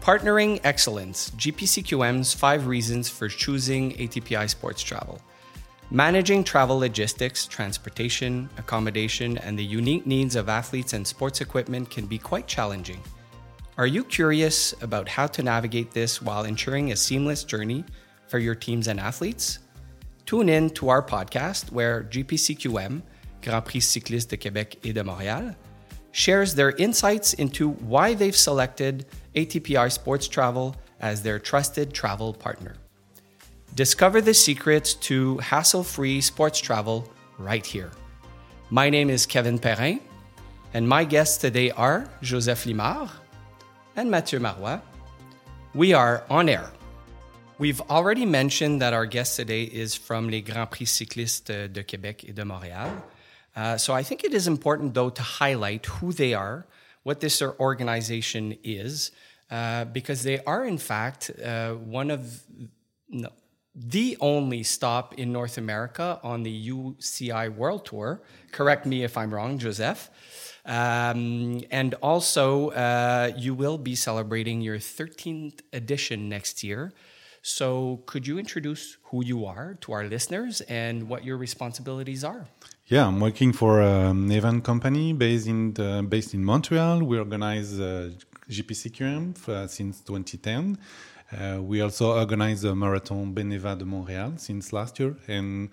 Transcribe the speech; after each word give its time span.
Partnering 0.00 0.60
Excellence 0.64 1.30
GPCQM's 1.32 2.32
five 2.32 2.66
reasons 2.66 3.10
for 3.10 3.28
choosing 3.28 3.92
ATPI 3.92 4.48
Sports 4.48 4.82
Travel. 4.82 5.20
Managing 5.90 6.42
travel 6.42 6.78
logistics, 6.78 7.46
transportation, 7.46 8.48
accommodation, 8.56 9.36
and 9.38 9.58
the 9.58 9.64
unique 9.64 10.06
needs 10.06 10.36
of 10.36 10.48
athletes 10.48 10.94
and 10.94 11.06
sports 11.06 11.42
equipment 11.42 11.90
can 11.90 12.06
be 12.06 12.16
quite 12.16 12.46
challenging. 12.46 12.98
Are 13.76 13.86
you 13.86 14.02
curious 14.02 14.72
about 14.80 15.06
how 15.06 15.26
to 15.26 15.42
navigate 15.42 15.90
this 15.90 16.22
while 16.22 16.44
ensuring 16.44 16.92
a 16.92 16.96
seamless 16.96 17.44
journey 17.44 17.84
for 18.26 18.38
your 18.38 18.54
teams 18.54 18.88
and 18.88 18.98
athletes? 18.98 19.58
Tune 20.24 20.48
in 20.48 20.70
to 20.70 20.88
our 20.88 21.02
podcast 21.02 21.70
where 21.72 22.04
GPCQM, 22.04 23.02
Grand 23.42 23.64
Prix 23.66 23.80
Cycliste 23.80 24.30
de 24.30 24.38
Québec 24.38 24.76
et 24.82 24.94
de 24.94 25.02
Montréal, 25.02 25.54
shares 26.12 26.54
their 26.54 26.70
insights 26.76 27.34
into 27.34 27.72
why 27.72 28.14
they've 28.14 28.36
selected 28.36 29.04
ATPI 29.34 29.90
Sports 29.92 30.28
Travel 30.28 30.76
as 31.00 31.22
their 31.22 31.38
trusted 31.38 31.92
travel 31.92 32.34
partner. 32.34 32.74
Discover 33.74 34.22
the 34.22 34.34
secrets 34.34 34.94
to 34.94 35.38
hassle 35.38 35.84
free 35.84 36.20
sports 36.20 36.58
travel 36.58 37.10
right 37.38 37.64
here. 37.64 37.90
My 38.70 38.90
name 38.90 39.10
is 39.10 39.26
Kevin 39.26 39.58
Perrin, 39.58 40.00
and 40.74 40.88
my 40.88 41.04
guests 41.04 41.38
today 41.38 41.70
are 41.70 42.08
Joseph 42.22 42.66
Limard 42.66 43.10
and 43.96 44.10
Mathieu 44.10 44.40
Marois. 44.40 44.80
We 45.74 45.92
are 45.92 46.24
on 46.28 46.48
air. 46.48 46.70
We've 47.58 47.80
already 47.82 48.26
mentioned 48.26 48.80
that 48.80 48.92
our 48.92 49.06
guest 49.06 49.36
today 49.36 49.64
is 49.64 49.94
from 49.94 50.30
les 50.30 50.40
Grands 50.40 50.70
Prix 50.70 50.86
Cyclistes 50.86 51.72
de 51.72 51.84
Québec 51.84 52.24
et 52.28 52.34
de 52.34 52.42
Montréal. 52.42 52.90
Uh, 53.54 53.76
so 53.76 53.92
I 53.92 54.02
think 54.02 54.24
it 54.24 54.32
is 54.32 54.46
important, 54.46 54.94
though, 54.94 55.10
to 55.10 55.22
highlight 55.22 55.86
who 55.86 56.12
they 56.12 56.34
are, 56.34 56.66
what 57.02 57.20
this 57.20 57.42
organization 57.42 58.56
is, 58.62 59.10
uh, 59.50 59.84
because 59.86 60.22
they 60.22 60.38
are, 60.44 60.64
in 60.64 60.78
fact, 60.78 61.30
uh, 61.44 61.72
one 61.74 62.10
of 62.10 62.42
no, 63.08 63.30
the 63.74 64.16
only 64.20 64.62
stop 64.62 65.14
in 65.14 65.32
North 65.32 65.58
America 65.58 66.20
on 66.22 66.42
the 66.42 66.70
UCI 66.70 67.54
World 67.54 67.84
Tour. 67.84 68.20
Correct 68.52 68.86
me 68.86 69.04
if 69.04 69.16
I'm 69.16 69.32
wrong, 69.32 69.58
Joseph. 69.58 70.10
Um, 70.66 71.62
and 71.70 71.94
also, 71.94 72.70
uh, 72.70 73.32
you 73.36 73.54
will 73.54 73.78
be 73.78 73.94
celebrating 73.94 74.60
your 74.60 74.78
13th 74.78 75.60
edition 75.72 76.28
next 76.28 76.62
year. 76.62 76.92
So, 77.42 78.02
could 78.06 78.26
you 78.26 78.38
introduce 78.38 78.98
who 79.04 79.24
you 79.24 79.46
are 79.46 79.76
to 79.80 79.92
our 79.92 80.04
listeners 80.04 80.60
and 80.62 81.08
what 81.08 81.24
your 81.24 81.38
responsibilities 81.38 82.22
are? 82.22 82.46
Yeah, 82.86 83.06
I'm 83.06 83.20
working 83.20 83.52
for 83.52 83.80
an 83.80 84.30
event 84.30 84.64
company 84.64 85.12
based 85.12 85.46
in 85.46 85.72
the, 85.74 86.04
based 86.06 86.34
in 86.34 86.44
Montreal. 86.44 87.02
We 87.02 87.18
organize 87.18 87.80
uh, 87.80 88.10
GPCQM 88.50 89.48
uh, 89.48 89.66
since 89.68 90.00
2010. 90.00 90.76
Uh, 91.32 91.62
we 91.62 91.80
also 91.80 92.18
organize 92.18 92.62
the 92.62 92.74
Marathon 92.74 93.32
Beneva 93.32 93.78
de 93.78 93.84
Montréal 93.84 94.38
since 94.38 94.72
last 94.72 94.98
year, 94.98 95.16
and 95.28 95.70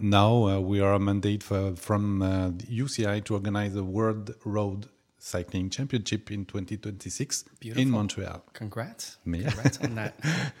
now 0.00 0.48
uh, 0.48 0.58
we 0.58 0.80
are 0.80 0.94
a 0.94 0.98
mandate 0.98 1.42
for, 1.42 1.76
from 1.76 2.22
uh, 2.22 2.50
UCI 2.50 3.22
to 3.24 3.34
organize 3.34 3.74
the 3.74 3.84
World 3.84 4.34
Road 4.44 4.88
Cycling 5.18 5.70
Championship 5.70 6.30
in 6.30 6.44
2026 6.44 7.44
Beautiful. 7.60 7.82
in 7.82 7.90
Montreal. 7.90 8.44
Congrats! 8.52 9.18
Congrats 9.24 9.78
on 9.78 9.94
that. 9.96 10.20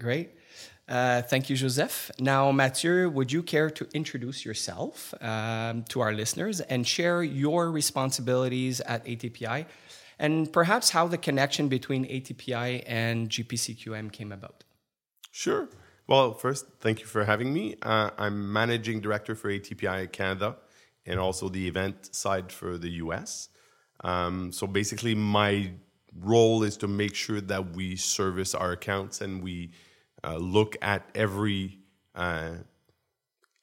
Great. 0.00 0.30
Uh, 0.88 1.22
thank 1.22 1.50
you, 1.50 1.56
Joseph. 1.56 2.10
Now, 2.20 2.52
Mathieu, 2.52 3.10
would 3.10 3.32
you 3.32 3.42
care 3.42 3.70
to 3.70 3.88
introduce 3.92 4.44
yourself 4.44 5.14
um, 5.20 5.82
to 5.88 6.00
our 6.00 6.12
listeners 6.12 6.60
and 6.60 6.86
share 6.86 7.22
your 7.22 7.72
responsibilities 7.72 8.80
at 8.80 9.04
ATPI 9.04 9.66
and 10.18 10.52
perhaps 10.52 10.90
how 10.90 11.08
the 11.08 11.18
connection 11.18 11.68
between 11.68 12.06
ATPI 12.06 12.84
and 12.86 13.28
GPCQM 13.28 14.12
came 14.12 14.32
about? 14.32 14.64
Sure. 15.32 15.68
Well, 16.06 16.34
first, 16.34 16.66
thank 16.78 17.00
you 17.00 17.06
for 17.06 17.24
having 17.24 17.52
me. 17.52 17.76
Uh, 17.82 18.10
I'm 18.16 18.52
managing 18.52 19.00
director 19.00 19.34
for 19.34 19.50
ATPI 19.50 20.12
Canada 20.12 20.56
and 21.04 21.18
also 21.18 21.48
the 21.48 21.66
event 21.66 22.14
side 22.14 22.52
for 22.52 22.78
the 22.78 22.90
US. 23.04 23.48
Um, 24.04 24.52
so 24.52 24.66
basically, 24.66 25.14
my 25.14 25.70
role 26.20 26.62
is 26.62 26.76
to 26.78 26.88
make 26.88 27.14
sure 27.14 27.40
that 27.40 27.74
we 27.74 27.96
service 27.96 28.54
our 28.54 28.72
accounts 28.72 29.20
and 29.20 29.42
we 29.42 29.70
uh, 30.24 30.36
look 30.36 30.76
at 30.82 31.08
every 31.14 31.78
uh, 32.14 32.52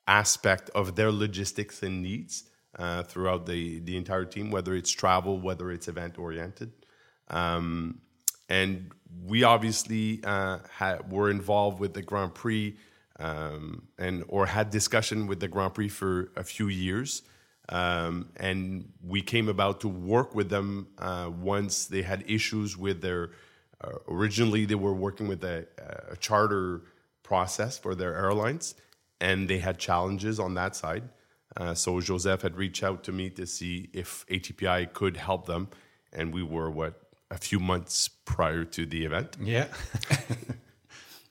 aspect 0.07 0.69
of 0.75 0.95
their 0.95 1.11
logistics 1.11 1.83
and 1.83 2.01
needs 2.01 2.43
uh, 2.77 3.03
throughout 3.03 3.45
the, 3.45 3.79
the 3.79 3.97
entire 3.97 4.25
team, 4.25 4.51
whether 4.51 4.75
it's 4.75 4.91
travel, 4.91 5.39
whether 5.39 5.71
it's 5.71 5.87
event 5.87 6.17
oriented. 6.17 6.71
Um, 7.29 8.01
and 8.49 8.91
we 9.25 9.43
obviously 9.43 10.21
uh, 10.23 10.59
had, 10.69 11.11
were 11.11 11.29
involved 11.29 11.79
with 11.79 11.93
the 11.93 12.01
Grand 12.01 12.33
Prix 12.33 12.75
um, 13.19 13.87
and 13.97 14.23
or 14.27 14.45
had 14.45 14.69
discussion 14.69 15.27
with 15.27 15.39
the 15.39 15.47
Grand 15.47 15.73
Prix 15.73 15.89
for 15.89 16.31
a 16.35 16.43
few 16.43 16.67
years. 16.67 17.23
Um, 17.69 18.29
and 18.35 18.91
we 19.01 19.21
came 19.21 19.47
about 19.47 19.81
to 19.81 19.87
work 19.87 20.35
with 20.35 20.49
them 20.49 20.87
uh, 20.97 21.31
once 21.33 21.85
they 21.85 22.01
had 22.01 22.23
issues 22.27 22.77
with 22.77 23.01
their. 23.01 23.31
Uh, 23.81 23.97
originally, 24.07 24.65
they 24.65 24.75
were 24.75 24.93
working 24.93 25.27
with 25.27 25.43
a, 25.43 25.65
a, 26.09 26.15
charter 26.17 26.81
process 27.21 27.77
for 27.77 27.95
their 27.95 28.15
airlines, 28.15 28.75
and 29.19 29.49
they 29.49 29.59
had 29.59 29.77
challenges 29.77 30.39
on 30.39 30.53
that 30.53 30.75
side. 30.75 31.03
Uh, 31.55 31.73
so 31.73 31.99
Joseph 31.99 32.41
had 32.41 32.55
reached 32.55 32.83
out 32.83 33.03
to 33.03 33.11
me 33.11 33.29
to 33.31 33.45
see 33.45 33.89
if 33.93 34.25
ATPI 34.27 34.91
could 34.93 35.17
help 35.17 35.45
them, 35.45 35.69
and 36.11 36.33
we 36.33 36.43
were 36.43 36.69
what 36.69 36.99
a 37.29 37.37
few 37.37 37.59
months 37.59 38.07
prior 38.07 38.63
to 38.63 38.85
the 38.85 39.05
event. 39.05 39.37
Yeah. 39.41 39.67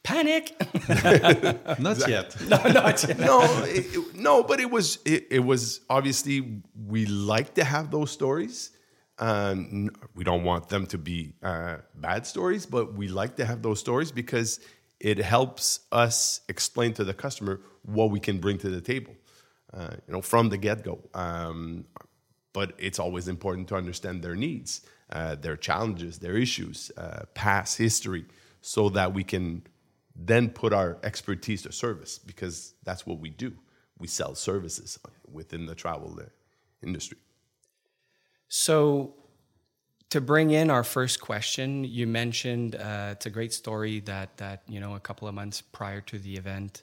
Panic. 0.03 0.57
not 1.79 2.09
yet. 2.09 2.37
No, 2.49 2.57
not 2.57 3.03
yet. 3.07 3.19
no, 3.19 3.43
it, 3.65 3.87
it, 3.95 4.15
no, 4.17 4.43
but 4.43 4.61
it 4.61 4.71
was 4.71 4.99
it, 5.05 5.29
it, 5.31 5.41
was 5.41 5.81
obviously 5.89 6.63
we 6.75 7.07
like 7.07 7.55
to 7.55 7.65
have 7.65 7.91
those 7.91 8.11
stories. 8.11 8.71
Um, 9.19 9.91
we 10.15 10.25
don't 10.25 10.43
want 10.43 10.69
them 10.69 10.87
to 10.87 10.99
be 10.99 11.35
uh, 11.43 11.77
bad 11.95 12.27
stories, 12.27 12.67
but 12.67 12.95
we 12.95 13.09
like 13.09 13.37
to 13.37 13.45
have 13.45 13.63
those 13.63 13.79
stories 13.79 14.11
because 14.11 14.59
it 14.99 15.19
helps 15.19 15.81
us 15.93 16.41
explain 16.49 16.95
to 16.95 17.05
the 17.05 17.15
customer 17.15 17.61
what 17.83 18.11
we 18.11 18.19
can 18.19 18.39
bring 18.39 18.59
to 18.59 18.71
the 18.71 18.81
table. 18.81 19.15
Uh, 19.73 19.95
you 20.07 20.13
know, 20.13 20.21
from 20.21 20.49
the 20.49 20.59
get 20.59 20.83
go. 20.83 20.99
Um, 21.15 21.87
but 22.53 22.73
it's 22.77 22.99
always 22.99 23.29
important 23.29 23.69
to 23.69 23.77
understand 23.77 24.23
their 24.23 24.35
needs 24.35 24.83
uh, 25.13 25.35
their 25.35 25.57
challenges, 25.57 26.19
their 26.19 26.37
issues, 26.37 26.91
uh, 26.97 27.25
past 27.35 27.77
history, 27.79 28.25
so 28.61 28.89
that 28.89 29.13
we 29.13 29.23
can 29.23 29.63
then 30.15 30.51
put 30.51 30.73
our 30.73 30.99
expertise 31.03 31.63
to 31.63 31.73
service 31.73 32.19
because 32.19 32.75
that's 32.85 33.07
what 33.07 33.19
we 33.19 33.31
do. 33.31 33.53
We 33.99 34.09
sell 34.09 34.35
services 34.35 34.99
within 35.31 35.67
the 35.67 35.75
travel 35.75 36.19
industry. 36.83 37.19
So, 38.49 39.15
to 40.11 40.21
bring 40.21 40.51
in 40.51 40.69
our 40.69 40.85
first 40.85 41.23
question, 41.23 41.85
you 41.85 42.07
mentioned 42.07 42.75
uh, 42.75 43.11
it's 43.13 43.25
a 43.25 43.31
great 43.31 43.55
story 43.55 44.01
that 44.01 44.37
that 44.37 44.63
you 44.69 44.79
know 44.79 44.95
a 44.95 45.01
couple 45.01 45.27
of 45.27 45.35
months 45.35 45.63
prior 45.63 46.03
to 46.03 46.19
the 46.19 46.37
event, 46.37 46.83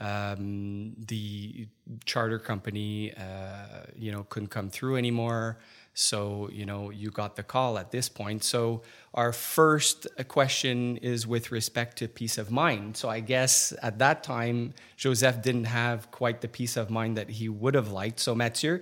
um, 0.00 0.94
the 1.06 1.66
charter 2.04 2.38
company 2.38 3.12
uh, 3.14 3.86
you 3.96 4.12
know 4.12 4.24
couldn't 4.28 4.48
come 4.48 4.70
through 4.70 4.96
anymore. 4.96 5.58
So, 6.00 6.48
you 6.52 6.64
know, 6.64 6.90
you 6.90 7.10
got 7.10 7.34
the 7.34 7.42
call 7.42 7.76
at 7.76 7.90
this 7.90 8.08
point. 8.08 8.44
So, 8.44 8.82
our 9.14 9.32
first 9.32 10.06
question 10.28 10.96
is 10.98 11.26
with 11.26 11.50
respect 11.50 11.98
to 11.98 12.06
peace 12.06 12.38
of 12.38 12.52
mind. 12.52 12.96
So, 12.96 13.08
I 13.08 13.18
guess 13.18 13.72
at 13.82 13.98
that 13.98 14.22
time, 14.22 14.74
Joseph 14.96 15.42
didn't 15.42 15.64
have 15.64 16.12
quite 16.12 16.40
the 16.40 16.46
peace 16.46 16.76
of 16.76 16.88
mind 16.88 17.16
that 17.16 17.30
he 17.30 17.48
would 17.48 17.74
have 17.74 17.90
liked. 17.90 18.20
So, 18.20 18.36
Mathieu, 18.36 18.80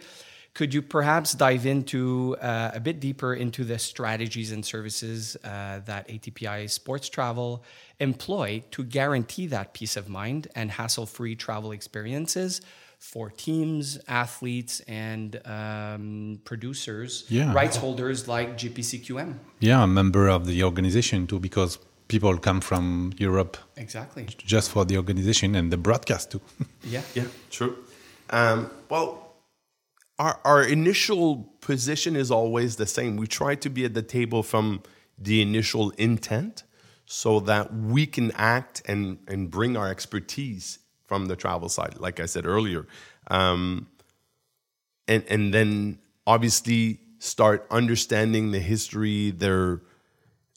could 0.56 0.72
you 0.72 0.81
perhaps 0.81 1.34
dive 1.34 1.67
into 1.67 2.34
uh, 2.41 2.71
a 2.72 2.81
bit 2.81 2.99
deeper 2.99 3.34
into 3.34 3.62
the 3.62 3.78
strategies 3.78 4.53
and 4.53 4.65
services 4.65 5.37
uh, 5.44 5.81
that 5.84 6.09
ATPI 6.09 6.71
Sports 6.71 7.10
Travel 7.10 7.63
employ 8.01 8.65
to 8.71 8.83
guarantee 8.83 9.47
that 9.48 9.75
peace 9.75 9.98
of 9.98 10.09
mind 10.09 10.48
and 10.54 10.71
hassle 10.71 11.07
free 11.07 11.36
travel 11.36 11.72
experiences? 11.72 12.63
for 12.98 13.28
teams, 13.28 13.98
athletes, 14.09 14.81
and 14.89 15.39
um, 15.45 16.41
producers, 16.45 17.27
yeah. 17.28 17.53
rights 17.53 17.77
holders 17.77 18.27
like 18.27 18.57
GPCQM. 18.57 19.34
Yeah, 19.60 19.84
a 19.84 19.86
member 19.86 20.28
of 20.28 20.47
the 20.47 20.65
organization 20.65 21.27
too, 21.27 21.39
because 21.39 21.78
people 22.09 22.36
come 22.39 22.63
from 22.63 23.13
Europe. 23.19 23.59
Exactly. 23.77 24.27
Just 24.39 24.71
for 24.71 24.86
the 24.86 24.97
organization 24.97 25.54
and 25.54 25.71
the 25.71 25.77
broadcast 25.77 26.33
too. 26.33 26.41
yeah. 26.84 27.03
Yeah, 27.15 27.25
true. 27.51 27.77
Um, 28.31 28.71
well, 28.89 29.26
our, 30.18 30.41
our 30.45 30.63
initial 30.63 31.53
position 31.60 32.16
is 32.16 32.30
always 32.30 32.77
the 32.77 32.86
same. 32.86 33.16
We 33.16 33.27
try 33.27 33.54
to 33.57 33.68
be 33.68 33.84
at 33.84 33.95
the 33.95 34.03
table 34.03 34.42
from 34.42 34.83
the 35.18 35.42
initial 35.42 35.91
intent 35.91 36.63
so 37.04 37.41
that 37.41 37.74
we 37.74 38.07
can 38.07 38.33
act 38.33 38.83
and, 38.86 39.18
and 39.28 39.51
bring 39.51 39.77
our 39.77 39.89
expertise 39.89 40.78
from 41.04 41.27
the 41.27 41.36
travel 41.36 41.68
side, 41.68 41.98
like 41.98 42.18
I 42.18 42.27
said 42.27 42.47
earlier. 42.47 42.86
Um, 43.28 43.86
and, 45.07 45.24
and 45.28 45.54
then 45.54 45.98
obviously 46.27 47.01
start 47.19 47.66
understanding 47.71 48.51
the 48.51 48.60
history, 48.60 49.30
their 49.30 49.83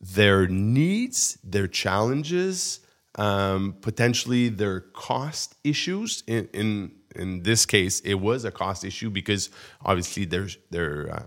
their 0.01 0.47
needs, 0.47 1.37
their 1.43 1.67
challenges, 1.67 2.79
um, 3.15 3.75
potentially 3.81 4.47
their 4.47 4.79
cost 4.79 5.55
issues. 5.63 6.23
In, 6.25 6.47
in 6.53 6.91
in 7.15 7.43
this 7.43 7.65
case, 7.65 7.99
it 8.01 8.15
was 8.15 8.45
a 8.45 8.51
cost 8.51 8.83
issue 8.83 9.09
because 9.09 9.49
obviously 9.83 10.25
their 10.25 10.47
their 10.69 11.11
uh, 11.11 11.25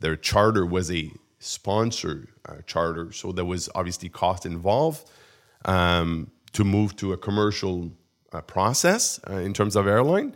their 0.00 0.16
charter 0.16 0.66
was 0.66 0.90
a 0.90 1.12
sponsor 1.38 2.28
uh, 2.48 2.56
charter, 2.66 3.12
so 3.12 3.32
there 3.32 3.44
was 3.44 3.68
obviously 3.74 4.08
cost 4.08 4.44
involved 4.44 5.08
um, 5.64 6.30
to 6.52 6.64
move 6.64 6.96
to 6.96 7.12
a 7.12 7.16
commercial 7.16 7.92
uh, 8.32 8.40
process 8.40 9.20
uh, 9.28 9.34
in 9.34 9.52
terms 9.52 9.76
of 9.76 9.86
airline. 9.86 10.34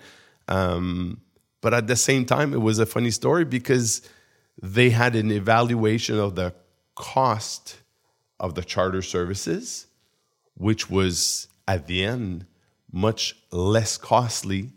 Um, 0.48 1.20
but 1.60 1.72
at 1.72 1.86
the 1.86 1.96
same 1.96 2.26
time, 2.26 2.52
it 2.52 2.60
was 2.60 2.78
a 2.78 2.86
funny 2.86 3.10
story 3.10 3.44
because 3.44 4.02
they 4.60 4.90
had 4.90 5.16
an 5.16 5.30
evaluation 5.30 6.18
of 6.18 6.34
the 6.34 6.54
cost 6.94 7.78
of 8.38 8.54
the 8.54 8.62
charter 8.62 9.02
services, 9.02 9.86
which 10.54 10.90
was 10.90 11.48
at 11.66 11.86
the 11.86 12.04
end 12.04 12.46
much 12.92 13.34
less 13.50 13.96
costly 13.96 14.72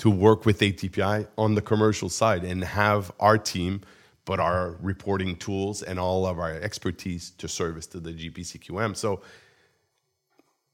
to 0.00 0.10
work 0.10 0.46
with 0.46 0.60
ATPI 0.60 1.28
on 1.36 1.54
the 1.54 1.62
commercial 1.62 2.08
side 2.08 2.42
and 2.44 2.64
have 2.64 3.12
our 3.20 3.38
team 3.38 3.82
but 4.24 4.38
our 4.38 4.76
reporting 4.80 5.34
tools 5.36 5.82
and 5.82 5.98
all 5.98 6.24
of 6.24 6.38
our 6.38 6.52
expertise 6.52 7.30
to 7.30 7.48
service 7.48 7.86
to 7.88 7.98
the 8.00 8.12
GPCQM. 8.12 8.96
So 8.96 9.22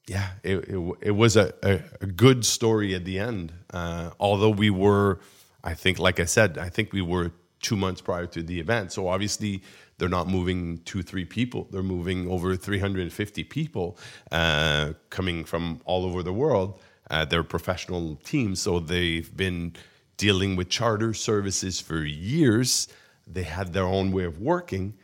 yeah, 0.07 0.29
it, 0.43 0.57
it, 0.69 0.93
it 1.01 1.11
was 1.11 1.35
a, 1.35 1.53
a, 1.63 1.81
a, 2.01 2.05
good 2.05 2.45
story 2.45 2.95
at 2.95 3.03
the 3.03 3.19
end. 3.19 3.51
Uh, 3.73 4.11
although 4.19 4.51
we 4.51 4.69
were, 4.69 5.19
I 5.63 5.73
think, 5.73 5.99
like 5.99 6.19
I 6.19 6.25
said, 6.25 6.57
I 6.57 6.69
think 6.69 6.93
we 6.93 7.01
were 7.01 7.31
two 7.61 7.75
months 7.75 7.99
prior 7.99 8.27
to 8.27 8.43
the 8.43 8.59
event. 8.59 8.91
So 8.91 9.07
obviously, 9.07 9.63
they're 9.97 10.07
not 10.07 10.27
moving 10.27 10.77
two, 10.85 11.01
three 11.01 11.25
people. 11.25 11.67
They're 11.71 11.83
moving 11.83 12.29
over 12.29 12.55
350 12.55 13.43
people 13.45 13.97
uh, 14.31 14.93
coming 15.09 15.43
from 15.43 15.81
all 15.83 16.05
over 16.05 16.23
the 16.23 16.33
world. 16.33 16.79
Uh, 17.09 17.25
they're 17.25 17.43
professional 17.43 18.15
teams, 18.23 18.61
so 18.61 18.79
they've 18.79 19.35
been 19.35 19.73
dealing 20.17 20.55
with 20.55 20.69
charter 20.69 21.13
services 21.13 21.79
for 21.79 22.03
years. 22.03 22.87
They 23.25 23.43
had 23.43 23.73
their 23.73 23.85
own 23.85 24.11
way 24.11 24.25
of 24.25 24.39
working, 24.39 24.95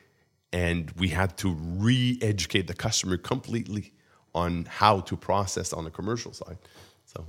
and 0.52 0.92
we 0.92 1.10
had 1.10 1.38
to 1.38 1.54
re 1.54 2.18
educate 2.22 2.68
the 2.68 2.74
customer 2.74 3.18
completely 3.18 3.94
on 4.36 4.66
how 4.66 5.00
to 5.02 5.16
process 5.16 5.72
on 5.74 5.84
the 5.84 5.92
commercial 5.92 6.34
side. 6.34 6.58
So, 7.06 7.26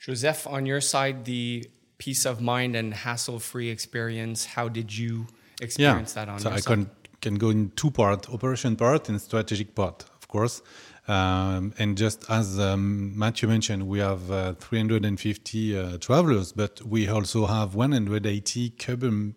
Joseph, 0.00 0.46
on 0.46 0.66
your 0.66 0.80
side, 0.80 1.24
the 1.24 1.68
peace 1.98 2.24
of 2.24 2.40
mind 2.40 2.74
and 2.76 2.94
hassle-free 2.94 3.68
experience. 3.68 4.46
How 4.46 4.68
did 4.68 4.96
you 4.96 5.26
experience 5.60 6.14
yeah. 6.14 6.24
that 6.24 6.32
on 6.32 6.38
so 6.38 6.48
your 6.48 6.56
I 6.56 6.60
side? 6.60 6.72
can 6.72 6.90
can 7.20 7.34
go 7.34 7.50
in 7.50 7.70
two 7.70 7.90
part: 7.90 8.28
operation 8.30 8.76
part 8.76 9.08
and 9.08 9.20
strategic 9.20 9.74
part, 9.74 10.04
of 10.20 10.28
course. 10.28 10.62
Um, 11.08 11.72
and 11.78 11.96
just 11.96 12.30
as 12.30 12.58
um, 12.60 13.18
Mathieu 13.18 13.48
mentioned, 13.48 13.88
we 13.88 13.98
have 14.00 14.30
uh, 14.30 14.52
350 14.54 15.78
uh, 15.78 15.98
travelers, 15.98 16.52
but 16.52 16.82
we 16.82 17.08
also 17.08 17.46
have 17.46 17.74
180 17.74 18.70
cubic, 18.70 19.34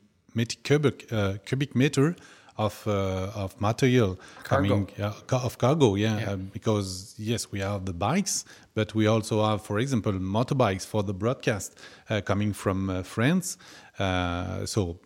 cubic, 0.64 1.14
uh, 1.14 1.36
cubic 1.46 1.74
meter 1.76 2.16
of 2.58 2.86
uh, 2.88 3.32
of 3.44 3.60
material 3.60 4.20
cargo. 4.44 4.86
coming 4.86 5.14
of 5.32 5.58
cargo 5.58 5.96
yeah, 5.96 6.20
Yeah. 6.20 6.32
Uh, 6.32 6.36
because 6.36 7.16
yes 7.18 7.52
we 7.52 7.60
have 7.60 7.86
the 7.86 7.94
bikes 7.94 8.46
but 8.76 8.94
we 8.94 9.08
also 9.08 9.44
have 9.44 9.62
for 9.62 9.80
example 9.80 10.14
motorbikes 10.14 10.86
for 10.86 11.02
the 11.04 11.14
broadcast 11.14 11.70
uh, 12.10 12.22
coming 12.22 12.54
from 12.54 12.90
uh, 12.90 13.04
France 13.04 13.58
uh, 14.00 14.66
so 14.66 15.00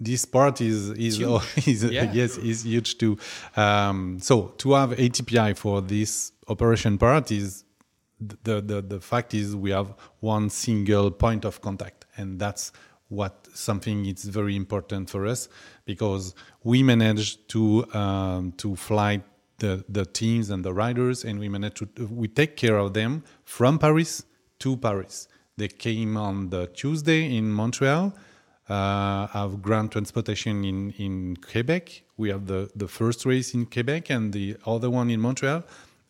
this 0.00 0.24
part 0.24 0.60
is 0.60 0.90
is, 0.90 1.18
is 1.66 1.84
Yeah. 1.84 2.10
yes 2.12 2.36
is 2.38 2.64
huge 2.64 2.98
too 2.98 3.16
um, 3.56 4.18
so 4.20 4.48
to 4.58 4.72
have 4.72 4.90
ATPI 4.90 5.56
for 5.56 5.80
this 5.80 6.32
operation 6.48 6.98
part 6.98 7.30
is 7.30 7.64
the, 8.20 8.60
the 8.60 8.80
the 8.82 9.00
fact 9.00 9.34
is 9.34 9.54
we 9.54 9.70
have 9.70 9.94
one 10.20 10.50
single 10.50 11.10
point 11.10 11.44
of 11.44 11.60
contact 11.60 12.06
and 12.16 12.38
that's 12.38 12.72
what 13.08 13.46
something 13.54 14.06
it's 14.06 14.24
very 14.24 14.56
important 14.56 15.10
for 15.10 15.26
us 15.26 15.48
because 15.84 16.34
we 16.64 16.82
manage 16.82 17.46
to 17.48 17.84
um, 17.94 18.52
to 18.52 18.74
fly 18.76 19.22
the 19.58 19.84
the 19.88 20.04
teams 20.04 20.50
and 20.50 20.64
the 20.64 20.72
riders 20.72 21.24
and 21.24 21.38
we 21.38 21.48
manage 21.48 21.74
to 21.74 21.88
we 22.08 22.26
take 22.28 22.56
care 22.56 22.76
of 22.78 22.94
them 22.94 23.22
from 23.44 23.78
Paris 23.78 24.24
to 24.60 24.76
Paris. 24.76 25.28
They 25.56 25.68
came 25.68 26.16
on 26.16 26.50
the 26.50 26.66
Tuesday 26.68 27.36
in 27.36 27.52
Montreal. 27.52 28.12
Uh, 28.66 29.26
have 29.26 29.60
ground 29.60 29.92
transportation 29.92 30.64
in 30.64 30.90
in 30.92 31.36
Quebec. 31.36 32.02
We 32.16 32.30
have 32.30 32.46
the 32.46 32.70
the 32.74 32.88
first 32.88 33.26
race 33.26 33.52
in 33.52 33.66
Quebec 33.66 34.08
and 34.08 34.32
the 34.32 34.56
other 34.64 34.88
one 34.88 35.10
in 35.10 35.20
Montreal, 35.20 35.64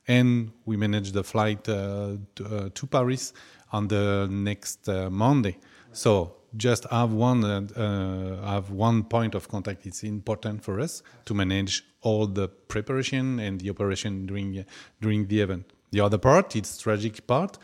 and 0.07 0.53
we 0.65 0.77
manage 0.77 1.11
the 1.11 1.25
flight 1.25 1.69
uh, 1.69 2.17
to, 2.37 2.45
uh, 2.45 2.69
to 2.73 2.87
Paris 2.87 3.33
on 3.73 3.89
the 3.89 4.29
next 4.31 4.89
uh, 4.89 5.11
Monday. 5.11 5.59
So 5.93 6.37
just 6.57 6.85
have 6.93 7.13
one 7.13 7.43
uh, 7.43 7.63
uh, 7.77 8.47
have 8.49 8.71
one 8.71 9.03
point 9.03 9.35
of 9.35 9.49
contact. 9.49 9.85
It's 9.85 10.05
important 10.05 10.63
for 10.63 10.79
us 10.79 11.03
to 11.25 11.35
manage 11.35 11.83
all 12.03 12.29
the 12.29 12.47
preparation 12.47 13.41
and 13.41 13.61
the 13.61 13.71
operation 13.71 14.27
during 14.27 14.65
during 15.01 15.27
the 15.27 15.41
event. 15.41 15.73
The 15.91 16.03
other 16.03 16.19
part, 16.19 16.55
it's 16.55 16.79
tragic 16.79 17.27
part. 17.27 17.59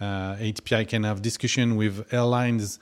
ATPI 0.00 0.86
can 0.86 1.02
have 1.02 1.20
discussion 1.20 1.74
with 1.74 2.12
airlines 2.12 2.78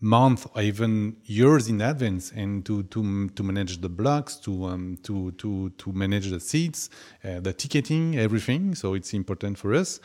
month 0.00 0.46
or 0.54 0.62
even 0.62 1.16
years 1.24 1.68
in 1.68 1.80
advance 1.80 2.30
and 2.32 2.64
to 2.66 2.82
to 2.84 3.28
to 3.30 3.42
manage 3.42 3.80
the 3.80 3.88
blocks 3.88 4.36
to 4.36 4.64
um, 4.64 4.98
to 5.02 5.30
to 5.32 5.70
to 5.70 5.92
manage 5.92 6.30
the 6.30 6.40
seats 6.40 6.90
uh, 7.24 7.40
the 7.40 7.52
ticketing 7.52 8.18
everything. 8.18 8.74
So 8.74 8.94
it's 8.94 9.14
important 9.14 9.58
for 9.58 9.74
us. 9.74 10.00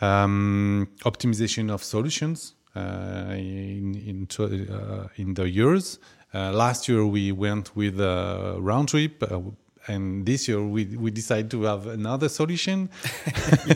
Um, 0.00 0.88
optimization 1.04 1.70
of 1.70 1.82
solutions 1.82 2.54
uh, 2.74 3.26
in 3.30 3.94
in, 3.94 4.28
uh, 4.40 5.08
in 5.16 5.34
the 5.34 5.48
years. 5.48 5.98
Uh, 6.34 6.52
last 6.52 6.88
year 6.88 7.06
we 7.06 7.32
went 7.32 7.74
with 7.76 8.00
a 8.00 8.56
round 8.58 8.88
trip 8.88 9.22
uh, 9.22 9.40
and 9.88 10.26
this 10.26 10.48
year 10.48 10.62
we 10.62 10.84
we 10.96 11.10
decided 11.10 11.50
to 11.52 11.62
have 11.62 11.86
another 11.86 12.28
solution. 12.28 12.90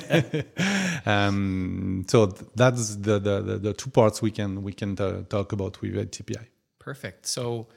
um, 1.07 2.05
so 2.09 2.27
that's 2.55 2.97
the, 2.97 3.19
the, 3.19 3.41
the 3.41 3.59
the 3.59 3.73
two 3.73 3.91
parts 3.91 4.21
we 4.21 4.31
can 4.31 4.63
we 4.63 4.73
can 4.73 4.97
talk 4.97 5.53
about 5.53 5.81
with 5.81 6.11
TPI. 6.11 6.47
Perfect. 6.79 7.27
So 7.27 7.69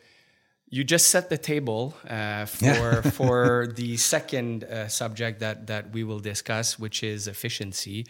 you 0.70 0.84
just 0.84 1.10
set 1.10 1.30
the 1.30 1.38
table 1.38 1.96
uh, 2.10 2.46
for 2.46 3.02
for 3.12 3.68
the 3.68 3.98
second 3.98 4.64
uh, 4.64 4.88
subject 4.88 5.40
that 5.42 5.68
that 5.68 5.92
we 5.94 6.04
will 6.04 6.20
discuss, 6.20 6.80
which 6.80 7.04
is 7.04 7.28
efficiency. 7.28 8.08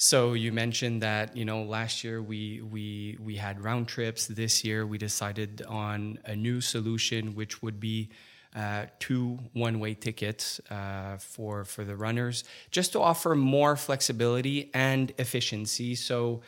So 0.00 0.34
you 0.34 0.52
mentioned 0.52 1.02
that 1.02 1.36
you 1.36 1.44
know 1.44 1.64
last 1.64 2.04
year 2.04 2.22
we 2.22 2.60
we 2.60 3.16
we 3.18 3.34
had 3.34 3.60
round 3.60 3.88
trips. 3.88 4.28
This 4.28 4.62
year 4.64 4.86
we 4.86 4.96
decided 4.96 5.62
on 5.66 6.20
a 6.24 6.36
new 6.36 6.60
solution, 6.60 7.34
which 7.34 7.62
would 7.62 7.80
be 7.80 8.10
uh, 8.58 8.86
two 8.98 9.38
one-way 9.52 9.94
tickets 9.94 10.60
uh, 10.70 11.16
for 11.18 11.64
for 11.64 11.84
the 11.84 11.96
runners, 11.96 12.44
just 12.70 12.92
to 12.92 13.00
offer 13.00 13.34
more 13.34 13.76
flexibility 13.76 14.70
and 14.74 15.12
efficiency. 15.18 15.94
So. 15.94 16.42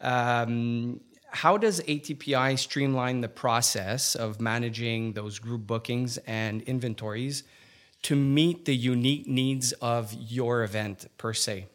Um, 0.00 1.00
how 1.30 1.58
does 1.58 1.80
ATPI 1.80 2.58
streamline 2.58 3.20
the 3.20 3.28
process 3.28 4.14
of 4.14 4.40
managing 4.40 5.12
those 5.12 5.38
group 5.38 5.66
bookings 5.66 6.18
and 6.18 6.62
inventories 6.62 7.42
to 8.02 8.14
meet 8.16 8.64
the 8.64 8.74
unique 8.74 9.26
needs 9.26 9.72
of 9.72 10.14
your 10.14 10.62
event 10.62 11.06
per 11.18 11.34
se? 11.34 11.66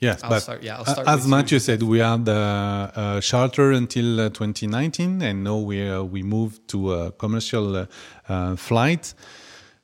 Yes, 0.00 0.22
I'll 0.24 0.30
but 0.30 0.40
start- 0.40 0.62
yeah, 0.62 0.76
I'll 0.76 0.82
a- 0.82 0.90
start 0.90 1.08
as 1.08 1.26
with 1.26 1.52
you, 1.52 1.58
said, 1.58 1.82
we 1.82 1.98
had 1.98 2.26
uh, 2.26 2.90
a 3.18 3.20
charter 3.20 3.72
until 3.72 4.20
uh, 4.20 4.28
2019, 4.30 5.20
and 5.20 5.44
now 5.44 5.58
we 5.58 5.86
uh, 5.88 6.02
we 6.02 6.22
moved 6.22 6.66
to 6.68 6.94
a 6.94 7.12
commercial 7.12 7.76
uh, 7.76 7.86
uh, 8.28 8.56
flight. 8.56 9.12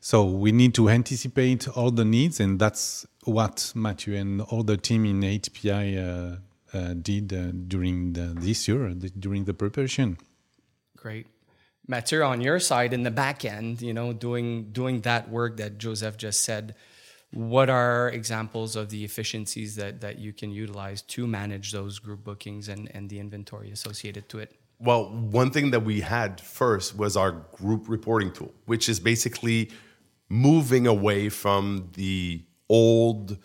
So 0.00 0.24
we 0.24 0.52
need 0.52 0.72
to 0.74 0.88
anticipate 0.88 1.68
all 1.68 1.90
the 1.90 2.04
needs, 2.04 2.40
and 2.40 2.58
that's 2.58 3.06
what 3.24 3.72
Mathieu 3.74 4.14
and 4.16 4.40
all 4.40 4.62
the 4.62 4.76
team 4.76 5.04
in 5.04 5.20
ATPI 5.20 5.98
uh, 5.98 6.36
uh, 6.76 6.94
did 6.94 7.32
uh, 7.32 7.50
during 7.66 8.12
the, 8.12 8.32
this 8.38 8.68
year, 8.68 8.94
the, 8.94 9.10
during 9.10 9.44
the 9.44 9.52
preparation. 9.54 10.16
Great. 10.96 11.26
Mathieu, 11.88 12.22
on 12.22 12.40
your 12.40 12.58
side 12.60 12.92
in 12.92 13.02
the 13.02 13.10
back 13.10 13.44
end, 13.44 13.82
you 13.82 13.92
know, 13.92 14.12
doing 14.12 14.70
doing 14.72 15.00
that 15.02 15.28
work 15.28 15.56
that 15.58 15.78
Joseph 15.78 16.16
just 16.16 16.42
said, 16.42 16.74
what 17.36 17.68
are 17.68 18.08
examples 18.08 18.76
of 18.76 18.88
the 18.88 19.04
efficiencies 19.04 19.76
that, 19.76 20.00
that 20.00 20.18
you 20.18 20.32
can 20.32 20.50
utilize 20.50 21.02
to 21.02 21.26
manage 21.26 21.70
those 21.70 21.98
group 21.98 22.24
bookings 22.24 22.68
and, 22.68 22.90
and 22.94 23.10
the 23.10 23.18
inventory 23.18 23.70
associated 23.70 24.26
to 24.30 24.38
it? 24.38 24.56
Well, 24.78 25.10
one 25.10 25.50
thing 25.50 25.70
that 25.72 25.80
we 25.80 26.00
had 26.00 26.40
first 26.40 26.96
was 26.96 27.14
our 27.14 27.32
group 27.32 27.88
reporting 27.88 28.32
tool, 28.32 28.54
which 28.64 28.88
is 28.88 28.98
basically 28.98 29.70
moving 30.30 30.86
away 30.86 31.28
from 31.28 31.90
the 31.92 32.42
old 32.70 33.36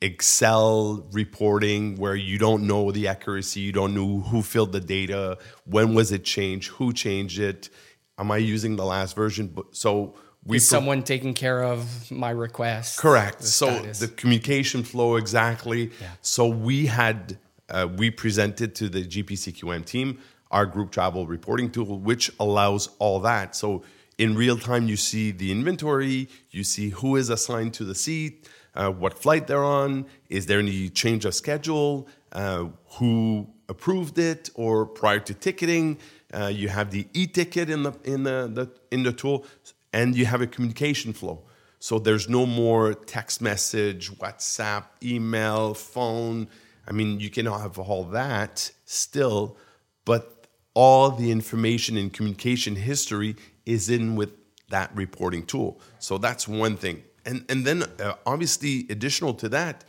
Excel 0.00 1.06
reporting 1.12 1.96
where 1.96 2.16
you 2.16 2.38
don't 2.38 2.66
know 2.66 2.92
the 2.92 3.08
accuracy, 3.08 3.60
you 3.60 3.72
don't 3.72 3.94
know 3.94 4.20
who 4.20 4.42
filled 4.42 4.72
the 4.72 4.80
data, 4.80 5.38
when 5.64 5.94
was 5.94 6.12
it 6.12 6.24
changed, 6.24 6.70
who 6.70 6.92
changed 6.92 7.40
it. 7.40 7.70
am 8.18 8.30
I 8.30 8.36
using 8.36 8.76
the 8.76 8.84
last 8.84 9.16
version? 9.16 9.56
So 9.72 10.14
we 10.44 10.56
Is 10.56 10.68
pro- 10.68 10.78
someone 10.78 11.02
taking 11.02 11.34
care 11.34 11.62
of 11.62 12.10
my 12.10 12.30
request? 12.30 12.98
correct. 12.98 13.40
the 13.40 13.46
So 13.46 13.66
status? 13.70 13.98
the 14.00 14.08
communication 14.08 14.82
flow 14.82 15.16
exactly. 15.16 15.90
Yeah. 16.00 16.08
So 16.20 16.46
we 16.48 16.86
had 16.86 17.38
uh, 17.68 17.88
we 17.96 18.10
presented 18.10 18.74
to 18.76 18.88
the 18.88 19.04
GPCQM 19.04 19.84
team 19.84 20.18
our 20.50 20.66
group 20.66 20.90
travel 20.90 21.26
reporting 21.26 21.70
tool, 21.70 21.98
which 21.98 22.30
allows 22.38 22.90
all 22.98 23.20
that. 23.20 23.56
So 23.56 23.82
in 24.18 24.34
real 24.34 24.58
time, 24.58 24.86
you 24.86 24.96
see 24.96 25.30
the 25.30 25.50
inventory, 25.50 26.28
you 26.50 26.62
see 26.62 26.90
who 26.90 27.16
is 27.16 27.30
assigned 27.30 27.72
to 27.74 27.84
the 27.84 27.94
seat, 27.94 28.50
uh, 28.74 28.90
what 28.90 29.18
flight 29.18 29.46
they're 29.46 29.64
on, 29.64 30.04
is 30.28 30.44
there 30.46 30.58
any 30.58 30.90
change 30.90 31.24
of 31.24 31.34
schedule, 31.34 32.06
uh, 32.32 32.66
who 32.98 33.48
approved 33.70 34.18
it, 34.18 34.50
or 34.54 34.84
prior 34.84 35.20
to 35.20 35.32
ticketing, 35.32 35.96
uh, 36.34 36.48
you 36.48 36.68
have 36.68 36.90
the 36.90 37.06
e-ticket 37.14 37.70
in 37.70 37.82
the 37.84 37.92
in 38.04 38.22
the, 38.24 38.50
the 38.52 38.70
in 38.90 39.02
the 39.04 39.12
tool, 39.12 39.46
and 39.92 40.16
you 40.16 40.26
have 40.26 40.40
a 40.40 40.46
communication 40.46 41.12
flow. 41.12 41.44
So 41.78 41.98
there's 41.98 42.28
no 42.28 42.46
more 42.46 42.94
text 42.94 43.42
message, 43.42 44.10
WhatsApp, 44.18 44.84
email, 45.02 45.74
phone. 45.74 46.48
I 46.86 46.92
mean, 46.92 47.20
you 47.20 47.28
can 47.28 47.46
have 47.46 47.78
all 47.78 48.04
that 48.04 48.70
still, 48.84 49.56
but 50.04 50.46
all 50.74 51.10
the 51.10 51.30
information 51.30 51.96
and 51.96 52.12
communication 52.12 52.76
history 52.76 53.36
is 53.66 53.90
in 53.90 54.16
with 54.16 54.30
that 54.70 54.94
reporting 54.94 55.44
tool. 55.44 55.80
So 55.98 56.18
that's 56.18 56.48
one 56.48 56.76
thing. 56.76 57.02
And 57.24 57.44
and 57.48 57.64
then 57.64 57.82
uh, 58.00 58.14
obviously 58.26 58.86
additional 58.88 59.34
to 59.34 59.48
that, 59.50 59.84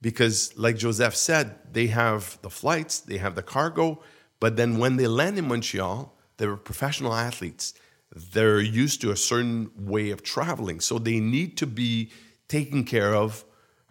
because 0.00 0.56
like 0.56 0.76
Joseph 0.76 1.16
said, 1.16 1.56
they 1.72 1.88
have 1.88 2.38
the 2.42 2.50
flights, 2.50 3.00
they 3.00 3.18
have 3.18 3.34
the 3.34 3.42
cargo, 3.42 4.02
but 4.40 4.56
then 4.56 4.78
when 4.78 4.96
they 4.96 5.06
land 5.06 5.38
in 5.38 5.48
Montreal, 5.48 6.14
they're 6.36 6.56
professional 6.56 7.14
athletes. 7.14 7.74
They're 8.14 8.60
used 8.60 9.00
to 9.02 9.10
a 9.10 9.16
certain 9.16 9.70
way 9.76 10.10
of 10.10 10.22
traveling, 10.22 10.80
so 10.80 10.98
they 10.98 11.20
need 11.20 11.56
to 11.58 11.66
be 11.66 12.10
taken 12.48 12.84
care 12.84 13.14
of 13.14 13.44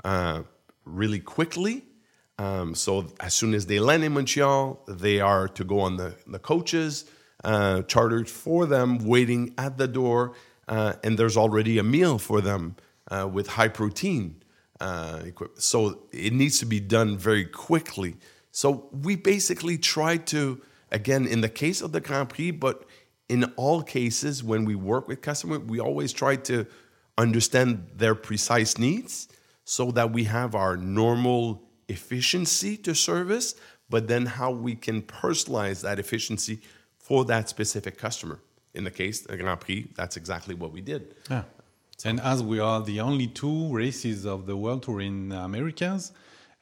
uh, 0.04 0.44
really 0.84 1.20
quickly. 1.20 1.84
Um, 2.38 2.76
so 2.76 3.08
as 3.20 3.34
soon 3.34 3.54
as 3.54 3.66
they 3.66 3.80
land 3.80 4.04
in 4.04 4.14
Montreal, 4.14 4.84
they 4.88 5.20
are 5.20 5.48
to 5.48 5.64
go 5.64 5.80
on 5.82 5.98
the, 5.98 6.16
the 6.28 6.40
coaches 6.40 7.06
uh, 7.44 7.82
chartered 7.84 8.30
for 8.30 8.66
them, 8.66 8.98
waiting 9.00 9.54
at 9.58 9.78
the 9.78 9.88
door, 9.88 10.34
uh, 10.68 10.94
and 11.04 11.18
there's 11.18 11.38
already 11.38 11.78
a 11.78 11.84
meal 11.84 12.18
for 12.18 12.42
them 12.42 12.76
uh, 13.10 13.28
with 13.32 13.48
high 13.48 13.68
protein 13.68 14.42
uh, 14.80 15.22
equipment. 15.26 15.62
So 15.62 16.04
it 16.12 16.34
needs 16.34 16.60
to 16.60 16.66
be 16.66 16.80
done 16.80 17.18
very 17.18 17.46
quickly. 17.46 18.18
So 18.52 18.90
we 18.92 19.16
basically 19.16 19.78
try 19.78 20.18
to, 20.18 20.62
again, 20.92 21.26
in 21.26 21.42
the 21.42 21.50
case 21.50 21.82
of 21.82 21.92
the 21.92 22.02
Grand 22.02 22.30
Prix, 22.30 22.52
but 22.52 22.86
in 23.30 23.46
all 23.56 23.82
cases 23.84 24.44
when 24.44 24.66
we 24.66 24.76
work 24.76 25.08
with 25.08 25.22
customers, 25.22 25.60
we 25.60 25.80
always 25.80 26.12
try 26.12 26.36
to 26.36 26.66
understand 27.18 27.88
their 27.96 28.16
precise 28.16 28.78
needs 28.78 29.30
so 29.64 29.92
that 29.92 30.12
we 30.12 30.24
have 30.24 30.56
our 30.56 30.76
normal 30.76 31.62
efficiency 31.88 32.76
to 32.78 32.96
service, 32.96 33.56
but 33.90 34.08
then 34.08 34.26
how 34.26 34.52
we 34.52 34.76
can 34.76 35.02
personalize 35.04 35.82
that 35.82 36.00
efficiency 36.00 36.60
for 36.98 37.24
that 37.26 37.50
specific 37.50 37.98
customer. 37.98 38.40
In 38.74 38.84
the 38.84 38.92
case 38.92 39.26
of 39.26 39.38
Grand 39.38 39.60
Prix, 39.60 39.88
that's 39.96 40.18
exactly 40.18 40.56
what 40.56 40.72
we 40.72 40.82
did. 40.82 41.16
Yeah. 41.30 41.44
And 42.06 42.20
as 42.22 42.42
we 42.42 42.60
are 42.60 42.82
the 42.82 43.02
only 43.02 43.28
two 43.28 43.74
races 43.74 44.26
of 44.26 44.46
the 44.46 44.56
World 44.56 44.84
Tour 44.84 45.02
in 45.02 45.32
Americas, 45.32 46.12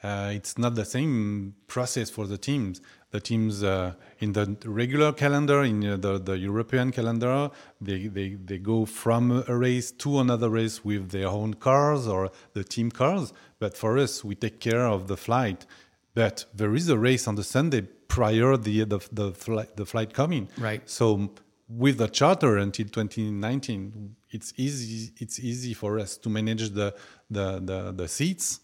uh, 0.07 0.29
it's 0.29 0.57
not 0.57 0.75
the 0.75 0.85
same 0.85 1.53
process 1.67 2.09
for 2.09 2.25
the 2.27 2.37
teams. 2.37 2.81
The 3.11 3.19
teams 3.19 3.63
uh, 3.63 3.93
in 4.19 4.33
the 4.33 4.45
regular 4.65 5.11
calendar, 5.11 5.63
in 5.63 5.85
uh, 5.85 5.97
the, 5.97 6.17
the 6.17 6.37
European 6.37 6.91
calendar, 6.91 7.49
they, 7.81 8.07
they, 8.07 8.29
they 8.49 8.57
go 8.57 8.85
from 8.85 9.43
a 9.47 9.55
race 9.55 9.91
to 10.03 10.19
another 10.19 10.49
race 10.49 10.85
with 10.85 11.11
their 11.11 11.27
own 11.27 11.55
cars 11.55 12.07
or 12.07 12.31
the 12.53 12.63
team 12.63 12.89
cars. 12.89 13.33
But 13.59 13.75
for 13.75 13.97
us, 13.97 14.23
we 14.23 14.35
take 14.35 14.59
care 14.61 14.85
of 14.87 15.07
the 15.07 15.17
flight. 15.17 15.65
But 16.13 16.45
there 16.53 16.73
is 16.73 16.87
a 16.89 16.97
race 16.97 17.27
on 17.27 17.35
the 17.35 17.43
Sunday 17.43 17.81
prior 18.07 18.55
the 18.57 18.85
the 18.85 18.99
the 19.11 19.31
flight, 19.33 19.75
the 19.75 19.85
flight 19.85 20.13
coming. 20.13 20.47
Right. 20.57 20.81
So 20.89 21.33
with 21.69 21.97
the 21.97 22.07
charter 22.07 22.57
until 22.57 22.87
2019, 22.87 24.15
it's 24.29 24.53
easy. 24.55 25.11
It's 25.17 25.37
easy 25.39 25.73
for 25.73 25.99
us 25.99 26.17
to 26.17 26.29
manage 26.29 26.69
the 26.69 26.95
the 27.29 27.59
the, 27.59 27.91
the 27.91 28.07
seats. 28.07 28.61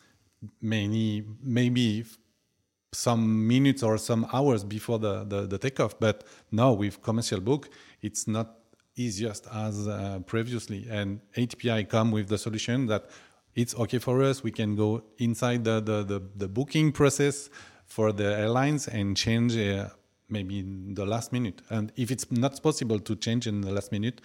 Many 0.61 1.23
maybe 1.41 2.05
some 2.91 3.47
minutes 3.47 3.83
or 3.83 3.97
some 3.97 4.27
hours 4.31 4.63
before 4.63 4.99
the, 4.99 5.23
the, 5.23 5.41
the 5.47 5.57
takeoff. 5.57 5.99
But 5.99 6.23
now 6.51 6.73
with 6.73 7.01
commercial 7.01 7.39
book, 7.39 7.69
it's 8.01 8.27
not 8.27 8.59
easiest 8.95 9.47
as 9.53 9.87
uh, 9.87 10.19
previously. 10.25 10.85
And 10.89 11.19
ATPI 11.35 11.89
come 11.89 12.11
with 12.11 12.27
the 12.29 12.37
solution 12.37 12.85
that 12.87 13.09
it's 13.55 13.75
okay 13.75 13.99
for 13.99 14.23
us. 14.23 14.43
We 14.43 14.51
can 14.51 14.75
go 14.75 15.03
inside 15.17 15.63
the, 15.63 15.79
the, 15.79 16.03
the, 16.03 16.21
the 16.35 16.47
booking 16.47 16.91
process 16.91 17.49
for 17.85 18.11
the 18.11 18.37
airlines 18.37 18.87
and 18.87 19.15
change 19.17 19.57
uh, 19.57 19.89
maybe 20.29 20.59
in 20.59 20.93
the 20.93 21.05
last 21.05 21.31
minute. 21.31 21.61
And 21.69 21.91
if 21.95 22.11
it's 22.11 22.31
not 22.31 22.61
possible 22.61 22.99
to 22.99 23.15
change 23.15 23.47
in 23.47 23.61
the 23.61 23.71
last 23.71 23.91
minute, 23.91 24.21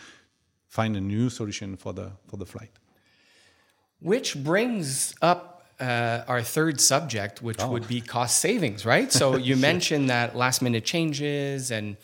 find 0.68 0.96
a 0.96 1.00
new 1.00 1.30
solution 1.30 1.76
for 1.76 1.92
the 1.92 2.12
for 2.28 2.36
the 2.36 2.46
flight. 2.46 2.70
Which 4.00 4.42
brings 4.42 5.14
up 5.20 5.57
uh, 5.80 6.24
our 6.26 6.42
third 6.42 6.80
subject, 6.80 7.42
which 7.42 7.62
would 7.62 7.86
be 7.88 8.00
cost 8.00 8.38
savings, 8.38 8.84
right? 8.84 9.12
So 9.12 9.36
you 9.48 9.56
mentioned 9.56 10.10
that 10.10 10.36
last 10.36 10.62
minute 10.62 10.84
changes 10.84 11.70
and 11.70 11.96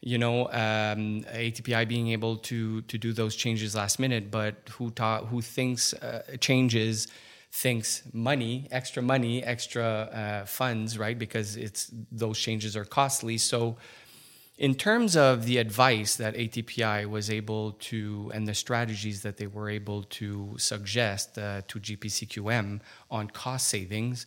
you 0.00 0.18
know 0.18 0.46
um, 0.48 1.24
ATPI 1.34 1.88
being 1.88 2.08
able 2.08 2.36
to 2.36 2.82
to 2.82 2.98
do 2.98 3.12
those 3.12 3.34
changes 3.34 3.74
last 3.74 3.98
minute, 3.98 4.30
but 4.30 4.54
who 4.72 4.90
ta- 4.90 5.24
who 5.24 5.40
thinks 5.42 5.92
uh, 5.94 6.22
changes 6.40 7.08
thinks 7.52 8.02
money, 8.12 8.68
extra 8.70 9.02
money, 9.02 9.42
extra 9.42 9.84
uh, 9.84 10.46
funds, 10.46 10.98
right? 10.98 11.18
Because 11.18 11.56
it's 11.56 11.90
those 12.12 12.38
changes 12.38 12.76
are 12.76 12.84
costly. 12.84 13.38
So 13.38 13.76
in 14.58 14.74
terms 14.74 15.16
of 15.16 15.44
the 15.44 15.58
advice 15.58 16.16
that 16.16 16.34
ATPI 16.34 17.06
was 17.06 17.30
able 17.30 17.72
to 17.72 18.30
and 18.34 18.46
the 18.46 18.54
strategies 18.54 19.22
that 19.22 19.36
they 19.36 19.46
were 19.46 19.68
able 19.68 20.02
to 20.04 20.54
suggest 20.58 21.36
uh, 21.38 21.60
to 21.68 21.78
GPCQM 21.78 22.80
on 23.10 23.28
cost 23.28 23.68
savings, 23.68 24.26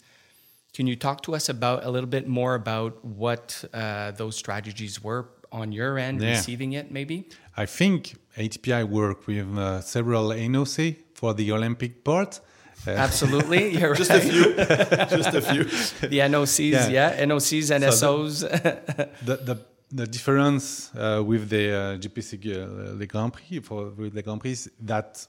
can 0.74 0.86
you 0.86 0.96
talk 0.96 1.22
to 1.24 1.34
us 1.34 1.50
about 1.50 1.84
a 1.84 1.90
little 1.90 2.10
bit 2.10 2.28
more 2.28 2.54
about 2.54 3.04
what 3.04 3.64
uh, 3.74 4.12
those 4.12 4.36
strategies 4.38 5.04
were 5.04 5.30
on 5.52 5.72
your 5.72 5.98
end, 5.98 6.22
Yeah. 6.22 6.30
receiving 6.38 6.74
it 6.74 6.92
maybe? 6.92 7.28
I 7.58 7.66
think 7.66 8.16
ATPI 8.38 8.88
worked 8.88 9.26
with 9.26 9.58
uh, 9.58 9.82
several 9.82 10.30
NOC 10.30 10.96
for 11.16 11.34
the 11.34 11.52
Olympic 11.52 12.04
part. 12.04 12.40
Uh, 12.88 12.92
Absolutely, 12.92 13.76
you're 13.80 13.96
Just 13.96 14.12
a 14.12 14.20
few. 14.22 14.54
Just 15.18 15.34
a 15.34 15.42
few. 15.42 15.64
the 16.08 16.20
NOCs, 16.20 16.72
Yeah. 16.72 16.88
yeah, 17.18 17.26
NOCs, 17.26 17.72
NSOs. 17.72 18.42
the, 19.26 19.36
the, 19.36 19.36
the 19.56 19.56
difference 19.92 20.92
uh, 20.96 21.24
with 21.26 21.50
the 21.50 21.72
uh, 21.72 21.98
GPC 21.98 22.46
uh, 22.46 22.98
Le 22.98 23.06
Grand 23.06 23.34
Prix 23.34 23.60
for 23.60 23.90
with 23.90 24.14
the 24.14 24.22
Grand 24.22 24.40
Prix 24.42 24.68
that 24.82 25.28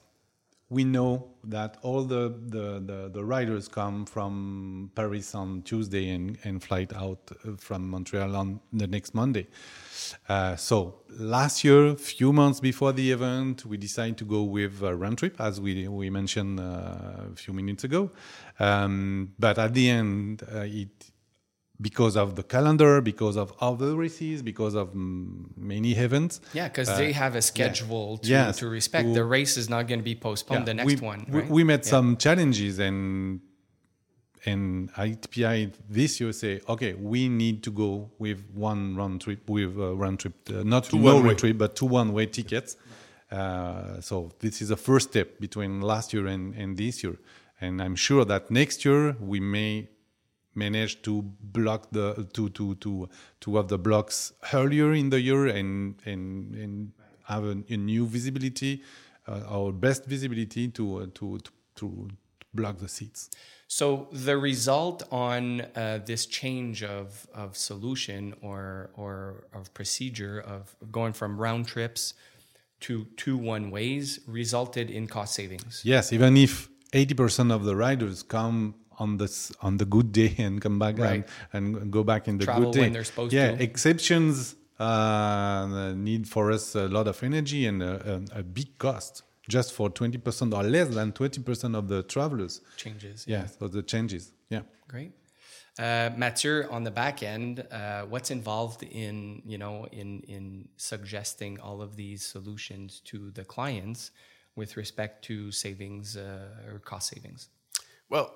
we 0.71 0.85
know 0.85 1.27
that 1.43 1.77
all 1.81 2.03
the, 2.03 2.33
the, 2.47 2.81
the, 2.85 3.09
the 3.11 3.23
riders 3.23 3.67
come 3.67 4.05
from 4.05 4.89
Paris 4.95 5.35
on 5.35 5.61
Tuesday 5.63 6.09
and, 6.11 6.37
and 6.45 6.63
flight 6.63 6.93
out 6.93 7.29
uh, 7.45 7.57
from 7.57 7.89
Montreal 7.89 8.33
on 8.37 8.61
the 8.71 8.87
next 8.87 9.13
Monday. 9.13 9.47
Uh, 10.29 10.55
so 10.55 11.01
last 11.09 11.65
year, 11.65 11.87
a 11.87 11.95
few 11.95 12.31
months 12.31 12.61
before 12.61 12.93
the 12.93 13.11
event, 13.11 13.65
we 13.65 13.75
decided 13.75 14.17
to 14.19 14.23
go 14.23 14.43
with 14.43 14.81
a 14.81 14.95
round 14.95 15.17
trip, 15.17 15.41
as 15.41 15.59
we 15.59 15.89
we 15.89 16.09
mentioned 16.09 16.61
uh, 16.61 16.63
a 17.33 17.35
few 17.35 17.53
minutes 17.53 17.83
ago. 17.83 18.09
Um, 18.57 19.33
but 19.37 19.59
at 19.59 19.73
the 19.73 19.89
end, 19.89 20.43
uh, 20.43 20.59
it 20.61 21.10
because 21.81 22.15
of 22.15 22.35
the 22.35 22.43
calendar, 22.43 23.01
because 23.01 23.35
of 23.37 23.53
other 23.59 23.95
races, 23.95 24.41
because 24.43 24.75
of 24.75 24.93
many 24.93 25.91
events. 25.93 26.39
Yeah, 26.53 26.67
because 26.67 26.89
they 26.97 27.11
have 27.11 27.35
a 27.35 27.41
schedule 27.41 28.17
to, 28.19 28.29
Yes. 28.29 28.59
to 28.59 28.67
respect. 28.69 29.07
To- 29.07 29.13
the 29.13 29.25
race 29.25 29.57
is 29.57 29.67
not 29.69 29.87
going 29.87 29.99
to 29.99 30.03
be 30.03 30.15
postponed 30.15 30.65
the 30.67 30.73
next 30.75 30.87
we, 30.87 30.95
one. 30.97 31.25
we- 31.27 31.39
right? 31.41 31.49
We, 31.49 31.63
met 31.63 31.83
Yeah. 31.85 31.89
some 31.89 32.17
challenges 32.17 32.79
and 32.79 33.41
and 34.45 34.91
ATPI 34.93 35.71
this 35.87 36.19
year 36.19 36.31
say, 36.33 36.61
okay, 36.67 36.93
we 36.95 37.29
need 37.29 37.61
to 37.61 37.71
go 37.71 38.09
with 38.17 38.39
one 38.55 38.95
round 38.95 39.21
trip, 39.21 39.47
with 39.47 39.77
a 39.77 39.93
round 39.93 40.19
trip, 40.19 40.33
uh, 40.49 40.63
not 40.63 40.85
Two 40.85 40.97
no 40.97 41.13
one-way. 41.13 41.27
round 41.29 41.37
trip, 41.39 41.57
but 41.59 41.75
two 41.75 41.85
one-way 41.85 42.25
tickets. 42.25 42.75
Uh, 43.31 44.01
so 44.01 44.31
this 44.39 44.59
is 44.63 44.69
the 44.69 44.75
first 44.77 45.09
step 45.11 45.39
between 45.39 45.79
last 45.81 46.11
year 46.11 46.25
and, 46.25 46.55
and 46.55 46.75
this 46.75 47.03
year, 47.03 47.17
and 47.61 47.81
I'm 47.83 47.95
sure 47.95 48.25
that 48.25 48.49
next 48.49 48.83
year 48.83 49.15
we 49.19 49.39
may 49.39 49.87
manage 50.55 51.01
to 51.03 51.21
block 51.41 51.87
the 51.91 52.27
to 52.33 52.49
to 52.49 52.75
to 52.75 53.09
to 53.41 53.55
have 53.55 53.67
the 53.67 53.77
blocks 53.77 54.33
earlier 54.53 54.93
in 54.93 55.09
the 55.09 55.21
year 55.21 55.47
and 55.47 55.95
and 56.05 56.55
and 56.55 56.91
have 57.23 57.43
a, 57.45 57.57
a 57.69 57.77
new 57.77 58.05
visibility, 58.05 58.83
uh, 59.27 59.41
our 59.47 59.71
best 59.71 60.05
visibility 60.05 60.67
to 60.67 60.97
uh, 60.97 61.05
to 61.13 61.39
to 61.39 61.51
to 61.75 62.07
block 62.53 62.77
the 62.79 62.87
seats. 62.87 63.29
So 63.67 64.09
the 64.11 64.37
result 64.37 65.03
on 65.11 65.61
uh, 65.61 65.99
this 66.05 66.25
change 66.25 66.83
of, 66.83 67.25
of 67.33 67.55
solution 67.55 68.33
or 68.41 68.89
or 68.95 69.45
of 69.53 69.73
procedure 69.73 70.41
of 70.41 70.75
going 70.91 71.13
from 71.13 71.37
round 71.39 71.67
trips 71.67 72.13
to 72.81 73.05
two 73.15 73.37
one 73.37 73.71
ways 73.71 74.19
resulted 74.27 74.89
in 74.89 75.07
cost 75.07 75.35
savings. 75.35 75.81
Yes, 75.85 76.11
even 76.11 76.35
if 76.35 76.67
80% 76.91 77.53
of 77.53 77.63
the 77.63 77.75
riders 77.75 78.23
come 78.23 78.75
on 79.03 79.17
this 79.21 79.35
on 79.67 79.73
the 79.81 79.85
good 79.95 80.09
day 80.21 80.31
and 80.45 80.53
come 80.65 80.77
back 80.85 80.95
Right. 80.97 81.27
and, 81.53 81.65
and 81.81 81.91
go 81.97 82.03
back 82.11 82.23
in 82.29 82.37
the 82.39 82.45
Travel 82.45 82.63
good 82.65 82.73
day. 82.77 82.81
when 82.85 82.93
they're 82.93 83.09
supposed 83.13 83.33
yeah, 83.33 83.51
to. 83.55 83.63
exceptions 83.63 84.55
uh, 84.79 85.93
need 86.09 86.27
for 86.27 86.51
us 86.51 86.75
a 86.75 86.87
lot 86.97 87.07
of 87.07 87.17
energy 87.23 87.61
and 87.65 87.81
a, 87.83 87.93
a, 88.35 88.39
a 88.39 88.43
big 88.43 88.77
cost 88.77 89.23
just 89.49 89.73
for 89.73 89.89
20% 89.89 90.53
or 90.53 90.63
less 90.63 90.89
than 90.97 91.11
20% 91.11 91.75
of 91.75 91.87
the 91.87 92.03
travelers. 92.03 92.61
Changes. 92.77 93.25
Yeah, 93.27 93.45
so 93.47 93.67
the 93.67 93.83
changes. 93.83 94.31
Yeah. 94.49 94.61
Great. 94.87 95.11
Uh, 95.79 96.09
Mathieu, 96.17 96.67
on 96.69 96.83
the 96.83 96.91
back 96.91 97.23
end, 97.23 97.65
uh, 97.71 98.01
what's 98.13 98.29
involved 98.29 98.83
in 98.83 99.41
you 99.45 99.57
know 99.57 99.87
in 100.01 100.09
in 100.35 100.67
suggesting 100.77 101.59
all 101.61 101.81
of 101.81 101.95
these 101.95 102.21
solutions 102.35 103.01
to 103.11 103.17
the 103.31 103.45
clients 103.55 104.11
with 104.59 104.75
respect 104.75 105.23
to 105.29 105.49
savings 105.51 106.17
uh, 106.17 106.67
or 106.69 106.79
cost 106.79 107.05
savings? 107.13 107.47
Well, 108.09 108.27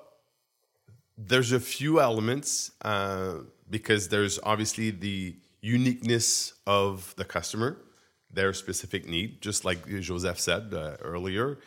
there's 1.18 1.52
a 1.52 1.60
few 1.60 2.00
elements 2.00 2.72
uh, 2.82 3.36
because 3.70 4.10
there's 4.10 4.40
obviously 4.44 4.92
the 4.92 5.36
uniqueness 5.62 6.54
of 6.68 7.14
the 7.18 7.26
customer, 7.26 7.78
their 8.32 8.54
specific 8.54 9.08
need, 9.08 9.42
just 9.42 9.66
like 9.66 9.88
Joseph 10.02 10.40
said 10.40 10.74
uh, 10.74 10.98
earlier. 11.02 11.60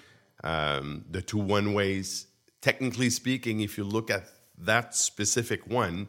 Um, 0.45 1.05
the 1.11 1.23
two 1.23 1.39
one 1.39 1.75
ways, 1.75 2.27
technically 2.61 3.11
speaking, 3.11 3.61
if 3.61 3.77
you 3.77 3.85
look 3.85 4.11
at 4.11 4.29
that 4.59 4.95
specific 4.95 5.67
one, 5.67 6.09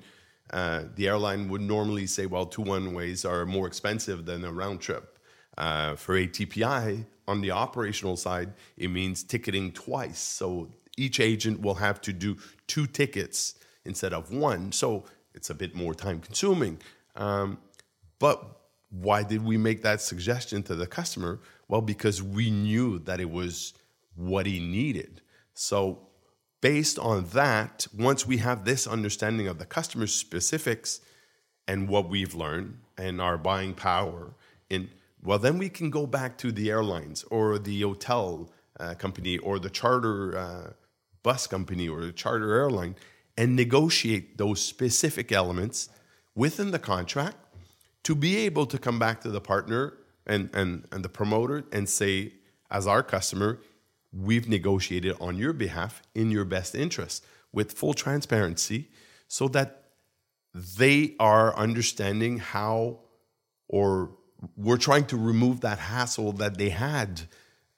uh, 0.52 0.84
the 0.96 1.08
airline 1.08 1.48
would 1.50 1.62
normally 1.62 2.08
say, 2.08 2.26
well, 2.26 2.46
two 2.46 2.62
one 2.62 2.94
ways 2.94 3.26
are 3.26 3.46
more 3.46 3.68
expensive 3.68 4.26
than 4.26 4.44
a 4.44 4.52
round 4.52 4.82
trip. 4.82 5.18
Uh, 5.58 5.96
for 5.96 6.16
ATPI, 6.16 7.06
on 7.28 7.42
the 7.42 7.52
operational 7.52 8.16
side, 8.16 8.54
it 8.78 8.88
means 8.90 9.24
ticketing 9.24 9.72
twice. 9.72 10.20
So 10.20 10.70
each 11.00 11.20
agent 11.20 11.62
will 11.62 11.76
have 11.76 12.02
to 12.02 12.14
do 12.14 12.38
two 12.68 12.86
tickets 12.86 13.56
instead 13.86 14.14
of 14.14 14.32
one. 14.32 14.72
So 14.72 15.06
it's 15.34 15.50
a 15.50 15.56
bit 15.56 15.74
more 15.76 15.94
time 15.94 16.20
consuming. 16.20 16.80
Um, 17.16 17.58
but 18.20 18.60
why 18.90 19.24
did 19.24 19.44
we 19.44 19.58
make 19.58 19.82
that 19.84 20.02
suggestion 20.02 20.64
to 20.64 20.76
the 20.76 20.88
customer? 20.88 21.40
Well, 21.68 21.82
because 21.82 22.22
we 22.22 22.50
knew 22.50 23.00
that 23.00 23.20
it 23.20 23.30
was 23.30 23.74
what 24.16 24.46
he 24.46 24.60
needed. 24.60 25.22
So, 25.54 26.08
based 26.62 27.00
on 27.00 27.26
that, 27.34 27.88
once 27.98 28.26
we 28.28 28.38
have 28.38 28.66
this 28.66 28.86
understanding 28.88 29.48
of 29.48 29.60
the 29.60 29.66
customer 29.66 30.08
specifics 30.08 31.00
and 31.68 31.88
what 31.88 32.10
we've 32.10 32.34
learned 32.34 32.80
and 32.98 33.22
our 33.22 33.38
buying 33.38 33.74
power, 33.74 34.34
in 34.70 34.90
well, 35.22 35.40
then 35.40 35.58
we 35.58 35.70
can 35.70 35.90
go 35.90 36.08
back 36.08 36.38
to 36.40 36.52
the 36.52 36.70
airlines 36.70 37.24
or 37.26 37.60
the 37.60 37.82
hotel 37.82 38.50
uh, 38.80 38.96
company 38.96 39.38
or 39.38 39.60
the 39.60 39.70
charter 39.70 40.38
uh, 40.38 40.74
bus 41.24 41.48
company 41.48 41.88
or 41.88 42.02
a 42.02 42.12
charter 42.12 42.54
airline 42.54 42.96
and 43.38 43.56
negotiate 43.56 44.38
those 44.38 44.62
specific 44.62 45.32
elements 45.32 45.90
within 46.36 46.72
the 46.72 46.80
contract 46.80 47.38
to 48.04 48.16
be 48.16 48.38
able 48.38 48.66
to 48.66 48.78
come 48.78 49.00
back 49.00 49.22
to 49.22 49.30
the 49.30 49.42
partner 49.42 49.94
and, 50.26 50.50
and, 50.54 50.88
and 50.92 51.04
the 51.04 51.10
promoter 51.10 51.64
and 51.72 51.88
say, 51.90 52.34
as 52.72 52.88
our 52.88 53.04
customer, 53.04 53.60
we've 54.12 54.48
negotiated 54.48 55.16
on 55.20 55.38
your 55.38 55.54
behalf 55.54 56.02
in 56.16 56.32
your 56.32 56.46
best 56.46 56.76
interest 56.76 57.26
with 57.52 57.74
full 57.74 57.94
transparency 57.94 58.90
so 59.28 59.48
that 59.48 59.84
they 60.54 61.16
are 61.20 61.56
understanding 61.56 62.38
how 62.38 63.00
or 63.68 64.12
we're 64.56 64.78
trying 64.78 65.06
to 65.06 65.18
remove 65.18 65.62
that 65.62 65.80
hassle 65.80 66.32
that 66.34 66.58
they 66.58 66.70
had 66.70 67.22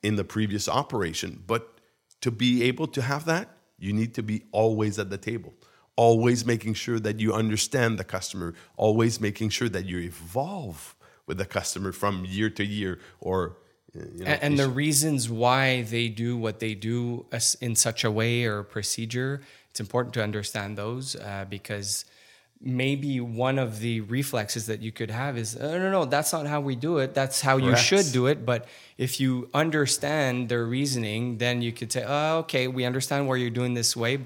in 0.04 0.16
the 0.16 0.24
previous 0.24 0.70
operation. 0.70 1.44
But 1.46 1.71
to 2.22 2.32
be 2.32 2.64
able 2.64 2.88
to 2.88 3.02
have 3.02 3.26
that, 3.26 3.50
you 3.78 3.94
need 3.94 4.14
to 4.16 4.24
be 4.24 4.44
always 4.52 5.00
at 5.00 5.10
the 5.10 5.18
table, 5.18 5.54
always 5.96 6.46
making 6.46 6.76
sure 6.76 7.00
that 7.00 7.20
you 7.20 7.34
understand 7.34 7.98
the 7.98 8.04
customer, 8.04 8.54
always 8.78 9.20
making 9.20 9.50
sure 9.50 9.70
that 9.70 9.86
you 9.86 10.00
evolve 10.00 10.96
with 11.26 11.38
the 11.38 11.46
customer 11.46 11.92
from 11.92 12.26
year 12.26 12.50
to 12.50 12.64
year 12.64 13.00
or 13.20 13.58
uh, 13.94 14.00
you 14.14 14.24
know, 14.24 14.32
and, 14.32 14.44
and 14.44 14.60
the 14.60 14.70
reasons 14.70 15.30
why 15.30 15.82
they 15.82 16.08
do 16.08 16.38
what 16.38 16.60
they 16.60 16.74
do 16.74 17.26
in 17.60 17.76
such 17.76 18.06
a 18.06 18.12
way 18.12 18.46
or 18.46 18.64
procedure 18.64 19.42
it's 19.72 19.80
important 19.80 20.14
to 20.14 20.24
understand 20.24 20.78
those 20.78 21.16
uh, 21.16 21.46
because 21.50 22.06
maybe 22.64 23.20
one 23.20 23.58
of 23.58 23.80
the 23.80 24.02
reflexes 24.02 24.68
that 24.68 24.82
you 24.82 24.92
could 24.92 25.10
have 25.10 25.38
is 25.38 25.58
oh, 25.60 25.78
no 25.78 25.92
no 25.92 26.06
that's 26.06 26.32
not 26.32 26.46
how 26.46 26.62
we 26.62 26.76
do 26.76 27.00
it 27.00 27.14
that's 27.14 27.42
how 27.42 27.58
you 27.58 27.76
should 27.76 28.12
do 28.12 28.28
it 28.28 28.46
but 28.46 28.68
if 28.98 29.20
you 29.20 29.50
understand 29.54 30.48
their 30.48 30.66
reasoning 30.66 31.38
then 31.40 31.62
you 31.62 31.72
could 31.72 31.92
say 31.92 32.04
oh, 32.08 32.40
okay 32.40 32.68
we 32.68 32.86
understand 32.86 33.28
why 33.28 33.36
you're 33.36 33.50
doing 33.50 33.74
this 33.74 33.96
way 33.96 34.20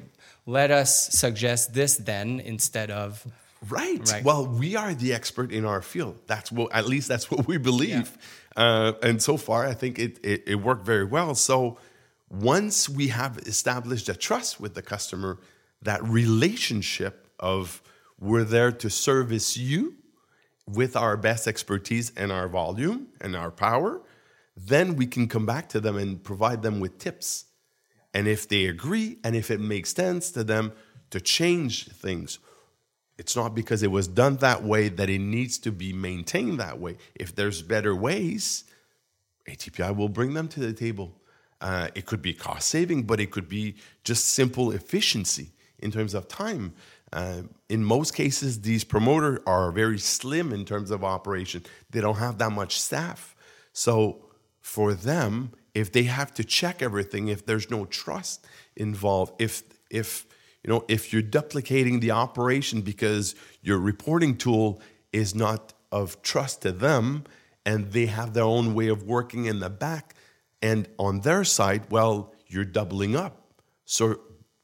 let 0.46 0.70
us 0.70 1.10
suggest 1.14 1.74
this 1.74 1.96
then 1.98 2.40
instead 2.40 2.92
of 2.92 3.26
Right. 3.68 4.12
Right. 4.12 4.24
Well, 4.24 4.46
we 4.46 4.76
are 4.76 4.94
the 4.94 5.14
expert 5.14 5.52
in 5.52 5.66
our 5.66 5.82
field. 5.82 6.20
That's 6.28 6.52
what, 6.52 6.72
at 6.72 6.86
least 6.86 7.08
that's 7.08 7.32
what 7.32 7.48
we 7.48 7.58
believe. 7.58 8.16
Uh, 8.56 8.94
and 9.02 9.22
so 9.22 9.38
far, 9.38 9.66
I 9.66 9.74
think 9.74 9.98
it, 9.98 10.20
it, 10.24 10.44
it 10.46 10.56
worked 10.56 10.86
very 10.86 11.06
well. 11.06 11.36
So 11.36 11.78
once 12.30 12.88
we 12.88 13.08
have 13.08 13.38
established 13.40 14.08
a 14.08 14.16
trust 14.16 14.60
with 14.60 14.76
the 14.76 14.82
customer, 14.82 15.40
that 15.82 16.04
relationship 16.04 17.28
of 17.40 17.82
we're 18.20 18.44
there 18.44 18.72
to 18.72 18.90
service 18.90 19.58
you 19.58 19.96
with 20.68 20.96
our 20.96 21.16
best 21.18 21.48
expertise 21.48 22.12
and 22.16 22.32
our 22.32 22.48
volume 22.48 23.08
and 23.22 23.36
our 23.36 23.52
power, 23.52 24.02
then 24.58 24.96
we 24.96 25.06
can 25.06 25.28
come 25.28 25.46
back 25.46 25.70
to 25.70 25.80
them 25.80 25.98
and 25.98 26.24
provide 26.24 26.62
them 26.62 26.80
with 26.80 26.98
tips. 26.98 27.46
And 28.14 28.28
if 28.28 28.48
they 28.48 28.66
agree 28.66 29.18
and 29.24 29.36
if 29.36 29.52
it 29.52 29.60
makes 29.60 29.94
sense 29.94 30.32
to 30.32 30.44
them 30.44 30.72
to 31.12 31.20
change 31.20 31.90
things, 31.90 32.40
it's 33.18 33.36
not 33.36 33.56
because 33.56 33.84
it 33.84 33.92
was 33.92 34.08
done 34.08 34.38
that 34.38 34.64
way 34.64 34.90
that 34.90 35.10
it 35.10 35.20
needs 35.20 35.58
to 35.60 35.72
be 35.72 35.94
maintained 35.94 36.60
that 36.60 36.80
way. 36.80 36.98
If 37.14 37.36
there's 37.36 37.62
better 37.62 37.96
ways, 37.96 38.66
ATPI 39.48 39.96
will 39.96 40.10
bring 40.10 40.34
them 40.34 40.48
to 40.50 40.60
the 40.60 40.74
table. 40.74 41.14
Uh, 41.62 41.90
it 41.96 42.06
could 42.06 42.22
be 42.22 42.34
cost 42.34 42.68
saving, 42.68 43.04
but 43.04 43.20
it 43.20 43.32
could 43.32 43.48
be 43.48 43.76
just 44.04 44.28
simple 44.28 44.72
efficiency 44.72 45.52
in 45.80 45.92
terms 45.92 46.14
of 46.14 46.28
time. 46.28 46.74
Uh, 47.16 47.44
in 47.70 47.82
most 47.82 48.14
cases, 48.14 48.60
these 48.60 48.84
promoters 48.84 49.40
are 49.48 49.72
very 49.72 49.98
slim 49.98 50.52
in 50.52 50.66
terms 50.66 50.92
of 50.92 51.02
operation. 51.02 51.64
They 51.90 52.02
don't 52.02 52.18
have 52.18 52.40
that 52.40 52.52
much 52.52 52.78
staff. 52.78 53.38
So 53.72 54.26
for 54.60 54.94
them, 54.94 55.54
if 55.74 55.94
they 55.94 56.04
have 56.04 56.34
to 56.34 56.44
check 56.44 56.82
everything, 56.82 57.30
if 57.30 57.46
there's 57.46 57.72
no 57.72 57.86
trust 57.86 58.46
involved, 58.76 59.34
if 59.40 59.64
if 59.90 60.26
you 60.62 60.70
know 60.70 60.84
if 60.90 61.14
you're 61.14 61.22
duplicating 61.22 62.02
the 62.02 62.12
operation 62.12 62.82
because 62.82 63.34
your 63.62 63.80
reporting 63.80 64.36
tool 64.36 64.82
is 65.14 65.34
not 65.34 65.74
of 65.94 66.22
trust 66.22 66.64
to 66.64 66.74
them 66.74 67.24
and 67.66 67.94
they 67.94 68.08
have 68.08 68.34
their 68.34 68.44
own 68.44 68.74
way 68.74 68.90
of 68.90 69.04
working 69.04 69.46
in 69.46 69.62
the 69.62 69.70
back 69.70 70.16
and 70.62 70.90
on 70.98 71.22
their 71.22 71.44
side 71.44 71.84
well 71.90 72.34
you're 72.48 72.66
doubling 72.66 73.16
up 73.16 73.54
so 73.86 74.20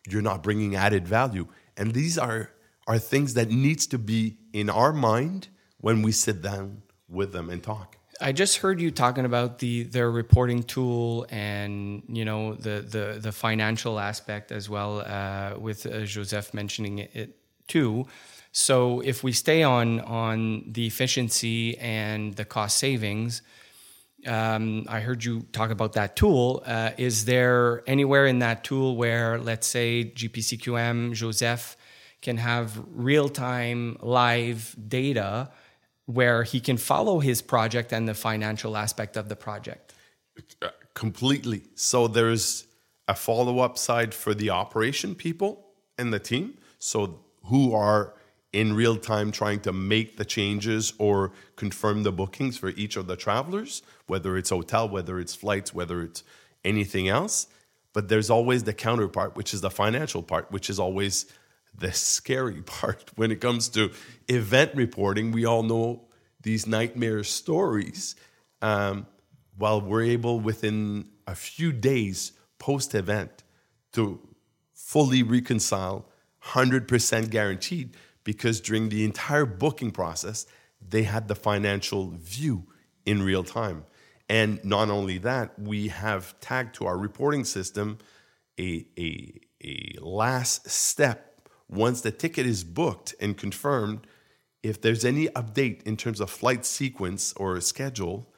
you're 0.09 0.21
not 0.21 0.41
bringing 0.43 0.75
added 0.75 1.07
value 1.07 1.47
and 1.77 1.93
these 1.93 2.17
are 2.17 2.51
are 2.87 2.99
things 2.99 3.33
that 3.35 3.49
needs 3.49 3.87
to 3.87 3.97
be 3.97 4.37
in 4.53 4.69
our 4.69 4.93
mind 4.93 5.47
when 5.79 6.01
we 6.01 6.11
sit 6.11 6.41
down 6.41 6.81
with 7.07 7.31
them 7.31 7.49
and 7.49 7.63
talk 7.63 7.97
I 8.21 8.31
just 8.31 8.57
heard 8.57 8.79
you 8.79 8.91
talking 8.91 9.25
about 9.25 9.59
the 9.59 9.83
their 9.83 10.11
reporting 10.11 10.61
tool 10.61 11.25
and 11.29 12.03
you 12.07 12.23
know 12.23 12.53
the 12.53 12.85
the 12.87 13.19
the 13.19 13.31
financial 13.31 13.99
aspect 13.99 14.51
as 14.51 14.69
well 14.69 15.01
uh, 15.01 15.59
with 15.59 15.85
uh, 15.87 16.05
Joseph 16.05 16.53
mentioning 16.53 16.99
it, 16.99 17.11
it 17.13 17.37
too. 17.67 18.05
So 18.51 18.99
if 19.01 19.23
we 19.23 19.31
stay 19.31 19.63
on 19.63 20.01
on 20.01 20.65
the 20.67 20.85
efficiency 20.85 21.77
and 21.79 22.35
the 22.35 22.45
cost 22.45 22.77
savings, 22.77 23.41
um, 24.27 24.85
I 24.87 24.99
heard 24.99 25.23
you 25.23 25.41
talk 25.51 25.71
about 25.71 25.93
that 25.93 26.15
tool. 26.15 26.63
Uh, 26.65 26.91
is 26.97 27.25
there 27.25 27.83
anywhere 27.87 28.25
in 28.27 28.39
that 28.39 28.63
tool 28.63 28.95
where, 28.95 29.37
let's 29.37 29.67
say, 29.67 30.11
GPCQM 30.15 31.13
Joseph 31.13 31.75
can 32.21 32.37
have 32.37 32.79
real 32.93 33.29
time 33.29 33.97
live 34.01 34.75
data? 34.87 35.49
where 36.05 36.43
he 36.43 36.59
can 36.59 36.77
follow 36.77 37.19
his 37.19 37.41
project 37.41 37.93
and 37.93 38.07
the 38.07 38.13
financial 38.13 38.75
aspect 38.75 39.17
of 39.17 39.29
the 39.29 39.35
project. 39.35 39.93
Uh, 40.61 40.69
completely. 40.93 41.63
So 41.75 42.07
there's 42.07 42.65
a 43.07 43.15
follow 43.15 43.59
up 43.59 43.77
side 43.77 44.13
for 44.13 44.33
the 44.33 44.49
operation 44.49 45.15
people 45.15 45.65
and 45.97 46.13
the 46.13 46.19
team. 46.19 46.57
So 46.79 47.19
who 47.45 47.73
are 47.73 48.13
in 48.53 48.73
real 48.73 48.97
time 48.97 49.31
trying 49.31 49.59
to 49.61 49.71
make 49.71 50.17
the 50.17 50.25
changes 50.25 50.93
or 50.97 51.31
confirm 51.55 52.03
the 52.03 52.11
bookings 52.11 52.57
for 52.57 52.69
each 52.69 52.97
of 52.97 53.07
the 53.07 53.15
travelers, 53.15 53.81
whether 54.07 54.37
it's 54.37 54.49
hotel, 54.49 54.89
whether 54.89 55.19
it's 55.19 55.33
flights, 55.33 55.73
whether 55.73 56.01
it's 56.01 56.23
anything 56.65 57.07
else. 57.07 57.47
But 57.93 58.09
there's 58.09 58.29
always 58.29 58.63
the 58.63 58.73
counterpart, 58.73 59.35
which 59.35 59.53
is 59.53 59.61
the 59.61 59.69
financial 59.69 60.21
part, 60.21 60.51
which 60.51 60.69
is 60.69 60.79
always 60.79 61.25
the 61.77 61.93
scary 61.93 62.61
part 62.65 63.11
when 63.15 63.31
it 63.31 63.39
comes 63.39 63.69
to 63.69 63.91
event 64.27 64.71
reporting. 64.75 65.31
We 65.31 65.45
all 65.45 65.63
know 65.63 66.03
these 66.41 66.67
nightmare 66.67 67.23
stories. 67.23 68.15
Um, 68.61 69.07
while 69.57 69.81
we're 69.81 70.03
able 70.03 70.39
within 70.39 71.05
a 71.27 71.35
few 71.35 71.71
days 71.71 72.31
post 72.57 72.95
event 72.95 73.43
to 73.93 74.19
fully 74.73 75.23
reconcile, 75.23 76.05
100% 76.43 77.29
guaranteed, 77.29 77.95
because 78.23 78.61
during 78.61 78.89
the 78.89 79.03
entire 79.03 79.45
booking 79.45 79.91
process, 79.91 80.45
they 80.87 81.03
had 81.03 81.27
the 81.27 81.35
financial 81.35 82.11
view 82.11 82.65
in 83.05 83.23
real 83.23 83.43
time. 83.43 83.85
And 84.29 84.63
not 84.63 84.89
only 84.89 85.17
that, 85.19 85.59
we 85.59 85.89
have 85.89 86.39
tagged 86.39 86.75
to 86.75 86.85
our 86.85 86.97
reporting 86.97 87.43
system 87.43 87.97
a, 88.59 88.85
a, 88.97 89.39
a 89.63 89.97
last 89.99 90.69
step 90.69 91.49
once 91.67 92.01
the 92.01 92.11
ticket 92.11 92.45
is 92.45 92.63
booked 92.63 93.15
and 93.19 93.37
confirmed. 93.37 94.07
If 94.63 94.81
there's 94.81 95.03
any 95.03 95.27
update 95.29 95.83
in 95.83 95.97
terms 95.97 96.19
of 96.19 96.29
flight 96.29 96.65
sequence 96.65 97.33
or 97.33 97.59
schedule 97.61 98.31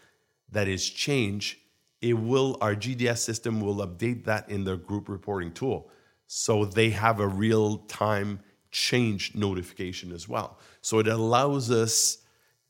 that 0.49 0.67
is 0.67 0.89
changed, 0.89 1.57
it 2.01 2.13
will 2.13 2.57
our 2.61 2.75
GDS 2.75 3.19
system 3.19 3.61
will 3.61 3.85
update 3.85 4.25
that 4.25 4.49
in 4.49 4.63
their 4.63 4.77
group 4.77 5.09
reporting 5.09 5.51
tool. 5.51 5.89
So 6.27 6.65
they 6.65 6.89
have 6.91 7.19
a 7.19 7.27
real 7.27 7.77
time 7.77 8.39
change 8.73 9.33
notification 9.35 10.11
as 10.11 10.27
well. 10.27 10.57
So 10.81 10.99
it 10.99 11.07
allows 11.07 11.71
us, 11.71 12.17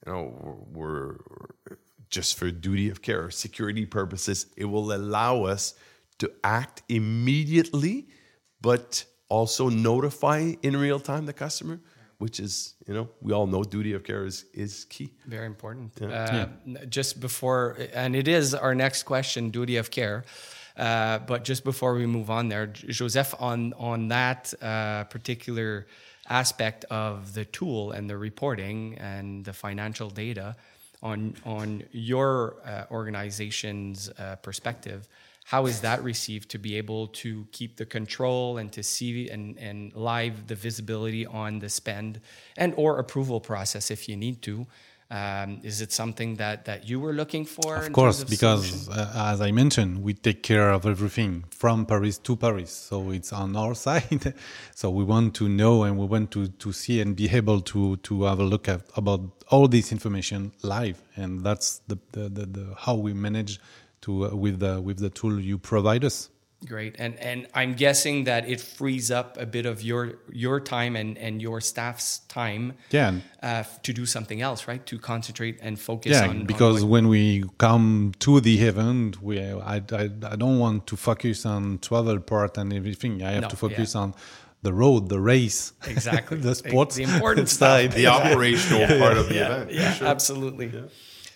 you 0.05 0.11
know, 0.11 0.67
we're, 0.71 1.17
we're 1.69 1.77
just 2.09 2.37
for 2.37 2.51
duty 2.51 2.89
of 2.89 3.01
care, 3.01 3.31
security 3.31 3.85
purposes, 3.85 4.45
it 4.55 4.65
will 4.65 4.93
allow 4.93 5.45
us 5.45 5.73
to 6.19 6.31
act 6.43 6.83
immediately, 6.89 8.07
but 8.61 9.05
also 9.29 9.69
notify 9.69 10.53
in 10.61 10.77
real 10.77 10.99
time 10.99 11.25
the 11.25 11.33
customer, 11.33 11.79
which 12.19 12.39
is, 12.39 12.75
you 12.87 12.93
know, 12.93 13.09
we 13.21 13.33
all 13.33 13.47
know 13.47 13.63
duty 13.63 13.93
of 13.93 14.03
care 14.03 14.25
is, 14.25 14.45
is 14.53 14.85
key. 14.85 15.09
Very 15.25 15.47
important. 15.47 15.93
Yeah. 15.99 16.07
Uh, 16.07 16.47
yeah. 16.65 16.85
Just 16.85 17.19
before, 17.19 17.77
and 17.93 18.15
it 18.15 18.27
is 18.27 18.53
our 18.53 18.75
next 18.75 19.03
question 19.03 19.49
duty 19.49 19.77
of 19.77 19.89
care. 19.89 20.23
Uh, 20.77 21.19
but 21.19 21.43
just 21.43 21.63
before 21.63 21.93
we 21.93 22.05
move 22.05 22.29
on 22.29 22.49
there, 22.49 22.67
Joseph, 22.67 23.35
on, 23.39 23.73
on 23.77 24.07
that 24.07 24.53
uh, 24.61 25.03
particular 25.05 25.85
aspect 26.29 26.85
of 26.85 27.33
the 27.33 27.45
tool 27.45 27.91
and 27.91 28.09
the 28.09 28.17
reporting 28.17 28.97
and 28.97 29.45
the 29.45 29.53
financial 29.53 30.09
data, 30.09 30.55
on 31.03 31.35
on 31.45 31.83
your 31.91 32.55
uh, 32.65 32.85
organization's 32.89 34.09
uh, 34.17 34.37
perspective 34.37 35.07
how 35.45 35.65
is 35.65 35.81
that 35.81 36.01
received 36.03 36.49
to 36.49 36.57
be 36.57 36.77
able 36.77 37.07
to 37.07 37.45
keep 37.51 37.75
the 37.75 37.85
control 37.85 38.57
and 38.57 38.71
to 38.71 38.81
see 38.81 39.29
and, 39.29 39.57
and 39.57 39.93
live 39.93 40.47
the 40.47 40.55
visibility 40.55 41.25
on 41.25 41.59
the 41.59 41.69
spend 41.69 42.21
and 42.57 42.73
or 42.77 42.97
approval 42.99 43.39
process 43.41 43.91
if 43.91 44.07
you 44.07 44.15
need 44.15 44.41
to 44.41 44.65
um, 45.13 45.59
is 45.61 45.79
it 45.79 45.91
something 45.91 46.37
that, 46.37 46.65
that 46.65 46.89
you 46.89 46.99
were 46.99 47.13
looking 47.13 47.45
for? 47.45 47.75
Of 47.75 47.93
course, 47.93 48.23
of 48.23 48.29
because 48.29 48.89
uh, 48.89 49.31
as 49.31 49.41
I 49.41 49.51
mentioned, 49.51 50.01
we 50.01 50.15
take 50.15 50.41
care 50.41 50.71
of 50.71 50.87
everything 50.87 51.43
from 51.51 51.85
Paris 51.85 52.17
to 52.17 52.35
Paris. 52.35 52.71
So 52.71 53.11
it's 53.11 53.31
on 53.31 53.55
our 53.55 53.75
side. 53.85 54.33
so 54.73 54.89
we 54.89 55.03
want 55.03 55.35
to 55.35 55.47
know 55.47 55.83
and 55.83 55.99
we 55.99 56.07
want 56.07 56.31
to, 56.31 56.47
to 56.47 56.73
see 56.73 56.99
and 56.99 57.15
be 57.15 57.29
able 57.29 57.61
to, 57.61 57.97
to 57.97 58.23
have 58.23 58.39
a 58.39 58.43
look 58.43 58.67
at 58.67 58.81
about 58.97 59.21
all 59.49 59.67
this 59.67 59.91
information 59.91 60.51
live. 60.63 60.99
And 61.15 61.43
that's 61.43 61.81
the, 61.87 61.99
the, 62.13 62.29
the, 62.29 62.45
the 62.47 62.75
how 62.75 62.95
we 62.95 63.13
manage 63.13 63.59
to 64.01 64.25
uh, 64.25 64.35
with 64.35 64.59
the 64.59 64.81
with 64.81 64.97
the 64.97 65.11
tool 65.11 65.39
you 65.39 65.59
provide 65.59 66.03
us. 66.03 66.29
Great, 66.65 66.95
and 66.97 67.17
and 67.19 67.47
I'm 67.53 67.73
guessing 67.73 68.23
that 68.25 68.47
it 68.47 68.61
frees 68.61 69.11
up 69.11 69.37
a 69.37 69.45
bit 69.45 69.65
of 69.65 69.81
your 69.81 70.13
your 70.31 70.59
time 70.59 70.95
and 70.95 71.17
and 71.17 71.41
your 71.41 71.59
staff's 71.61 72.19
time. 72.29 72.73
Yeah. 72.91 73.19
Uh, 73.41 73.63
to 73.83 73.91
do 73.91 74.05
something 74.05 74.41
else, 74.41 74.67
right? 74.67 74.85
To 74.85 74.97
concentrate 74.97 75.59
and 75.61 75.77
focus. 75.77 76.13
Yeah, 76.13 76.29
on, 76.29 76.45
because 76.45 76.83
on 76.83 76.89
when 76.89 77.07
we 77.09 77.43
come 77.57 78.13
to 78.19 78.39
the 78.39 78.61
event, 78.61 79.21
we 79.21 79.41
I, 79.41 79.81
I 79.91 80.03
I 80.03 80.35
don't 80.35 80.59
want 80.59 80.87
to 80.87 80.95
focus 80.95 81.45
on 81.45 81.79
travel 81.79 82.19
part 82.19 82.57
and 82.57 82.71
everything. 82.71 83.21
I 83.23 83.31
have 83.31 83.43
no, 83.43 83.49
to 83.49 83.55
focus 83.55 83.95
yeah. 83.95 84.01
on 84.01 84.13
the 84.61 84.73
road, 84.73 85.09
the 85.09 85.19
race, 85.19 85.73
exactly, 85.85 86.37
the 86.49 86.55
sports, 86.55 86.95
the 86.95 87.03
important 87.03 87.49
side, 87.61 87.91
the 87.91 88.07
operational 88.07 88.79
yeah. 88.89 88.99
part 88.99 89.17
of 89.17 89.27
the 89.27 89.35
yeah. 89.35 89.45
event. 89.45 89.71
Yeah, 89.71 89.93
sure. 89.93 90.07
absolutely. 90.07 90.71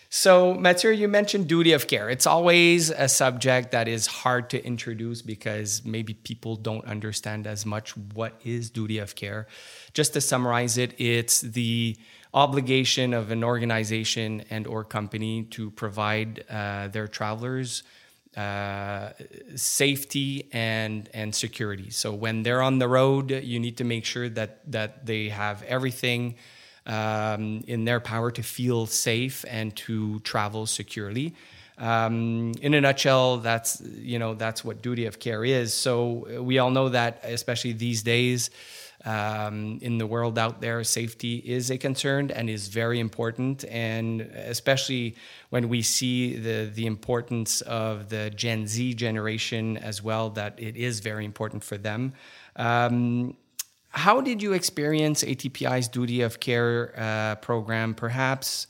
So, 0.09 0.53
Mathieu, 0.53 0.91
you 0.91 1.09
mentioned 1.09 1.47
duty 1.47 1.73
of 1.73 1.87
care. 1.87 2.09
It's 2.09 2.25
always 2.25 2.89
a 2.89 3.09
subject 3.09 3.71
that 3.71 3.89
is 3.89 4.07
hard 4.07 4.49
to 4.51 4.65
introduce 4.65 5.21
because 5.21 5.83
maybe 5.83 6.13
people 6.13 6.55
don't 6.55 6.85
understand 6.85 7.45
as 7.45 7.65
much 7.65 7.95
what 7.97 8.39
is 8.45 8.69
duty 8.69 8.99
of 8.99 9.15
care. 9.15 9.47
Just 9.93 10.13
to 10.13 10.21
summarize 10.21 10.77
it, 10.77 10.97
it's 10.97 11.41
the 11.41 11.97
obligation 12.33 13.13
of 13.13 13.31
an 13.31 13.43
organization 13.43 14.45
and 14.49 14.65
or 14.65 14.85
company 14.85 15.43
to 15.43 15.71
provide 15.71 16.45
uh, 16.49 16.87
their 16.87 17.07
travelers 17.07 17.83
uh, 18.37 19.09
safety 19.55 20.47
and 20.53 21.09
and 21.13 21.33
security. 21.33 21.89
So 21.89 22.13
when 22.13 22.43
they're 22.43 22.61
on 22.61 22.77
the 22.79 22.87
road, 22.87 23.31
you 23.31 23.59
need 23.59 23.77
to 23.77 23.83
make 23.83 24.05
sure 24.05 24.29
that 24.29 24.71
that 24.71 25.05
they 25.05 25.29
have 25.29 25.63
everything 25.63 26.35
um, 26.87 27.63
in 27.67 27.85
their 27.85 27.99
power 27.99 28.31
to 28.31 28.41
feel 28.41 28.87
safe 28.87 29.45
and 29.47 29.75
to 29.75 30.19
travel 30.21 30.65
securely. 30.65 31.35
Um, 31.77 32.53
in 32.61 32.73
a 32.73 32.81
nutshell, 32.81 33.37
that's 33.37 33.81
you 33.81 34.17
know 34.17 34.33
that's 34.33 34.65
what 34.65 34.81
duty 34.81 35.05
of 35.05 35.19
care 35.19 35.45
is. 35.45 35.73
So 35.73 36.41
we 36.41 36.57
all 36.57 36.71
know 36.71 36.89
that, 36.89 37.19
especially 37.23 37.73
these 37.73 38.01
days. 38.01 38.49
Um, 39.05 39.77
in 39.83 39.99
the 39.99 40.07
world 40.07 40.39
out 40.39 40.59
there, 40.59 40.83
safety 40.83 41.37
is 41.37 41.69
a 41.69 41.77
concern 41.77 42.31
and 42.31 42.49
is 42.49 42.67
very 42.67 42.99
important. 42.99 43.63
And 43.65 44.21
especially 44.21 45.15
when 45.49 45.69
we 45.69 45.83
see 45.83 46.35
the 46.35 46.69
the 46.73 46.87
importance 46.87 47.61
of 47.61 48.09
the 48.09 48.31
Gen 48.31 48.67
Z 48.67 48.95
generation 48.95 49.77
as 49.77 50.01
well, 50.01 50.31
that 50.31 50.59
it 50.59 50.75
is 50.75 50.99
very 50.99 51.25
important 51.25 51.63
for 51.63 51.77
them. 51.77 52.13
Um, 52.55 53.37
how 53.97 54.21
did 54.21 54.41
you 54.41 54.53
experience 54.53 55.23
ATPI's 55.23 55.87
duty 55.87 56.21
of 56.21 56.39
care 56.39 56.93
uh, 56.95 57.35
program? 57.35 57.95
Perhaps 57.95 58.67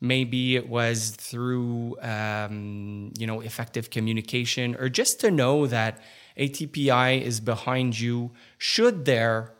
maybe 0.00 0.56
it 0.56 0.68
was 0.68 1.10
through 1.10 1.96
um, 2.02 3.12
you 3.18 3.26
know 3.26 3.40
effective 3.40 3.88
communication 3.90 4.76
or 4.76 4.88
just 4.88 5.20
to 5.20 5.30
know 5.30 5.66
that 5.66 6.02
ATPI 6.36 7.22
is 7.22 7.40
behind 7.40 7.98
you 7.98 8.32
should 8.58 9.04
there 9.06 9.54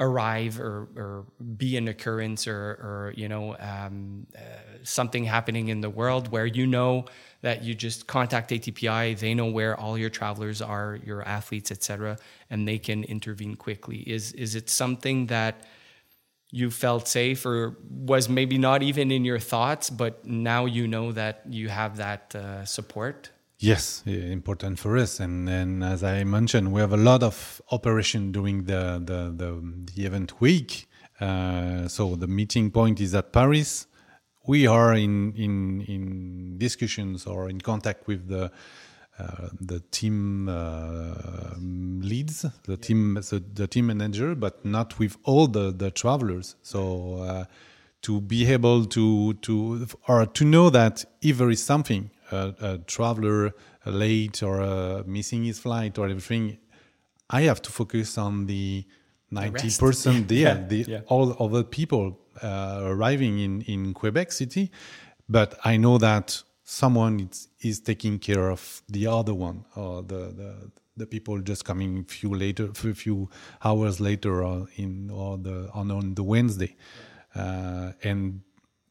arrive 0.00 0.60
or, 0.60 0.88
or 0.96 1.26
be 1.56 1.76
an 1.76 1.88
occurrence 1.88 2.46
or, 2.46 2.54
or 2.54 3.14
you 3.16 3.28
know 3.28 3.56
um, 3.58 4.26
uh, 4.36 4.40
something 4.82 5.24
happening 5.24 5.68
in 5.68 5.80
the 5.80 5.90
world 5.90 6.30
where 6.30 6.46
you 6.46 6.66
know 6.66 7.04
that 7.40 7.64
you 7.64 7.74
just 7.74 8.06
contact 8.06 8.50
ATPI 8.50 9.18
they 9.18 9.34
know 9.34 9.46
where 9.46 9.78
all 9.78 9.98
your 9.98 10.10
travelers 10.10 10.62
are 10.62 10.98
your 11.04 11.22
athletes 11.26 11.70
etc 11.70 12.16
and 12.50 12.66
they 12.66 12.78
can 12.78 13.04
intervene 13.04 13.56
quickly. 13.56 13.98
Is 13.98 14.32
is 14.32 14.54
it 14.54 14.70
something 14.70 15.26
that 15.26 15.62
you 16.50 16.70
felt 16.70 17.08
safe 17.08 17.44
or 17.44 17.76
was 17.90 18.28
maybe 18.28 18.56
not 18.56 18.82
even 18.82 19.10
in 19.10 19.24
your 19.24 19.38
thoughts 19.38 19.90
but 19.90 20.24
now 20.24 20.64
you 20.64 20.86
know 20.86 21.12
that 21.12 21.42
you 21.48 21.68
have 21.68 21.96
that 21.96 22.34
uh, 22.34 22.64
support 22.64 23.30
Yes, 23.60 24.04
important 24.06 24.78
for 24.78 24.96
us, 24.96 25.18
and, 25.18 25.48
and 25.48 25.82
as 25.82 26.04
I 26.04 26.22
mentioned, 26.22 26.70
we 26.70 26.80
have 26.80 26.92
a 26.92 26.96
lot 26.96 27.24
of 27.24 27.60
operation 27.72 28.30
during 28.30 28.64
the 28.64 29.02
the, 29.04 29.34
the, 29.34 29.60
the 29.92 30.06
event 30.06 30.40
week. 30.40 30.86
Uh, 31.20 31.88
so 31.88 32.14
the 32.14 32.28
meeting 32.28 32.70
point 32.70 33.00
is 33.00 33.16
at 33.16 33.32
Paris. 33.32 33.88
We 34.46 34.68
are 34.68 34.94
in 34.94 35.32
in 35.32 35.80
in 35.88 36.58
discussions 36.58 37.26
or 37.26 37.50
in 37.50 37.60
contact 37.60 38.06
with 38.06 38.28
the 38.28 38.52
uh, 39.18 39.48
the 39.60 39.80
team 39.90 40.48
uh, 40.48 41.54
leads, 41.58 42.46
the 42.62 42.76
team 42.76 43.14
the, 43.14 43.42
the, 43.54 43.66
team 43.66 43.88
manager, 43.88 44.36
but 44.36 44.64
not 44.64 45.00
with 45.00 45.16
all 45.24 45.48
the 45.48 45.72
the 45.72 45.90
travelers. 45.90 46.54
So 46.62 47.22
uh, 47.22 47.44
to 48.02 48.20
be 48.20 48.46
able 48.52 48.84
to 48.84 49.34
to 49.34 49.88
or 50.06 50.26
to 50.26 50.44
know 50.44 50.70
that 50.70 51.04
if 51.20 51.38
there 51.38 51.50
is 51.50 51.60
something 51.60 52.10
a, 52.30 52.54
a 52.60 52.78
traveler 52.78 53.52
late 53.86 54.42
or 54.42 54.60
uh, 54.60 55.02
missing 55.06 55.44
his 55.44 55.58
flight 55.58 55.98
or 55.98 56.08
everything, 56.08 56.58
I 57.30 57.42
have 57.42 57.60
to 57.62 57.70
focus 57.70 58.18
on 58.18 58.46
the 58.46 58.84
ninety 59.30 59.70
percent 59.78 60.28
there, 60.32 60.38
yeah, 60.38 60.54
the 60.66 60.84
yeah. 60.88 61.00
all 61.06 61.36
other 61.42 61.62
people 61.62 62.18
uh, 62.42 62.80
arriving 62.82 63.38
in 63.38 63.62
in 63.62 63.94
Quebec 63.94 64.32
City, 64.32 64.70
but 65.28 65.58
I 65.64 65.76
know 65.76 65.98
that 65.98 66.42
someone 66.64 67.20
is, 67.20 67.48
is 67.60 67.80
taking 67.80 68.18
care 68.18 68.50
of 68.50 68.82
the 68.88 69.06
other 69.06 69.34
one 69.34 69.64
or 69.76 70.02
the 70.02 70.32
the 70.40 70.70
the 70.96 71.06
people 71.06 71.40
just 71.40 71.64
coming 71.64 72.04
few 72.04 72.34
later 72.34 72.70
a 72.70 72.94
few 72.94 73.30
hours 73.64 74.00
later 74.00 74.42
or 74.42 74.68
in 74.76 75.10
or 75.10 75.38
the 75.38 75.70
on, 75.72 75.90
on 75.90 76.14
the 76.14 76.22
Wednesday, 76.22 76.76
uh, 77.34 77.92
and 78.02 78.40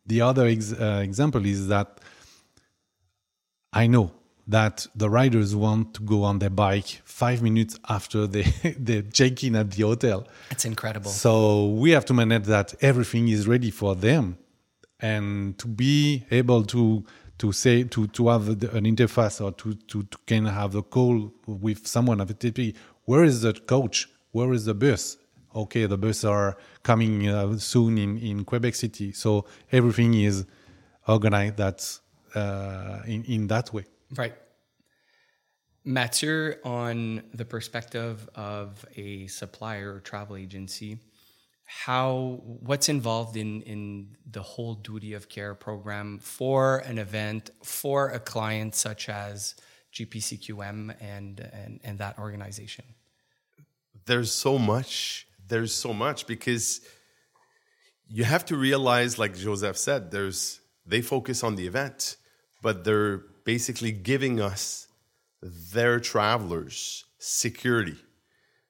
the 0.05 0.21
other 0.21 0.47
ex, 0.47 0.73
uh, 0.73 1.01
example 1.03 1.45
is 1.45 1.67
that 1.67 1.99
I 3.73 3.87
know 3.87 4.11
that 4.47 4.87
the 4.95 5.09
riders 5.09 5.55
want 5.55 5.93
to 5.95 6.01
go 6.01 6.23
on 6.23 6.39
their 6.39 6.49
bike 6.49 7.01
five 7.03 7.41
minutes 7.41 7.77
after 7.89 8.25
they 8.25 8.43
they 8.79 9.01
check 9.01 9.43
in 9.43 9.55
at 9.55 9.71
the 9.71 9.83
hotel. 9.83 10.27
It's 10.51 10.65
incredible. 10.65 11.11
So 11.11 11.67
we 11.67 11.91
have 11.91 12.05
to 12.05 12.13
manage 12.13 12.45
that 12.45 12.73
everything 12.81 13.27
is 13.27 13.47
ready 13.47 13.71
for 13.71 13.95
them, 13.95 14.37
and 14.99 15.57
to 15.59 15.67
be 15.67 16.25
able 16.31 16.63
to 16.65 17.03
to 17.39 17.51
say 17.51 17.83
to 17.83 18.07
to 18.07 18.29
have 18.29 18.47
an 18.47 18.85
interface 18.85 19.43
or 19.43 19.51
to 19.53 19.73
to, 19.73 20.03
to 20.03 20.17
can 20.25 20.45
have 20.45 20.75
a 20.75 20.81
call 20.81 21.33
with 21.45 21.85
someone 21.85 22.21
at 22.21 22.27
the 22.29 22.33
TP. 22.33 22.75
Where 23.03 23.23
is 23.23 23.41
the 23.41 23.53
coach? 23.53 24.07
Where 24.31 24.53
is 24.53 24.65
the 24.65 24.73
bus? 24.73 25.17
Okay, 25.55 25.85
the 25.87 25.97
bus 25.97 26.23
are 26.23 26.57
coming 26.83 27.27
uh, 27.27 27.57
soon 27.57 27.97
in 27.97 28.17
in 28.17 28.45
Quebec 28.45 28.75
City. 28.75 29.11
So 29.11 29.45
everything 29.71 30.13
is 30.13 30.45
organized 31.07 31.57
that 31.57 31.99
uh, 32.37 33.01
in 33.05 33.23
in 33.25 33.47
that 33.47 33.73
way. 33.73 33.85
Right. 34.15 34.35
Mathieu, 35.83 36.55
on 36.65 37.23
the 37.33 37.45
perspective 37.45 38.29
of 38.35 38.85
a 38.95 39.27
supplier 39.27 39.95
or 39.95 39.99
travel 40.01 40.35
agency, 40.35 40.99
how 41.63 42.41
what's 42.43 42.89
involved 42.89 43.37
in 43.37 43.61
in 43.61 44.17
the 44.29 44.41
whole 44.41 44.75
duty 44.75 45.13
of 45.13 45.29
care 45.29 45.55
program 45.55 46.19
for 46.19 46.79
an 46.79 46.97
event 46.97 47.51
for 47.63 48.09
a 48.09 48.19
client 48.19 48.75
such 48.75 49.09
as 49.09 49.55
GPCQM 49.93 50.95
and 51.01 51.39
and, 51.39 51.79
and 51.83 51.99
that 51.99 52.19
organization? 52.19 52.85
There's 54.05 54.31
so 54.31 54.57
much. 54.57 55.27
There's 55.47 55.73
so 55.73 55.93
much 55.93 56.27
because 56.27 56.81
you 58.09 58.23
have 58.23 58.45
to 58.45 58.55
realize, 58.57 59.17
like 59.17 59.37
Joseph 59.37 59.77
said, 59.77 60.11
there's 60.11 60.59
they 60.85 61.01
focus 61.01 61.43
on 61.43 61.55
the 61.55 61.67
event, 61.67 62.17
but 62.67 62.83
they're 62.83 63.19
basically 63.45 63.93
giving 63.93 64.41
us 64.41 64.89
their 65.41 66.01
travelers 66.01 67.05
security. 67.17 67.95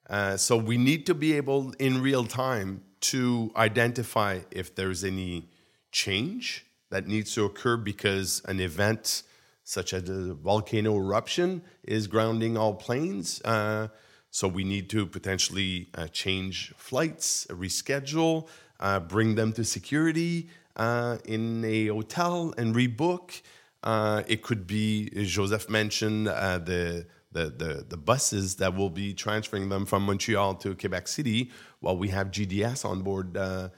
Uh, 0.07 0.37
so 0.37 0.55
we 0.55 0.77
need 0.77 1.07
to 1.07 1.15
be 1.15 1.33
able 1.33 1.71
in 1.79 1.99
real 1.99 2.23
time 2.23 2.83
to 3.01 3.51
identify 3.55 4.39
if 4.51 4.75
there's 4.75 5.03
any 5.03 5.49
change 5.91 6.63
that 6.91 7.07
needs 7.07 7.33
to 7.33 7.45
occur 7.45 7.75
because 7.75 8.43
an 8.45 8.59
event 8.59 9.23
such 9.63 9.93
as 9.93 10.07
a 10.07 10.35
volcano 10.35 10.95
eruption 10.95 11.63
is 11.81 12.05
grounding 12.05 12.55
all 12.55 12.75
planes. 12.75 13.41
Uh, 13.41 13.87
so 14.29 14.47
we 14.47 14.63
need 14.63 14.91
to 14.91 15.07
potentially 15.07 15.89
uh, 15.95 16.05
change 16.09 16.71
flights, 16.77 17.47
reschedule, 17.49 18.47
uh, 18.79 18.99
bring 18.99 19.33
them 19.33 19.53
to 19.53 19.63
security 19.63 20.49
uh, 20.75 21.17
in 21.25 21.65
a 21.65 21.87
hotel 21.87 22.53
and 22.59 22.75
rebook. 22.75 23.41
Uh, 23.83 24.23
it 24.27 24.41
could 24.41 24.65
be, 24.67 25.09
Joseph 25.23 25.69
mentioned, 25.69 26.27
uh, 26.27 26.57
the, 26.57 27.05
the, 27.31 27.49
the, 27.49 27.85
the, 27.87 27.97
buses 27.97 28.55
that 28.55 28.75
will 28.75 28.89
be 28.89 29.13
transferring 29.13 29.69
them 29.69 29.85
from 29.85 30.03
Montreal 30.03 30.55
to 30.55 30.75
Quebec 30.75 31.07
City 31.07 31.51
while 31.79 31.97
we 31.97 32.09
have 32.09 32.31
GPS 32.31 32.83
on 32.83 33.01
board. 33.01 33.37
Uh, 33.37 33.69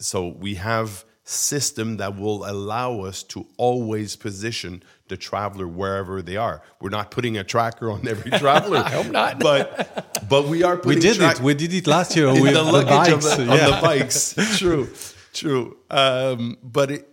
so 0.00 0.28
we 0.28 0.56
have 0.56 1.04
system 1.24 1.96
that 1.96 2.18
will 2.18 2.48
allow 2.48 3.00
us 3.00 3.22
to 3.22 3.46
always 3.56 4.14
position 4.14 4.82
the 5.08 5.16
traveler 5.16 5.66
wherever 5.66 6.20
they 6.20 6.36
are. 6.36 6.62
We're 6.80 6.90
not 6.90 7.10
putting 7.10 7.38
a 7.38 7.44
tracker 7.44 7.90
on 7.90 8.06
every 8.06 8.30
traveler. 8.38 8.78
I 8.78 8.90
hope 8.90 9.10
not. 9.10 9.38
But 9.44 10.26
but 10.28 10.48
we 10.48 10.62
are 10.62 10.80
we 10.84 10.96
did 10.96 11.20
it. 11.20 11.40
We 11.40 11.54
did 11.54 11.72
it 11.72 11.86
last 11.86 12.14
year 12.16 12.26
with 12.32 12.54
the, 12.54 12.62
the 12.62 12.84
bikes. 12.84 13.36
The, 13.36 13.44
yeah. 13.44 13.50
On 13.50 13.70
the 13.70 13.78
bikes. 13.82 14.34
true, 14.58 14.88
true. 15.32 15.78
Um, 15.90 16.58
but 16.62 16.90
it 16.90 17.08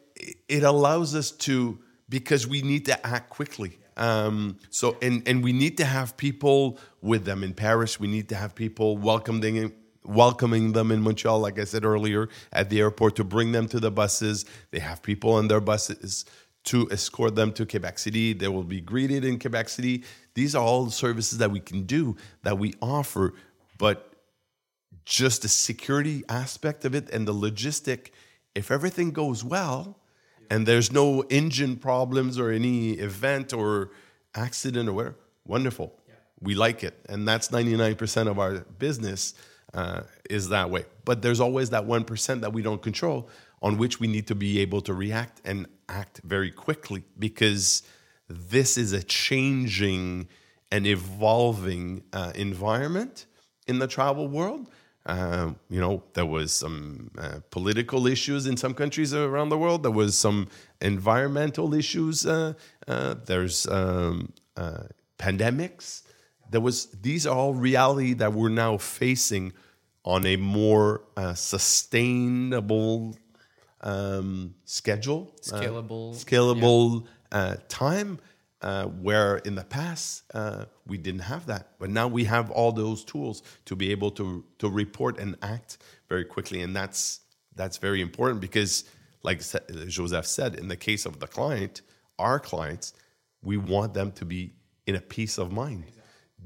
it 0.48 0.64
allows 0.64 1.16
us 1.16 1.32
to 1.32 1.80
because 2.12 2.46
we 2.46 2.62
need 2.62 2.86
to 2.86 3.08
act 3.08 3.30
quickly. 3.30 3.80
Um, 3.98 4.60
so 4.70 4.98
and 5.02 5.28
and 5.28 5.44
we 5.44 5.54
need 5.54 5.78
to 5.78 5.86
have 5.86 6.18
people 6.18 6.78
with 7.02 7.26
them 7.26 7.44
in 7.44 7.54
Paris. 7.54 8.00
We 8.00 8.08
need 8.08 8.30
to 8.30 8.36
have 8.36 8.54
people 8.54 8.98
welcoming 8.98 9.74
welcoming 10.04 10.74
them 10.74 10.92
in 10.92 11.02
Montreal, 11.02 11.40
like 11.40 11.60
I 11.60 11.64
said 11.64 11.86
earlier, 11.86 12.28
at 12.52 12.70
the 12.70 12.80
airport 12.80 13.16
to 13.18 13.24
bring 13.24 13.52
them 13.52 13.68
to 13.70 13.80
the 13.80 13.92
buses. 13.92 14.46
They 14.72 14.80
have 14.80 15.02
people 15.02 15.34
on 15.34 15.48
their 15.48 15.62
buses 15.62 16.26
to 16.64 16.88
escort 16.92 17.36
them 17.36 17.54
to 17.54 17.66
Quebec 17.66 18.00
City. 18.00 18.34
They 18.34 18.48
will 18.48 18.64
be 18.64 18.82
greeted 18.82 19.24
in 19.24 19.40
Quebec 19.40 19.70
City. 19.70 20.04
These 20.34 20.56
are 20.56 20.64
all 20.64 20.86
the 20.86 20.92
services 20.92 21.38
that 21.38 21.52
we 21.52 21.60
can 21.60 21.84
do 21.84 22.18
that 22.44 22.58
we 22.58 22.74
offer, 22.82 23.34
but 23.78 24.14
just 25.06 25.44
the 25.44 25.50
security 25.50 26.24
aspect 26.30 26.86
of 26.86 26.94
it 26.94 27.10
and 27.10 27.28
the 27.28 27.34
logistic. 27.34 28.10
If 28.54 28.70
everything 28.70 29.12
goes 29.12 29.44
well, 29.44 30.01
and 30.52 30.68
there's 30.68 30.92
no 30.92 31.22
engine 31.30 31.78
problems 31.78 32.38
or 32.38 32.52
any 32.52 32.92
event 32.92 33.54
or 33.54 33.92
accident 34.36 34.90
or 34.90 34.94
whatever, 34.94 35.16
wonderful. 35.48 35.98
Yeah. 36.10 36.16
We 36.42 36.56
like 36.56 36.84
it. 36.84 37.06
And 37.08 37.26
that's 37.26 37.48
99% 37.48 38.28
of 38.28 38.38
our 38.38 38.60
business 38.78 39.34
uh, 39.74 40.02
is 40.30 40.50
that 40.50 40.70
way. 40.70 40.84
But 41.06 41.22
there's 41.22 41.40
always 41.40 41.70
that 41.70 41.88
1% 41.88 42.42
that 42.42 42.52
we 42.52 42.62
don't 42.62 42.82
control 42.82 43.30
on 43.62 43.78
which 43.78 44.02
we 44.02 44.08
need 44.08 44.28
to 44.28 44.36
be 44.36 44.60
able 44.60 44.82
to 44.82 44.94
react 44.94 45.42
and 45.46 45.68
act 45.88 46.20
very 46.26 46.52
quickly 46.52 47.04
because 47.18 47.84
this 48.28 48.78
is 48.78 48.92
a 48.92 49.02
changing 49.02 50.28
and 50.70 50.86
evolving 50.86 52.04
uh, 52.12 52.34
environment 52.36 53.26
in 53.68 53.80
the 53.80 53.88
travel 53.88 54.28
world. 54.28 54.70
Uh, 55.06 55.54
you 55.70 55.82
know, 55.82 56.04
there 56.14 56.26
was 56.26 56.54
some 56.54 57.10
uh, 57.18 57.40
political 57.50 58.06
issues 58.06 58.46
in 58.46 58.56
some 58.56 58.74
countries 58.74 59.14
around 59.14 59.50
the 59.50 59.58
world. 59.58 59.84
There 59.84 59.92
was 59.92 60.18
some 60.18 60.48
environmental 60.80 61.74
issues. 61.74 62.26
Uh, 62.26 62.54
uh 62.88 63.16
there's 63.26 63.68
um, 63.68 64.32
uh, 64.56 64.84
pandemics. 65.18 66.04
There 66.52 66.62
was 66.62 66.86
these 67.02 67.26
are 67.26 67.36
all 67.36 67.54
reality 67.54 68.14
that 68.16 68.34
we're 68.34 68.50
now 68.50 68.78
facing 68.78 69.54
on 70.04 70.26
a 70.26 70.36
more 70.36 71.02
uh, 71.18 71.34
sustainable 71.34 73.16
um, 73.82 74.54
schedule, 74.66 75.34
scalable, 75.42 76.14
scalable 76.14 77.06
yeah. 77.32 77.56
time. 77.70 78.20
Uh, 78.64 78.86
where 78.86 79.38
in 79.38 79.56
the 79.56 79.64
past 79.64 80.22
uh, 80.36 80.66
we 80.92 80.98
didn't 80.98 81.22
have 81.22 81.46
that, 81.46 81.64
but 81.80 81.90
now 81.90 82.06
we 82.10 82.26
have 82.26 82.52
all 82.52 82.74
those 82.74 83.06
tools 83.06 83.42
to 83.64 83.78
be 83.78 83.92
able 83.92 84.12
to 84.12 84.44
to 84.60 84.70
report 84.70 85.18
and 85.18 85.38
act 85.42 85.78
very 86.10 86.26
quickly, 86.26 86.62
and 86.62 86.76
that's 86.76 87.22
that's 87.56 87.78
very 87.78 88.02
important 88.02 88.42
because, 88.42 88.84
like 89.24 89.42
Joseph 89.88 90.28
said, 90.28 90.56
in 90.56 90.68
the 90.68 90.76
case 90.76 91.06
of 91.06 91.22
the 91.22 91.28
client, 91.28 91.82
our 92.20 92.40
clients, 92.42 92.94
we 93.42 93.56
want 93.56 93.94
them 93.94 94.12
to 94.20 94.26
be 94.26 94.52
in 94.86 94.96
a 94.96 95.02
peace 95.16 95.38
of 95.38 95.48
mind. 95.54 95.86
Exactly. 95.88 96.04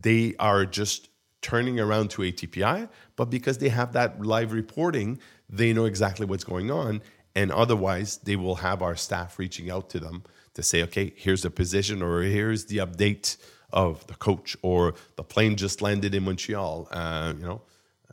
They 0.08 0.36
are 0.38 0.64
just 0.66 1.10
turning 1.42 1.80
around 1.80 2.12
to 2.12 2.22
ATPI, 2.22 2.88
but 3.16 3.32
because 3.32 3.58
they 3.58 3.70
have 3.70 3.94
that 3.94 4.24
live 4.24 4.54
reporting, 4.54 5.20
they 5.50 5.74
know 5.74 5.86
exactly 5.86 6.28
what's 6.28 6.44
going 6.44 6.70
on, 6.70 7.02
and 7.34 7.52
otherwise 7.52 8.18
they 8.28 8.36
will 8.36 8.58
have 8.68 8.84
our 8.84 8.96
staff 8.96 9.40
reaching 9.40 9.72
out 9.72 9.90
to 9.90 10.00
them 10.00 10.24
to 10.54 10.62
say, 10.62 10.84
okay, 10.84 11.14
here's 11.18 11.42
the 11.42 11.50
position 11.50 12.04
or 12.04 12.22
here's 12.22 12.66
the 12.66 12.78
update 12.78 13.38
of 13.72 14.06
the 14.08 14.16
coach 14.16 14.56
or 14.62 14.94
the 15.16 15.24
plane 15.24 15.56
just 15.56 15.82
landed 15.82 16.16
in 16.16 16.24
Montreal. 16.24 16.88
Uh, 16.92 17.34
you 17.38 17.46
know, 17.46 17.62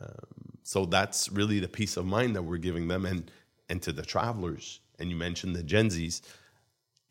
um, 0.01 0.15
so 0.63 0.85
that's 0.85 1.29
really 1.29 1.59
the 1.59 1.67
peace 1.67 1.97
of 1.97 2.05
mind 2.05 2.35
that 2.35 2.43
we're 2.43 2.57
giving 2.57 2.87
them 2.87 3.05
and 3.05 3.31
and 3.69 3.81
to 3.81 3.91
the 3.91 4.03
travelers. 4.03 4.79
And 4.99 5.09
you 5.09 5.15
mentioned 5.15 5.55
the 5.55 5.63
Gen 5.63 5.89
Zs, 5.89 6.21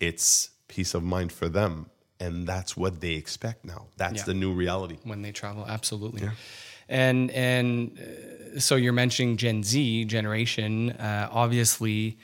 it's 0.00 0.50
peace 0.68 0.94
of 0.94 1.02
mind 1.02 1.32
for 1.32 1.48
them, 1.48 1.90
and 2.20 2.46
that's 2.46 2.76
what 2.76 3.00
they 3.00 3.14
expect 3.14 3.64
now. 3.64 3.86
That's 3.96 4.18
yeah. 4.18 4.24
the 4.24 4.34
new 4.34 4.52
reality 4.52 4.98
when 5.04 5.22
they 5.22 5.32
travel. 5.32 5.64
Absolutely. 5.66 6.22
Yeah. 6.22 6.30
And 6.88 7.30
and 7.30 7.98
uh, 7.98 8.60
so 8.60 8.76
you're 8.76 8.92
mentioning 8.92 9.36
Gen 9.36 9.62
Z 9.62 10.04
generation. 10.06 10.90
Uh, 10.92 11.28
obviously, 11.30 12.18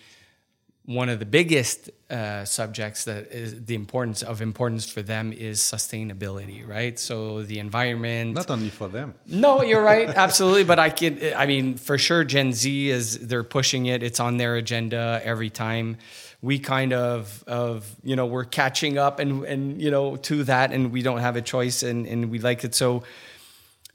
one 0.89 1.11
of 1.11 1.19
the 1.19 1.27
biggest 1.27 1.91
uh, 2.09 2.47
subjects 2.47 3.05
that 3.05 3.31
is 3.31 3.63
the 3.67 3.75
importance 3.75 4.23
of 4.23 4.41
importance 4.41 4.91
for 4.91 5.03
them 5.03 5.35
is 5.35 5.61
sustainability, 5.61 6.67
right? 6.67 6.99
So 6.99 7.43
the 7.43 7.59
environment. 7.59 8.33
Not 8.33 8.51
only 8.51 8.71
for 8.71 8.89
them. 8.89 9.13
No, 9.27 9.61
you're 9.63 9.83
right, 9.83 10.09
absolutely. 10.09 10.65
But 10.65 10.79
I 10.79 10.89
can, 10.89 11.19
I 11.37 11.45
mean, 11.45 11.77
for 11.77 11.99
sure, 11.99 12.25
Gen 12.25 12.55
Z 12.55 12.89
is 12.89 13.19
they're 13.19 13.45
pushing 13.45 13.85
it. 13.85 14.03
It's 14.03 14.19
on 14.19 14.39
their 14.39 14.57
agenda 14.57 15.21
every 15.23 15.51
time. 15.51 15.99
We 16.41 16.59
kind 16.59 16.95
of, 16.95 17.45
of 17.47 17.95
you 18.03 18.17
know, 18.17 18.25
we're 18.25 18.47
catching 18.47 18.97
up 18.97 19.19
and 19.19 19.45
and 19.45 19.83
you 19.83 19.91
know 19.91 20.17
to 20.17 20.45
that, 20.45 20.73
and 20.73 20.91
we 20.91 21.03
don't 21.03 21.19
have 21.19 21.37
a 21.37 21.43
choice, 21.43 21.83
and 21.83 22.07
and 22.07 22.31
we 22.31 22.39
like 22.39 22.65
it 22.65 22.75
so 22.75 23.03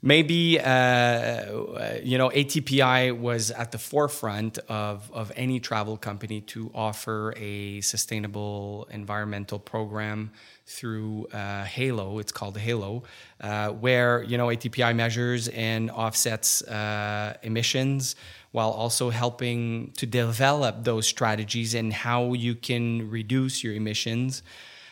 maybe 0.04 0.60
uh, 0.60 1.96
you 2.02 2.18
know 2.18 2.28
ATPI 2.28 3.18
was 3.18 3.50
at 3.50 3.72
the 3.72 3.78
forefront 3.78 4.58
of 4.68 5.10
of 5.12 5.32
any 5.34 5.58
travel 5.58 5.96
company 5.96 6.42
to 6.42 6.70
offer 6.74 7.32
a 7.36 7.80
sustainable 7.80 8.86
environmental 8.90 9.58
program 9.58 10.30
through 10.66 11.26
uh, 11.32 11.64
Halo. 11.64 12.18
It's 12.18 12.32
called 12.32 12.58
Halo, 12.58 13.02
uh, 13.40 13.70
where 13.70 14.22
you 14.22 14.36
know 14.36 14.48
ATPI 14.48 14.94
measures 14.94 15.48
and 15.48 15.90
offsets 15.90 16.62
uh, 16.62 17.36
emissions 17.42 18.14
while 18.52 18.70
also 18.70 19.10
helping 19.10 19.90
to 19.96 20.06
develop 20.06 20.84
those 20.84 21.08
strategies 21.08 21.74
and 21.74 21.92
how 21.92 22.34
you 22.34 22.54
can 22.54 23.10
reduce 23.10 23.64
your 23.64 23.74
emissions. 23.74 24.42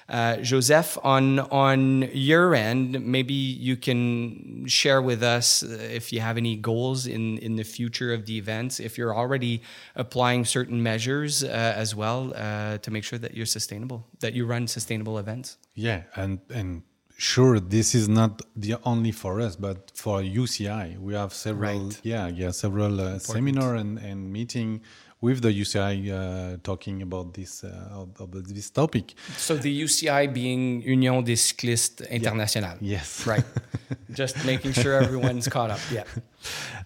Uh, 0.09 0.37
Joseph, 0.38 0.99
on 1.03 1.38
on 1.38 2.09
your 2.12 2.55
end, 2.55 3.05
maybe 3.05 3.35
you 3.35 3.77
can 3.77 4.67
share 4.67 5.01
with 5.01 5.23
us 5.23 5.62
if 5.62 6.12
you 6.12 6.21
have 6.21 6.37
any 6.37 6.57
goals 6.57 7.07
in 7.07 7.38
in 7.38 7.57
the 7.57 7.65
future 7.65 8.12
of 8.12 8.27
the 8.27 8.37
events. 8.37 8.81
If 8.81 8.99
you're 8.99 9.15
already 9.15 9.62
applying 9.95 10.45
certain 10.45 10.83
measures 10.83 11.43
uh, 11.45 11.49
as 11.77 11.95
well 11.95 12.33
uh, 12.35 12.79
to 12.79 12.91
make 12.91 13.05
sure 13.05 13.19
that 13.19 13.35
you're 13.35 13.47
sustainable, 13.47 14.07
that 14.21 14.35
you 14.35 14.47
run 14.47 14.67
sustainable 14.67 15.19
events. 15.19 15.57
Yeah, 15.75 16.03
and 16.17 16.41
and 16.51 16.83
sure 17.17 17.61
this 17.61 17.95
is 17.95 18.09
not 18.09 18.43
the 18.57 18.75
only 18.85 19.12
for 19.12 19.41
us 19.41 19.55
but 19.55 19.93
for 19.95 20.21
uci 20.23 20.99
we 20.99 21.15
have 21.15 21.33
several 21.33 21.85
Right. 21.85 22.01
yeah 22.03 22.27
yeah 22.27 22.51
several 22.51 23.01
uh, 23.01 23.19
seminar 23.21 23.77
and, 23.77 23.99
and 23.99 24.33
meeting 24.33 24.81
with 25.22 25.40
the 25.40 25.52
uci 25.62 26.11
uh, 26.11 26.58
talking 26.62 27.00
about 27.02 27.32
this 27.32 27.64
uh, 27.64 28.04
about 28.20 28.44
this 28.48 28.70
topic 28.70 29.14
So 29.37 29.56
the 29.56 29.82
UCI 29.82 30.32
being 30.32 30.82
Union 30.82 31.22
des 31.22 31.37
Cyclistes 31.37 32.08
Internationales. 32.11 32.78
yes 32.80 33.26
Right. 33.26 33.44
Just 34.12 34.44
making 34.44 34.72
sure 34.72 34.94
everyone's 35.02 35.48
caught 35.48 35.70
up. 35.70 35.80
Yeah. 35.90 36.04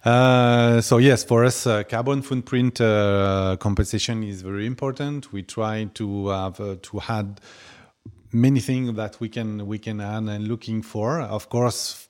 Uh, 0.05 0.79
so 0.79 0.99
yes, 0.99 1.23
for 1.23 1.43
us, 1.43 1.65
uh, 1.65 1.83
carbon 1.83 2.21
footprint 2.21 2.79
uh, 2.79 3.57
compensation 3.59 4.23
is 4.23 4.43
very 4.43 4.65
important. 4.67 5.33
We 5.33 5.41
try 5.41 5.85
to 5.95 6.27
have 6.27 6.59
uh, 6.61 6.75
to 6.83 7.01
add 7.09 7.41
many 8.31 8.59
things 8.59 8.93
that 8.95 9.19
we 9.19 9.29
can 9.29 9.65
we 9.67 9.79
can 9.79 9.99
add 9.99 10.29
and 10.29 10.47
looking 10.47 10.83
for. 10.83 11.19
Of 11.19 11.49
course, 11.49 12.06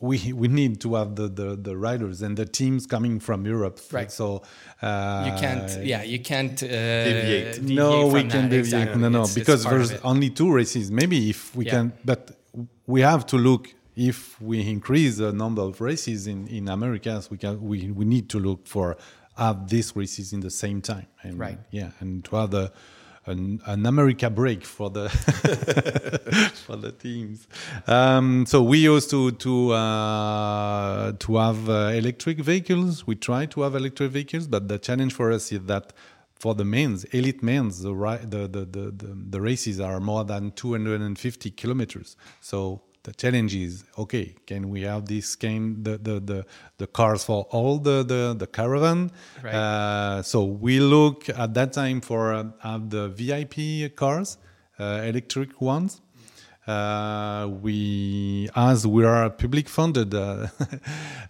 we 0.00 0.32
we 0.32 0.46
need 0.48 0.80
to 0.80 0.94
have 0.94 1.16
the 1.16 1.28
the, 1.28 1.56
the 1.56 1.76
riders 1.76 2.22
and 2.22 2.36
the 2.36 2.46
teams 2.46 2.86
coming 2.86 3.18
from 3.20 3.44
Europe. 3.46 3.80
Right. 3.92 4.10
So 4.12 4.42
uh, 4.80 5.24
You 5.26 5.40
can't, 5.40 5.84
yeah, 5.84 6.02
you 6.04 6.20
can't 6.20 6.62
uh, 6.62 6.66
Deviate. 6.66 7.62
no, 7.62 8.02
from 8.02 8.12
we 8.12 8.22
that. 8.22 8.30
can 8.32 8.42
deviate. 8.48 8.60
Exactly. 8.60 9.00
No, 9.02 9.08
no, 9.08 9.18
It's- 9.22 9.36
it's 9.36 9.38
because 9.38 9.64
part 9.64 9.80
of 9.80 9.88
there's 9.88 10.00
only 10.02 10.30
two 10.30 10.52
races. 10.52 10.90
Maybe 10.90 11.30
if 11.30 11.54
we 11.56 11.64
Yeah. 11.64 11.70
can, 11.72 11.92
but 12.04 12.30
we 12.86 13.00
have 13.00 13.26
to 13.26 13.36
look 13.36 13.74
if 13.96 14.40
we 14.40 14.60
increase 14.70 15.16
the 15.16 15.32
number 15.32 15.62
of 15.62 15.80
races 15.80 16.26
in 16.28 16.46
in 16.46 16.68
Americas, 16.68 17.28
we 17.30 17.36
can 17.38 17.60
we 17.60 17.90
we 17.90 18.04
need 18.04 18.28
to 18.30 18.38
look 18.38 18.66
for 18.68 18.96
have 19.36 19.68
these 19.68 19.94
races 19.96 20.32
in 20.32 20.40
the 20.40 20.50
same 20.50 20.80
time. 20.80 21.06
And, 21.24 21.38
Right. 21.38 21.58
Yeah, 21.70 21.90
and 22.00 22.24
to 22.24 22.36
have 22.36 22.50
the 22.50 22.70
an, 23.28 23.60
an 23.66 23.86
America 23.86 24.30
break 24.30 24.64
for 24.64 24.90
the 24.90 25.08
for 26.66 26.76
the 26.76 26.92
teams. 26.92 27.46
Um, 27.86 28.46
so 28.46 28.62
we 28.62 28.78
used 28.78 29.10
to 29.10 29.32
to 29.32 29.72
uh, 29.72 31.12
to 31.18 31.36
have 31.36 31.68
uh, 31.68 31.92
electric 31.94 32.38
vehicles. 32.38 33.06
We 33.06 33.14
try 33.14 33.46
to 33.46 33.62
have 33.62 33.74
electric 33.74 34.10
vehicles, 34.12 34.46
but 34.46 34.68
the 34.68 34.78
challenge 34.78 35.12
for 35.12 35.32
us 35.32 35.52
is 35.52 35.60
that 35.64 35.92
for 36.38 36.54
the 36.54 36.64
men's 36.64 37.04
elite 37.04 37.42
men's 37.42 37.82
the 37.82 37.92
the 37.92 38.48
the, 38.48 38.64
the, 38.64 39.16
the 39.30 39.40
races 39.40 39.80
are 39.80 40.00
more 40.00 40.24
than 40.24 40.52
250 40.52 41.50
kilometers. 41.52 42.16
So 42.40 42.82
the 43.04 43.12
challenge 43.14 43.54
is 43.54 43.84
okay 43.96 44.34
can 44.46 44.68
we 44.68 44.82
have 44.82 45.06
this 45.06 45.36
can 45.36 45.82
the 45.82 45.98
the 45.98 46.20
the, 46.20 46.46
the 46.78 46.86
cars 46.86 47.24
for 47.24 47.46
all 47.50 47.78
the 47.78 48.02
the, 48.02 48.34
the 48.38 48.46
caravan 48.46 49.10
Right. 49.42 49.54
uh, 49.54 50.22
so 50.22 50.44
we 50.44 50.80
look 50.80 51.28
at 51.28 51.54
that 51.54 51.72
time 51.72 52.00
for 52.00 52.32
uh, 52.34 52.44
have 52.60 52.90
the 52.90 53.08
vip 53.08 53.56
cars 53.96 54.38
uh, 54.78 55.02
electric 55.04 55.60
ones 55.60 56.00
uh, 56.68 57.48
we 57.62 58.48
as 58.54 58.86
we 58.86 59.04
are 59.04 59.30
public 59.30 59.68
funded 59.68 60.14
uh, 60.14 60.46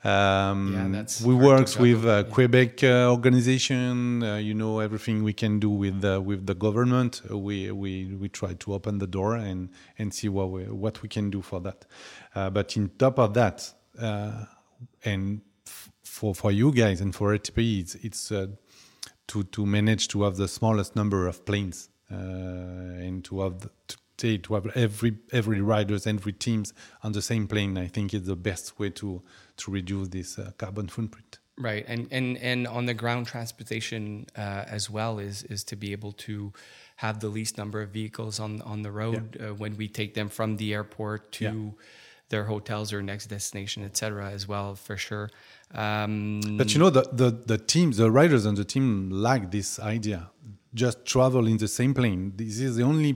um, 0.04 0.72
Yeah, 0.74 1.04
we 1.24 1.34
works 1.34 1.78
with 1.78 2.04
uh, 2.04 2.24
Quebec 2.24 2.82
uh, 2.82 3.10
organization. 3.10 4.22
Uh, 4.22 4.36
you 4.36 4.52
know 4.52 4.80
everything 4.80 5.22
we 5.22 5.32
can 5.32 5.60
do 5.60 5.70
with 5.70 6.04
uh, 6.04 6.20
with 6.20 6.46
the 6.46 6.54
government. 6.54 7.22
We 7.30 7.70
we 7.70 8.16
we 8.16 8.28
try 8.28 8.54
to 8.54 8.74
open 8.74 8.98
the 8.98 9.06
door 9.06 9.36
and 9.36 9.70
and 9.98 10.12
see 10.12 10.28
what 10.28 10.50
we 10.50 10.64
what 10.64 11.02
we 11.02 11.08
can 11.08 11.30
do 11.30 11.40
for 11.40 11.60
that. 11.60 11.86
Uh, 12.34 12.50
but 12.50 12.76
in 12.76 12.90
top 12.98 13.18
of 13.18 13.34
that, 13.34 13.72
uh, 14.00 14.44
and 15.04 15.40
f- 15.66 15.90
for 16.02 16.34
for 16.34 16.50
you 16.50 16.72
guys 16.72 17.00
and 17.00 17.14
for 17.14 17.36
ATP, 17.36 17.80
it's 17.80 17.94
it's 17.96 18.32
uh, 18.32 18.48
to 19.28 19.44
to 19.44 19.64
manage 19.64 20.08
to 20.08 20.22
have 20.24 20.36
the 20.36 20.48
smallest 20.48 20.96
number 20.96 21.28
of 21.28 21.44
planes 21.44 21.90
uh, 22.10 22.14
and 22.14 23.24
to 23.24 23.40
have 23.40 23.60
the, 23.60 23.70
to, 23.86 23.96
to 24.18 24.54
have 24.54 24.66
every 24.74 25.16
every 25.32 25.60
riders 25.60 26.06
every 26.06 26.32
teams 26.32 26.72
on 27.02 27.12
the 27.12 27.22
same 27.22 27.46
plane. 27.46 27.78
I 27.78 27.88
think 27.88 28.12
is 28.12 28.24
the 28.24 28.36
best 28.36 28.78
way 28.78 28.90
to 28.90 29.22
to 29.56 29.70
reduce 29.70 30.08
this 30.08 30.38
uh, 30.38 30.50
carbon 30.58 30.88
footprint. 30.88 31.38
Right, 31.60 31.84
and 31.88 32.06
and 32.12 32.36
and 32.38 32.66
on 32.68 32.86
the 32.86 32.94
ground 32.94 33.26
transportation 33.26 34.26
uh, 34.36 34.76
as 34.76 34.88
well 34.90 35.18
is 35.18 35.42
is 35.44 35.64
to 35.64 35.76
be 35.76 35.92
able 35.92 36.12
to 36.26 36.52
have 36.96 37.18
the 37.20 37.28
least 37.28 37.56
number 37.58 37.80
of 37.82 37.90
vehicles 37.90 38.38
on 38.40 38.60
on 38.62 38.82
the 38.82 38.90
road 38.92 39.36
uh, 39.40 39.54
when 39.54 39.76
we 39.76 39.88
take 39.88 40.12
them 40.14 40.28
from 40.28 40.56
the 40.56 40.72
airport 40.74 41.32
to 41.32 41.44
Yeah. 41.44 41.70
their 42.28 42.44
hotels 42.44 42.92
or 42.92 43.02
next 43.02 43.26
destination, 43.28 43.82
etc. 43.84 44.30
As 44.30 44.46
well, 44.46 44.74
for 44.76 44.96
sure. 44.96 45.30
Um, 45.74 46.40
But 46.56 46.72
you 46.74 46.78
know 46.78 46.90
the, 46.90 47.02
the 47.12 47.30
the 47.52 47.58
teams, 47.58 47.96
the 47.96 48.10
riders 48.10 48.46
on 48.46 48.54
the 48.54 48.64
team 48.64 49.10
like 49.10 49.50
this 49.50 49.78
idea. 49.78 50.30
Just 50.74 51.04
travel 51.04 51.46
in 51.46 51.56
the 51.58 51.68
same 51.68 51.92
plane. 51.94 52.32
This 52.36 52.58
is 52.60 52.76
the 52.76 52.82
only 52.84 53.14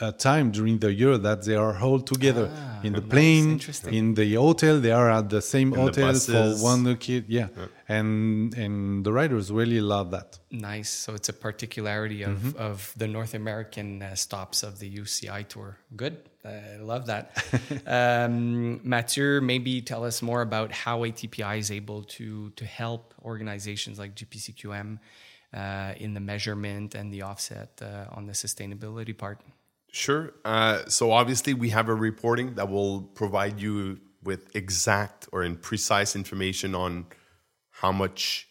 uh, 0.00 0.12
time 0.12 0.50
during 0.50 0.78
the 0.78 0.92
year 0.92 1.16
that 1.18 1.42
they 1.44 1.54
are 1.56 1.76
all 1.82 2.00
together 2.00 2.50
Ah, 2.52 2.80
in 2.86 2.92
the 2.92 3.00
plane, 3.02 3.58
in 3.90 4.14
the 4.14 4.34
hotel. 4.34 4.78
They 4.80 4.92
are 4.92 5.10
at 5.10 5.28
the 5.30 5.40
same 5.40 5.70
the 5.70 5.80
hotel 5.80 6.08
buses. 6.12 6.60
for 6.60 6.64
one 6.64 6.96
kid. 6.96 7.24
Yeah. 7.28 7.48
and 7.88 8.52
and 8.54 9.04
the 9.06 9.12
riders 9.12 9.50
really 9.50 9.80
love 9.80 10.10
that. 10.10 10.38
Nice. 10.50 10.90
So 10.90 11.14
it's 11.14 11.28
a 11.28 11.32
particularity 11.48 12.22
of, 12.24 12.36
Mm-hmm. 12.38 12.58
of 12.68 12.92
the 12.96 13.08
North 13.08 13.34
American 13.34 14.02
uh, 14.02 14.14
stops 14.14 14.62
of 14.62 14.78
the 14.80 14.88
UCI 15.02 15.46
tour. 15.48 15.76
Good. 15.96 16.16
I 16.44 16.76
love 16.92 17.06
that. 17.06 17.24
um, 17.86 18.80
Mathieu, 18.84 19.40
maybe 19.40 19.80
tell 19.82 20.04
us 20.04 20.22
more 20.22 20.42
about 20.42 20.70
how 20.72 21.00
ATPI 21.00 21.58
is 21.58 21.70
able 21.70 22.02
to 22.16 22.50
to 22.50 22.64
help 22.64 23.14
organizations 23.24 23.98
like 23.98 24.14
GPCQM 24.14 24.98
uh, 25.54 25.92
in 26.04 26.14
the 26.14 26.20
measurement 26.20 26.94
and 26.94 27.12
the 27.12 27.22
offset 27.22 27.70
uh, 27.82 28.16
on 28.16 28.26
the 28.26 28.32
sustainability 28.34 29.16
part. 29.16 29.40
Sure. 29.92 30.34
Uh, 30.44 30.84
so 30.88 31.12
obviously, 31.12 31.54
we 31.54 31.70
have 31.70 31.88
a 31.88 31.94
reporting 31.94 32.54
that 32.54 32.68
will 32.68 33.02
provide 33.02 33.60
you 33.60 34.00
with 34.22 34.54
exact 34.54 35.28
or 35.32 35.42
in 35.42 35.56
precise 35.56 36.14
information 36.16 36.74
on 36.74 37.06
how 37.70 37.92
much 37.92 38.48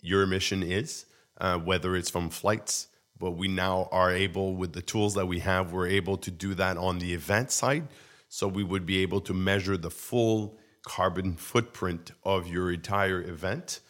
your 0.00 0.22
emission 0.22 0.62
is, 0.62 1.06
uh, 1.40 1.58
whether 1.58 1.96
it's 1.96 2.10
from 2.10 2.30
flights. 2.30 2.88
But 3.18 3.32
we 3.32 3.48
now 3.48 3.88
are 3.92 4.12
able, 4.12 4.54
with 4.56 4.72
the 4.72 4.82
tools 4.82 5.14
that 5.14 5.26
we 5.26 5.40
have, 5.40 5.72
we're 5.72 5.88
able 5.88 6.16
to 6.18 6.30
do 6.30 6.54
that 6.54 6.76
on 6.76 6.98
the 6.98 7.12
event 7.14 7.50
side. 7.50 7.88
So 8.28 8.46
we 8.46 8.62
would 8.62 8.86
be 8.86 8.98
able 8.98 9.20
to 9.22 9.34
measure 9.34 9.76
the 9.76 9.90
full 9.90 10.58
carbon 10.86 11.36
footprint 11.36 12.12
of 12.22 12.46
your 12.46 12.70
entire 12.70 13.20
event, 13.20 13.80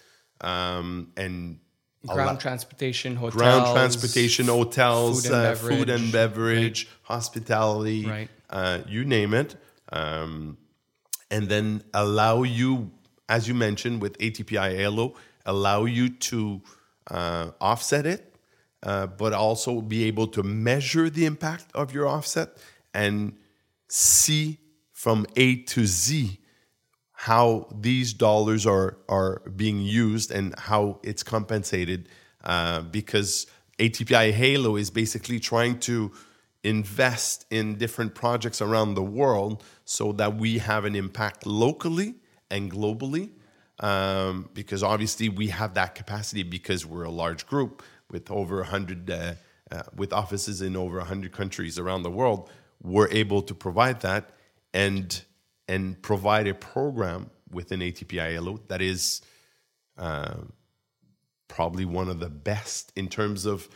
um, 0.40 1.12
and 1.16 1.58
Ground 2.06 2.40
transportation, 2.40 3.16
hotels, 3.16 3.34
ground 3.34 3.66
transportation, 3.74 4.46
hotels, 4.46 5.26
food 5.26 5.32
and 5.32 5.46
uh, 5.46 5.54
food 5.54 5.88
and 5.90 6.12
beverage, 6.12 6.56
beverage, 6.56 6.88
hospitality, 7.02 8.06
Right. 8.06 8.28
uh, 8.50 8.78
you 8.88 9.04
name 9.04 9.34
it, 9.34 9.56
um, 9.92 10.56
and 11.30 11.48
then 11.48 11.82
allow 11.92 12.42
you, 12.42 12.90
as 13.28 13.48
you 13.48 13.54
mentioned 13.54 14.00
with 14.02 14.16
ATPI 14.18 14.76
Halo, 14.76 15.14
allow 15.44 15.84
you 15.84 16.08
to 16.08 16.62
uh, 17.10 17.50
offset 17.60 18.06
it, 18.06 18.34
uh, 18.82 19.06
but 19.06 19.32
also 19.32 19.80
be 19.80 20.04
able 20.04 20.26
to 20.28 20.42
measure 20.42 21.10
the 21.10 21.24
impact 21.24 21.66
of 21.74 21.92
your 21.92 22.06
offset 22.06 22.56
and 22.94 23.36
see 23.88 24.58
from 24.92 25.26
A 25.36 25.56
to 25.56 25.86
Z 25.86 26.38
how 27.26 27.66
these 27.72 28.12
dollars 28.12 28.64
are 28.66 28.98
are 29.08 29.42
being 29.56 29.80
used 29.80 30.30
and 30.30 30.56
how 30.60 31.00
it's 31.02 31.24
compensated 31.24 32.08
uh, 32.44 32.80
because 32.82 33.48
ATPI 33.80 34.30
Halo 34.30 34.76
is 34.76 34.90
basically 34.90 35.40
trying 35.40 35.80
to 35.80 36.12
invest 36.62 37.44
in 37.50 37.74
different 37.78 38.14
projects 38.14 38.62
around 38.62 38.94
the 38.94 39.02
world 39.02 39.64
so 39.84 40.12
that 40.12 40.36
we 40.36 40.58
have 40.58 40.84
an 40.84 40.94
impact 40.94 41.44
locally 41.46 42.14
and 42.48 42.70
globally 42.70 43.30
um, 43.80 44.48
because 44.54 44.84
obviously 44.84 45.28
we 45.28 45.48
have 45.48 45.74
that 45.74 45.96
capacity 45.96 46.44
because 46.44 46.86
we're 46.86 47.08
a 47.14 47.16
large 47.24 47.44
group 47.44 47.82
with 48.08 48.30
over 48.30 48.58
100 48.58 49.10
uh, 49.10 49.34
uh, 49.72 49.82
with 49.96 50.12
offices 50.12 50.62
in 50.62 50.76
over 50.76 50.98
100 50.98 51.32
countries 51.32 51.76
around 51.76 52.04
the 52.04 52.10
world. 52.20 52.48
We're 52.80 53.10
able 53.10 53.42
to 53.42 53.54
provide 53.54 54.02
that. 54.02 54.30
And 54.72 55.24
and 55.68 56.00
provide 56.02 56.46
a 56.46 56.54
program 56.54 57.30
within 57.50 57.80
ATPI 57.80 58.32
Halo 58.32 58.60
that 58.68 58.82
is 58.82 59.20
uh, 59.98 60.34
probably 61.48 61.84
one 61.84 62.08
of 62.08 62.20
the 62.20 62.28
best 62.28 62.92
in 62.96 63.08
terms 63.08 63.46
of 63.46 63.68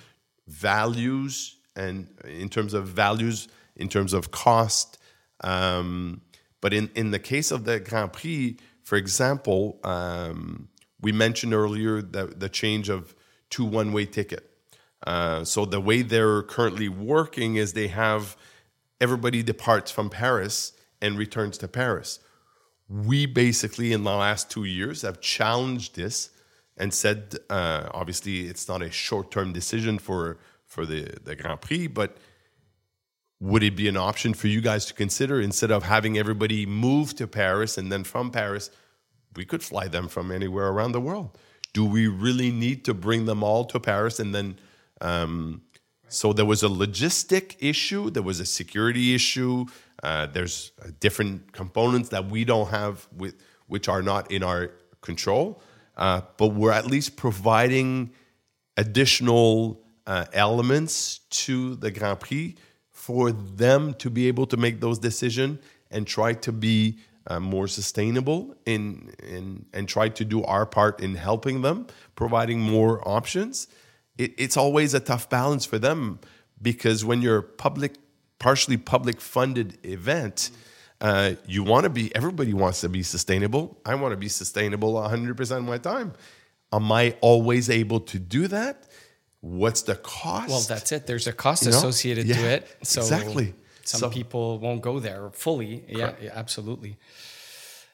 values 0.47 1.57
and 1.77 2.09
in 2.25 2.49
terms 2.49 2.75
of 2.75 2.89
values, 2.89 3.49
in 3.77 3.89
terms 3.89 4.13
of 4.13 4.31
cost. 4.31 4.99
Um, 5.43 6.21
but 6.61 6.75
in, 6.75 6.91
in 6.95 7.11
the 7.11 7.19
case 7.19 7.51
of 7.51 7.65
the 7.65 7.81
Grand 7.81 8.13
Prix, 8.13 8.57
for 8.85 8.97
example, 8.97 9.79
um, 9.85 10.69
we 11.01 11.13
mentioned 11.13 11.55
earlier 11.55 12.03
the, 12.03 12.27
the 12.27 12.49
change 12.49 12.89
of 12.89 13.15
two 13.49 13.65
one 13.65 13.93
way 13.93 14.05
ticket. 14.05 14.47
Uh, 15.07 15.45
so 15.45 15.65
the 15.65 15.81
way 15.81 16.03
they're 16.03 16.43
currently 16.43 16.89
working 16.89 17.57
is 17.57 17.73
they 17.73 17.89
have 17.89 18.37
everybody 19.01 19.43
departs 19.43 19.91
from 19.91 20.11
Paris 20.11 20.73
and 21.01 21.19
returns 21.19 21.59
to 21.59 21.69
Paris. 21.69 22.21
We 22.89 23.27
basically, 23.27 23.93
in 23.93 24.05
the 24.05 24.15
last 24.15 24.51
two 24.51 24.65
years, 24.65 25.03
have 25.03 25.21
challenged 25.21 25.97
this 25.97 26.31
and 26.77 26.93
said, 26.93 27.37
uh, 27.49 27.89
obviously, 27.93 28.49
it's 28.49 28.67
not 28.69 28.83
a 28.83 28.91
short-term 28.91 29.53
decision 29.53 29.99
for 29.99 30.39
for 30.67 30.87
the 30.87 31.17
the 31.25 31.37
Grand 31.37 31.61
Prix, 31.61 31.87
but 31.87 32.17
would 33.41 33.63
it 33.63 33.75
be 33.75 33.89
an 33.89 33.97
option 33.97 34.35
for 34.35 34.49
you 34.49 34.61
guys 34.61 34.85
to 34.87 34.95
consider 34.95 35.41
instead 35.41 35.71
of 35.71 35.85
having 35.85 36.19
everybody 36.19 36.67
move 36.67 37.15
to 37.17 37.27
Paris 37.27 37.79
and 37.79 37.91
then 37.91 38.05
from 38.05 38.31
Paris, 38.31 38.71
we 39.35 39.45
could 39.45 39.63
fly 39.63 39.89
them 39.89 40.09
from 40.09 40.31
anywhere 40.31 40.69
around 40.69 40.93
the 40.93 41.01
world? 41.01 41.39
Do 41.73 41.85
we 41.85 42.07
really 42.07 42.51
need 42.51 42.85
to 42.85 42.95
bring 42.95 43.25
them 43.25 43.43
all 43.43 43.65
to 43.67 43.81
Paris 43.81 44.21
and 44.21 44.35
then? 44.35 44.59
Um, 45.01 45.63
so 46.09 46.33
there 46.33 46.45
was 46.45 46.63
a 46.63 46.69
logistic 46.69 47.57
issue, 47.61 48.11
there 48.11 48.23
was 48.23 48.41
a 48.41 48.45
security 48.45 49.15
issue. 49.15 49.67
Uh, 50.03 50.27
there's 50.27 50.73
different 50.99 51.53
components 51.53 52.09
that 52.11 52.27
we 52.27 52.45
don't 52.45 52.69
have 52.69 53.07
with, 53.17 53.35
which 53.67 53.89
are 53.89 54.03
not 54.03 54.31
in 54.31 54.43
our 54.43 54.73
control. 55.01 55.63
Uh, 55.97 56.23
but 56.37 56.49
we're 56.49 56.73
at 56.73 56.87
least 56.87 57.17
providing 57.17 58.11
additional 58.77 59.83
uh, 60.07 60.25
elements 60.33 61.19
to 61.31 61.77
the 61.77 61.91
Grand 61.91 62.21
Prix 62.21 62.55
for 62.91 63.33
them 63.33 63.95
to 63.95 64.09
be 64.09 64.29
able 64.29 64.47
to 64.47 64.57
make 64.57 64.81
those 64.81 64.99
decisions 64.99 65.59
and 65.91 66.07
try 66.07 66.33
to 66.33 66.53
be 66.53 66.99
uh, 67.27 67.39
more 67.39 67.69
sustainable 67.69 68.55
in, 68.65 69.13
in 69.23 69.67
and 69.75 69.89
try 69.89 70.09
to 70.09 70.25
do 70.25 70.43
our 70.45 70.65
part 70.65 71.01
in 71.01 71.15
helping 71.15 71.61
them, 71.61 71.87
providing 72.15 72.61
more 72.61 73.07
options 73.07 73.69
it, 74.21 74.35
it's 74.37 74.57
always 74.57 74.93
a 74.93 75.01
tough 75.01 75.29
balance 75.31 75.65
for 75.65 75.79
them 75.79 76.21
because 76.61 77.05
when 77.05 77.23
you're 77.23 77.41
public, 77.41 77.95
partially 78.41 78.77
public 78.77 79.21
funded 79.21 79.79
event, 79.87 80.51
uh, 81.01 81.35
you 81.47 81.63
want 81.63 81.85
to 81.85 81.91
be, 81.91 82.15
everybody 82.17 82.53
wants 82.53 82.81
to 82.81 82.89
be 82.89 83.05
sustainable. 83.05 83.79
I 83.87 83.95
want 83.95 84.13
to 84.13 84.17
be 84.17 84.29
sustainable 84.29 84.95
100% 84.95 85.57
of 85.57 85.65
my 85.65 85.79
time. 85.79 86.15
Am 86.73 86.91
I 86.91 87.15
always 87.21 87.71
able 87.71 88.01
to 88.01 88.19
do 88.19 88.49
that? 88.49 88.89
What's 89.41 89.83
the 89.83 89.95
cost? 89.95 90.49
Well, 90.49 90.61
that's 90.61 90.91
it. 90.93 91.07
There's 91.07 91.27
a 91.27 91.33
cost 91.33 91.65
you 91.65 91.71
know? 91.71 91.77
associated 91.77 92.27
yeah, 92.27 92.37
to 92.37 92.47
it. 92.51 92.77
So 92.83 93.01
exactly. 93.01 93.55
Some 93.85 94.01
so, 94.01 94.11
people 94.11 94.59
won't 94.59 94.83
go 94.83 95.01
there 95.01 95.31
fully. 95.31 95.85
Yeah, 95.89 96.13
yeah, 96.21 96.33
absolutely. 96.35 96.99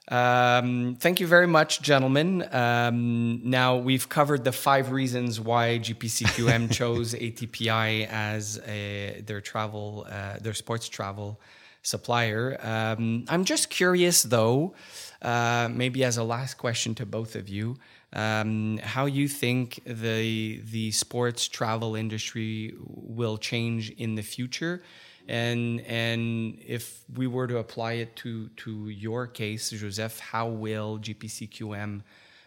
Um, 0.09 0.97
thank 1.01 1.19
you 1.19 1.27
very 1.27 1.49
much, 1.49 1.83
gentlemen. 1.83 2.47
Um, 2.53 3.41
now 3.43 3.77
we've 3.77 4.09
covered 4.09 4.45
the 4.45 4.53
five 4.53 4.93
reasons 4.93 5.41
why 5.41 5.81
GPCQM 5.81 6.73
chose 6.79 7.13
ATPI 7.15 8.07
as 8.09 8.61
a, 8.67 9.23
their 9.27 9.41
travel, 9.41 10.07
uh, 10.09 10.39
their 10.41 10.55
sports 10.55 10.89
travel 10.89 11.41
supplier. 11.83 12.57
Um, 12.63 13.25
I'm 13.29 13.45
just 13.45 13.69
curious, 13.69 14.23
though, 14.23 14.75
uh, 15.23 15.69
maybe 15.73 16.05
as 16.05 16.19
a 16.19 16.25
last 16.25 16.55
question 16.55 16.95
to 16.97 17.07
both 17.07 17.35
of 17.35 17.49
you, 17.49 17.77
um, 18.13 18.79
how 18.83 19.07
you 19.07 19.27
think 19.27 19.83
the 19.85 20.61
the 20.61 20.93
sports 20.93 21.49
travel 21.49 21.97
industry 21.97 22.75
will 22.79 23.37
change 23.37 23.91
in 23.91 24.15
the 24.15 24.23
future 24.23 24.83
and 25.29 25.81
and 25.83 26.59
if 26.67 27.03
we 27.15 27.27
were 27.27 27.47
to 27.47 27.59
apply 27.59 27.95
it 27.95 28.17
to 28.17 28.49
to 28.49 28.89
your 28.89 29.27
case, 29.27 29.71
Joseph, 29.71 30.19
how 30.19 30.49
will 30.49 30.99
GPCQM 30.99 32.03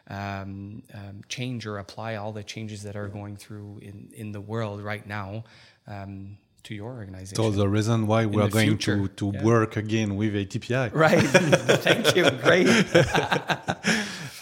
um, 0.07 0.83
um, 0.93 1.21
change 1.27 1.65
or 1.65 1.77
apply 1.77 2.15
all 2.15 2.31
the 2.31 2.43
changes 2.43 2.83
that 2.83 2.95
are 2.95 3.07
going 3.07 3.37
through 3.37 3.79
in 3.81 4.09
in 4.13 4.31
the 4.31 4.41
world 4.41 4.81
right 4.81 5.05
now? 5.05 5.43
Um, 5.87 6.37
to 6.63 6.75
your 6.75 6.91
organization. 6.91 7.35
So 7.35 7.51
the 7.51 7.67
reason 7.67 8.05
why 8.05 8.25
we 8.25 8.41
are 8.41 8.49
going 8.49 8.67
future. 8.67 9.07
to, 9.07 9.07
to 9.07 9.31
yeah. 9.33 9.43
work 9.43 9.77
again 9.77 10.17
with 10.17 10.33
ATPI. 10.33 10.93
Right. 10.93 11.21
Thank 11.87 12.15
you. 12.15 12.29
Great. 12.29 12.67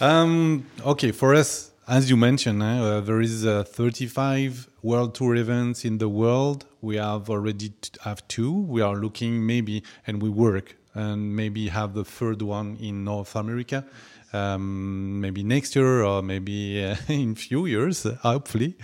um, 0.00 0.66
okay, 0.84 1.12
for 1.12 1.34
us, 1.34 1.70
as 1.88 2.10
you 2.10 2.16
mentioned, 2.16 2.62
uh, 2.62 3.00
there 3.00 3.20
is 3.20 3.46
uh, 3.46 3.64
35 3.64 4.68
world 4.82 5.14
tour 5.14 5.34
events 5.34 5.84
in 5.86 5.98
the 5.98 6.08
world. 6.08 6.66
We 6.82 6.96
have 6.96 7.30
already 7.30 7.72
have 8.02 8.26
two. 8.28 8.52
We 8.52 8.82
are 8.82 8.94
looking 8.94 9.46
maybe, 9.46 9.82
and 10.06 10.22
we 10.22 10.28
work, 10.28 10.76
and 10.94 11.34
maybe 11.34 11.68
have 11.68 11.94
the 11.94 12.04
third 12.04 12.42
one 12.42 12.76
in 12.78 13.04
North 13.04 13.34
America. 13.34 13.86
Um, 14.34 15.22
maybe 15.22 15.42
next 15.42 15.74
year 15.74 16.02
or 16.02 16.22
maybe 16.22 16.84
uh, 16.84 16.96
in 17.08 17.34
few 17.34 17.64
years, 17.64 18.02
hopefully. 18.20 18.76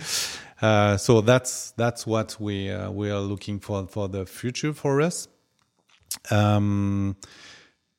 Uh, 0.59 0.97
so 0.97 1.21
that's 1.21 1.71
that's 1.71 2.07
what 2.07 2.37
we 2.39 2.71
uh, 2.71 2.89
we 2.89 3.11
are 3.11 3.19
looking 3.19 3.59
for 3.59 3.87
for 3.87 4.07
the 4.07 4.25
future 4.25 4.73
for 4.73 5.01
us. 5.01 5.27
Um, 6.31 7.17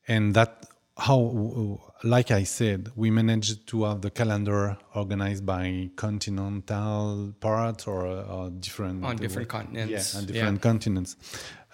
and 0.09 0.35
that 0.35 0.67
how 0.97 1.86
like 2.05 2.31
I 2.31 2.45
said, 2.45 2.91
we 2.95 3.11
managed 3.11 3.67
to 3.69 3.85
have 3.85 4.03
the 4.03 4.11
calendar 4.11 4.77
organized 4.95 5.47
by 5.47 5.91
continental 5.97 7.33
part 7.41 7.89
or, 7.89 8.07
or 8.07 8.51
different 8.51 9.05
on 9.05 9.17
different 9.17 9.49
continents. 9.49 9.91
Yes, 9.91 10.17
on 10.17 10.27
different 10.27 10.59
yeah. 10.59 10.63
continents. 10.63 11.17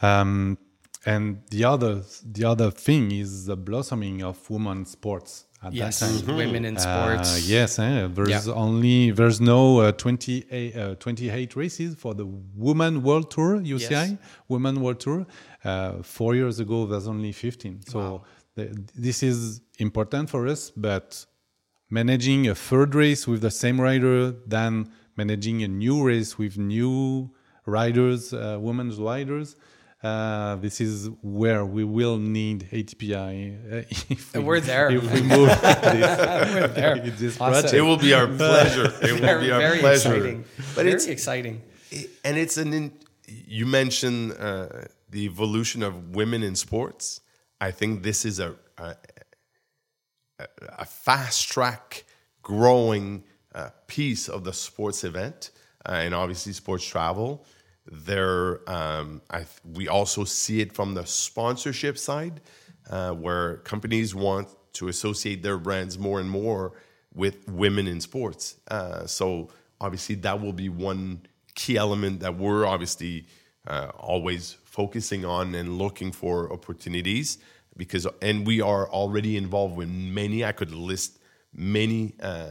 Um, 0.01 0.59
and 1.05 1.43
the 1.51 1.65
other 1.65 2.03
the 2.25 2.45
other 2.45 2.71
thing 2.71 3.11
is 3.11 3.47
the 3.47 3.57
blossoming 3.57 4.23
of 4.23 4.49
women's 4.49 4.91
sports 4.91 5.47
at 5.61 5.73
yes, 5.73 5.99
that 5.99 6.07
time. 6.07 6.15
Mm-hmm. 6.17 6.37
women 6.37 6.65
in 6.65 6.77
sports. 6.77 7.35
Uh, 7.35 7.41
yes, 7.43 7.79
eh, 7.81 8.09
there's 8.13 8.47
yeah. 8.47 8.53
only 8.53 9.11
there's 9.11 9.41
no 9.41 9.81
uh, 9.81 9.93
28, 9.93 10.77
uh, 10.77 10.95
28 10.97 11.57
races 11.57 11.95
for 11.97 12.15
the 12.15 12.27
Women 12.55 13.03
World 13.03 13.31
Tour 13.31 13.59
UCI 13.59 13.91
yes. 13.91 14.15
Women 14.49 14.81
World 14.81 15.01
Tour. 15.01 15.27
Uh, 15.65 16.03
four 16.03 16.35
years 16.35 16.61
ago, 16.61 16.87
there's 16.87 17.09
only 17.09 17.33
15. 17.33 17.83
So. 17.83 17.99
Wow 17.99 18.25
this 18.55 19.23
is 19.23 19.61
important 19.79 20.31
for 20.31 20.47
us, 20.47 20.71
but 20.71 21.27
managing 21.91 22.49
a 22.49 22.55
third 22.55 22.95
race 22.95 23.27
with 23.27 23.41
the 23.41 23.51
same 23.51 23.81
rider 23.81 24.33
than 24.47 24.91
managing 25.17 25.63
a 25.63 25.69
new 25.69 26.03
race 26.03 26.39
with 26.39 26.59
new 26.59 27.31
riders, 27.67 28.33
uh, 28.33 28.59
women's 28.61 28.99
riders. 28.99 29.57
Uh, 30.03 30.57
this 30.57 30.81
is 30.81 31.09
where 31.23 31.65
we 31.65 31.85
will 31.85 32.19
need 32.19 32.69
ATPI. 32.73 33.73
Uh, 33.73 33.77
if 34.09 34.35
we, 34.35 34.41
we're 34.41 34.59
there. 34.59 34.91
If 34.91 35.13
we 35.13 35.23
move 35.23 35.49
this, 35.63 36.55
we're 36.55 36.69
there. 36.69 36.99
this 37.11 37.41
awesome. 37.41 37.77
It 37.77 37.83
will 37.83 37.99
be 37.99 38.13
our 38.13 38.27
pleasure. 38.27 38.87
It 39.01 39.13
will 39.13 39.19
very, 39.19 39.45
be 39.45 39.53
our 39.53 39.61
very 39.61 39.79
pleasure. 39.79 40.15
Exciting. 40.17 40.45
But 40.57 40.85
very 40.85 40.93
it's 40.93 41.07
exciting. 41.07 41.63
and 42.25 42.37
it's 42.37 42.57
an. 42.57 42.73
In, 42.73 42.93
you 43.29 43.65
mentioned 43.65 44.33
uh, 44.33 44.67
the 45.09 45.25
evolution 45.25 45.85
of 45.85 46.17
women 46.17 46.43
in 46.43 46.57
sports. 46.57 47.22
I 47.63 47.71
think 47.71 48.03
this 48.03 48.25
is 48.25 48.41
a 48.41 48.57
a, 48.77 48.97
a 50.79 50.85
fast 50.85 51.49
track 51.49 52.05
growing 52.43 53.23
uh, 53.55 53.71
piece 53.87 54.29
of 54.29 54.43
the 54.43 54.53
sports 54.53 55.05
event 55.05 55.53
uh, 55.87 55.93
and 55.93 56.13
obviously 56.13 56.53
sports 56.53 56.85
travel. 56.85 57.47
There, 57.87 58.69
um, 58.71 59.23
I, 59.31 59.45
we 59.65 59.87
also 59.89 60.25
see 60.25 60.61
it 60.61 60.73
from 60.73 60.95
the 60.95 61.05
sponsorship 61.05 61.99
side, 61.99 62.41
uh, 62.91 63.13
where 63.13 63.59
companies 63.59 64.15
want 64.15 64.49
to 64.75 64.89
associate 64.89 65.43
their 65.43 65.59
brands 65.59 65.99
more 65.99 66.19
and 66.19 66.31
more 66.31 66.73
with 67.15 67.49
women 67.49 67.87
in 67.87 68.01
sports. 68.01 68.57
Uh, 68.69 69.07
so 69.07 69.51
obviously, 69.81 70.17
that 70.17 70.41
will 70.41 70.53
be 70.53 70.69
one 70.69 71.23
key 71.55 71.77
element 71.77 72.21
that 72.21 72.37
we're 72.37 72.67
obviously 72.67 73.27
uh, 73.67 73.91
always 73.99 74.57
focusing 74.65 75.25
on 75.25 75.55
and 75.55 75.79
looking 75.79 76.13
for 76.13 76.53
opportunities 76.53 77.39
because 77.77 78.07
and 78.21 78.47
we 78.47 78.61
are 78.61 78.89
already 78.91 79.37
involved 79.37 79.77
with 79.77 79.89
many 79.89 80.45
i 80.45 80.53
could 80.53 80.73
list 80.73 81.19
many 81.55 82.15
uh, 82.23 82.49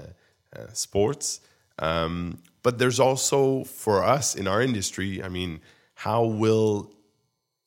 uh, 0.55 0.67
sports. 0.73 1.41
Um, 1.79 2.37
but 2.61 2.77
there's 2.77 2.99
also 2.99 3.63
for 3.63 4.03
us 4.03 4.35
in 4.35 4.47
our 4.47 4.61
industry 4.61 5.23
i 5.23 5.29
mean 5.29 5.61
how 5.95 6.23
will 6.23 6.91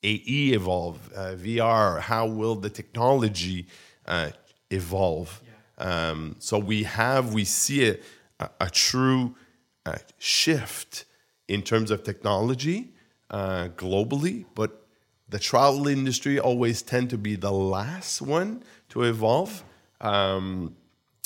AI 0.03 0.55
evolve 0.55 0.99
uh, 1.14 1.34
vr 1.34 2.01
how 2.01 2.26
will 2.26 2.55
the 2.55 2.70
technology 2.70 3.66
uh, 4.07 4.30
evolve? 4.70 5.42
Yeah. 5.78 6.11
um, 6.11 6.36
so 6.38 6.59
we 6.59 6.84
have 6.84 7.34
we 7.34 7.45
see 7.45 7.88
a, 7.88 7.97
a, 8.38 8.51
a 8.61 8.70
true 8.70 9.34
uh, 9.86 9.99
shift 10.18 11.05
in 11.49 11.62
terms 11.62 11.90
of 11.90 12.05
technology 12.05 12.93
uh, 13.31 13.68
globally 13.77 14.45
but 14.55 14.85
the 15.29 15.39
travel 15.39 15.89
industry 15.89 16.39
always 16.39 16.83
tend 16.83 17.11
to 17.11 17.18
be 17.18 17.35
the 17.35 17.51
last 17.51 18.22
one 18.22 18.62
to 18.91 19.03
evolve. 19.03 19.64
Um, 20.01 20.77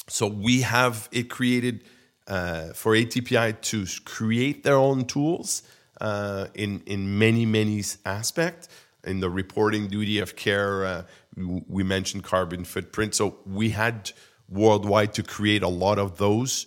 so 0.08 0.26
we 0.26 0.62
have 0.62 1.08
it 1.12 1.28
created 1.28 1.84
uh, 2.26 2.72
for 2.72 2.92
ATPI 2.92 3.60
to 3.60 3.84
create 4.04 4.62
their 4.62 4.76
own 4.76 5.04
tools 5.04 5.62
uh, 6.00 6.46
in 6.54 6.82
in 6.86 7.18
many 7.18 7.44
many 7.44 7.82
aspects. 8.06 8.68
In 9.04 9.20
the 9.20 9.30
reporting 9.30 9.88
duty 9.88 10.18
of 10.18 10.36
care, 10.36 10.84
uh, 10.84 11.02
we 11.68 11.82
mentioned 11.82 12.24
carbon 12.24 12.64
footprint. 12.64 13.14
So 13.14 13.36
we 13.46 13.70
had 13.70 14.12
worldwide 14.48 15.12
to 15.14 15.22
create 15.22 15.62
a 15.62 15.68
lot 15.68 15.98
of 15.98 16.18
those 16.18 16.66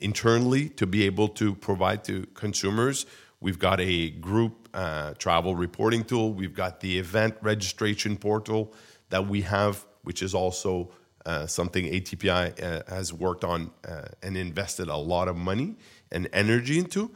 internally 0.00 0.68
to 0.70 0.86
be 0.86 1.04
able 1.04 1.28
to 1.28 1.54
provide 1.54 2.04
to 2.04 2.26
consumers. 2.34 3.06
We've 3.40 3.58
got 3.58 3.80
a 3.80 4.10
group 4.10 4.68
uh, 4.74 5.14
travel 5.14 5.54
reporting 5.54 6.04
tool. 6.04 6.32
We've 6.32 6.54
got 6.54 6.80
the 6.80 6.98
event 6.98 7.36
registration 7.40 8.16
portal 8.16 8.72
that 9.10 9.26
we 9.26 9.42
have, 9.42 9.86
which 10.02 10.22
is 10.22 10.34
also 10.34 10.90
uh, 11.24 11.46
something 11.46 11.84
ATPI 11.84 12.62
uh, 12.62 12.82
has 12.88 13.12
worked 13.12 13.44
on 13.44 13.70
uh, 13.86 14.08
and 14.22 14.36
invested 14.36 14.88
a 14.88 14.96
lot 14.96 15.28
of 15.28 15.36
money 15.36 15.76
and 16.10 16.28
energy 16.32 16.78
into 16.78 17.10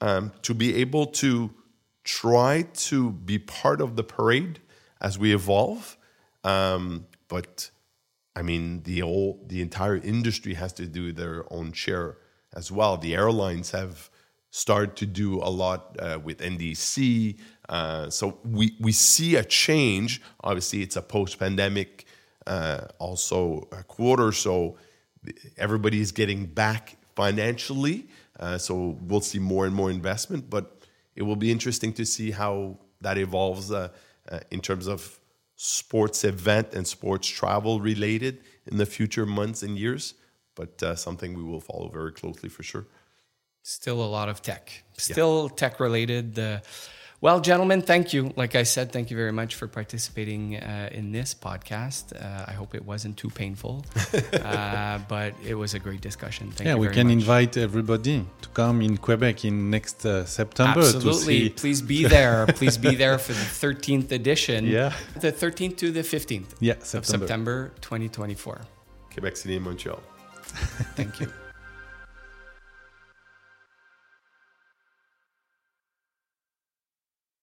um, 0.00 0.32
to 0.42 0.52
be 0.52 0.74
able 0.76 1.06
to 1.06 1.50
try 2.04 2.66
to 2.74 3.10
be 3.10 3.38
part 3.38 3.80
of 3.80 3.96
the 3.96 4.02
parade 4.02 4.60
as 5.00 5.18
we 5.18 5.32
evolve. 5.32 5.96
Um, 6.44 7.06
but 7.28 7.70
I 8.34 8.42
mean, 8.42 8.82
the 8.82 9.00
whole 9.00 9.40
the 9.46 9.62
entire 9.62 9.96
industry 9.96 10.54
has 10.54 10.72
to 10.74 10.86
do 10.86 11.12
their 11.12 11.44
own 11.52 11.72
share 11.72 12.18
as 12.54 12.72
well. 12.72 12.96
The 12.96 13.14
airlines 13.14 13.70
have 13.70 14.10
started 14.52 14.94
to 14.96 15.06
do 15.06 15.40
a 15.42 15.48
lot 15.48 15.96
uh, 15.98 16.20
with 16.22 16.38
NDC, 16.38 17.38
uh, 17.68 18.10
so 18.10 18.38
we 18.44 18.76
we 18.78 18.92
see 18.92 19.36
a 19.36 19.44
change. 19.44 20.20
Obviously, 20.44 20.82
it's 20.82 20.96
a 20.96 21.02
post 21.02 21.38
pandemic 21.38 22.06
uh, 22.46 22.82
also 22.98 23.66
a 23.72 23.82
quarter, 23.82 24.30
so 24.30 24.76
everybody 25.56 26.00
is 26.00 26.12
getting 26.12 26.44
back 26.44 26.96
financially. 27.16 28.06
Uh, 28.38 28.58
so 28.58 28.98
we'll 29.02 29.20
see 29.20 29.38
more 29.38 29.64
and 29.64 29.74
more 29.74 29.90
investment, 29.90 30.50
but 30.50 30.82
it 31.16 31.22
will 31.22 31.36
be 31.36 31.50
interesting 31.50 31.92
to 31.94 32.04
see 32.04 32.30
how 32.30 32.78
that 33.00 33.16
evolves 33.16 33.70
uh, 33.70 33.88
uh, 34.30 34.40
in 34.50 34.60
terms 34.60 34.86
of 34.86 35.18
sports 35.56 36.24
event 36.24 36.74
and 36.74 36.86
sports 36.86 37.28
travel 37.28 37.80
related 37.80 38.40
in 38.66 38.76
the 38.76 38.86
future 38.86 39.24
months 39.24 39.62
and 39.62 39.78
years. 39.78 40.14
But 40.54 40.98
something 40.98 41.32
we 41.34 41.42
will 41.42 41.62
follow 41.62 41.88
very 41.88 42.12
closely 42.12 42.50
for 42.50 42.62
sure. 42.62 42.84
Still 43.62 44.02
a 44.02 44.10
lot 44.16 44.28
of 44.28 44.42
tech, 44.42 44.84
still 44.96 45.48
yeah. 45.50 45.56
tech 45.56 45.80
related. 45.80 46.60
Well, 47.22 47.40
gentlemen, 47.40 47.82
thank 47.82 48.12
you. 48.12 48.32
Like 48.34 48.56
I 48.56 48.64
said, 48.64 48.90
thank 48.90 49.12
you 49.12 49.16
very 49.16 49.30
much 49.30 49.54
for 49.54 49.68
participating 49.68 50.56
uh, 50.56 50.88
in 50.90 51.12
this 51.12 51.34
podcast. 51.34 52.04
Uh, 52.20 52.50
I 52.50 52.52
hope 52.52 52.74
it 52.74 52.84
wasn't 52.84 53.16
too 53.16 53.30
painful, 53.30 53.84
uh, 54.32 54.98
but 55.06 55.32
it 55.46 55.54
was 55.54 55.74
a 55.74 55.78
great 55.78 56.00
discussion. 56.00 56.50
Thank 56.50 56.66
yeah, 56.66 56.74
we 56.74 56.88
can 56.88 57.06
much. 57.06 57.12
invite 57.12 57.56
everybody 57.56 58.26
to 58.40 58.48
come 58.48 58.82
in 58.82 58.96
Quebec 58.96 59.44
in 59.44 59.70
next 59.70 60.04
uh, 60.04 60.24
September. 60.24 60.80
Absolutely. 60.80 61.50
Please 61.50 61.80
be 61.80 62.02
there. 62.02 62.44
Please 62.56 62.76
be 62.76 62.96
there 62.96 63.18
for 63.18 63.34
the 63.34 63.48
13th 63.66 64.10
edition. 64.10 64.66
Yeah. 64.66 64.92
The 65.20 65.30
13th 65.30 65.76
to 65.76 65.92
the 65.92 66.02
15th 66.02 66.56
yeah, 66.58 66.74
September. 66.80 66.98
of 66.98 67.06
September 67.06 67.72
2024. 67.82 68.62
Quebec 69.12 69.36
City, 69.36 69.60
Montreal. 69.60 70.02
thank 70.96 71.20
you. 71.20 71.32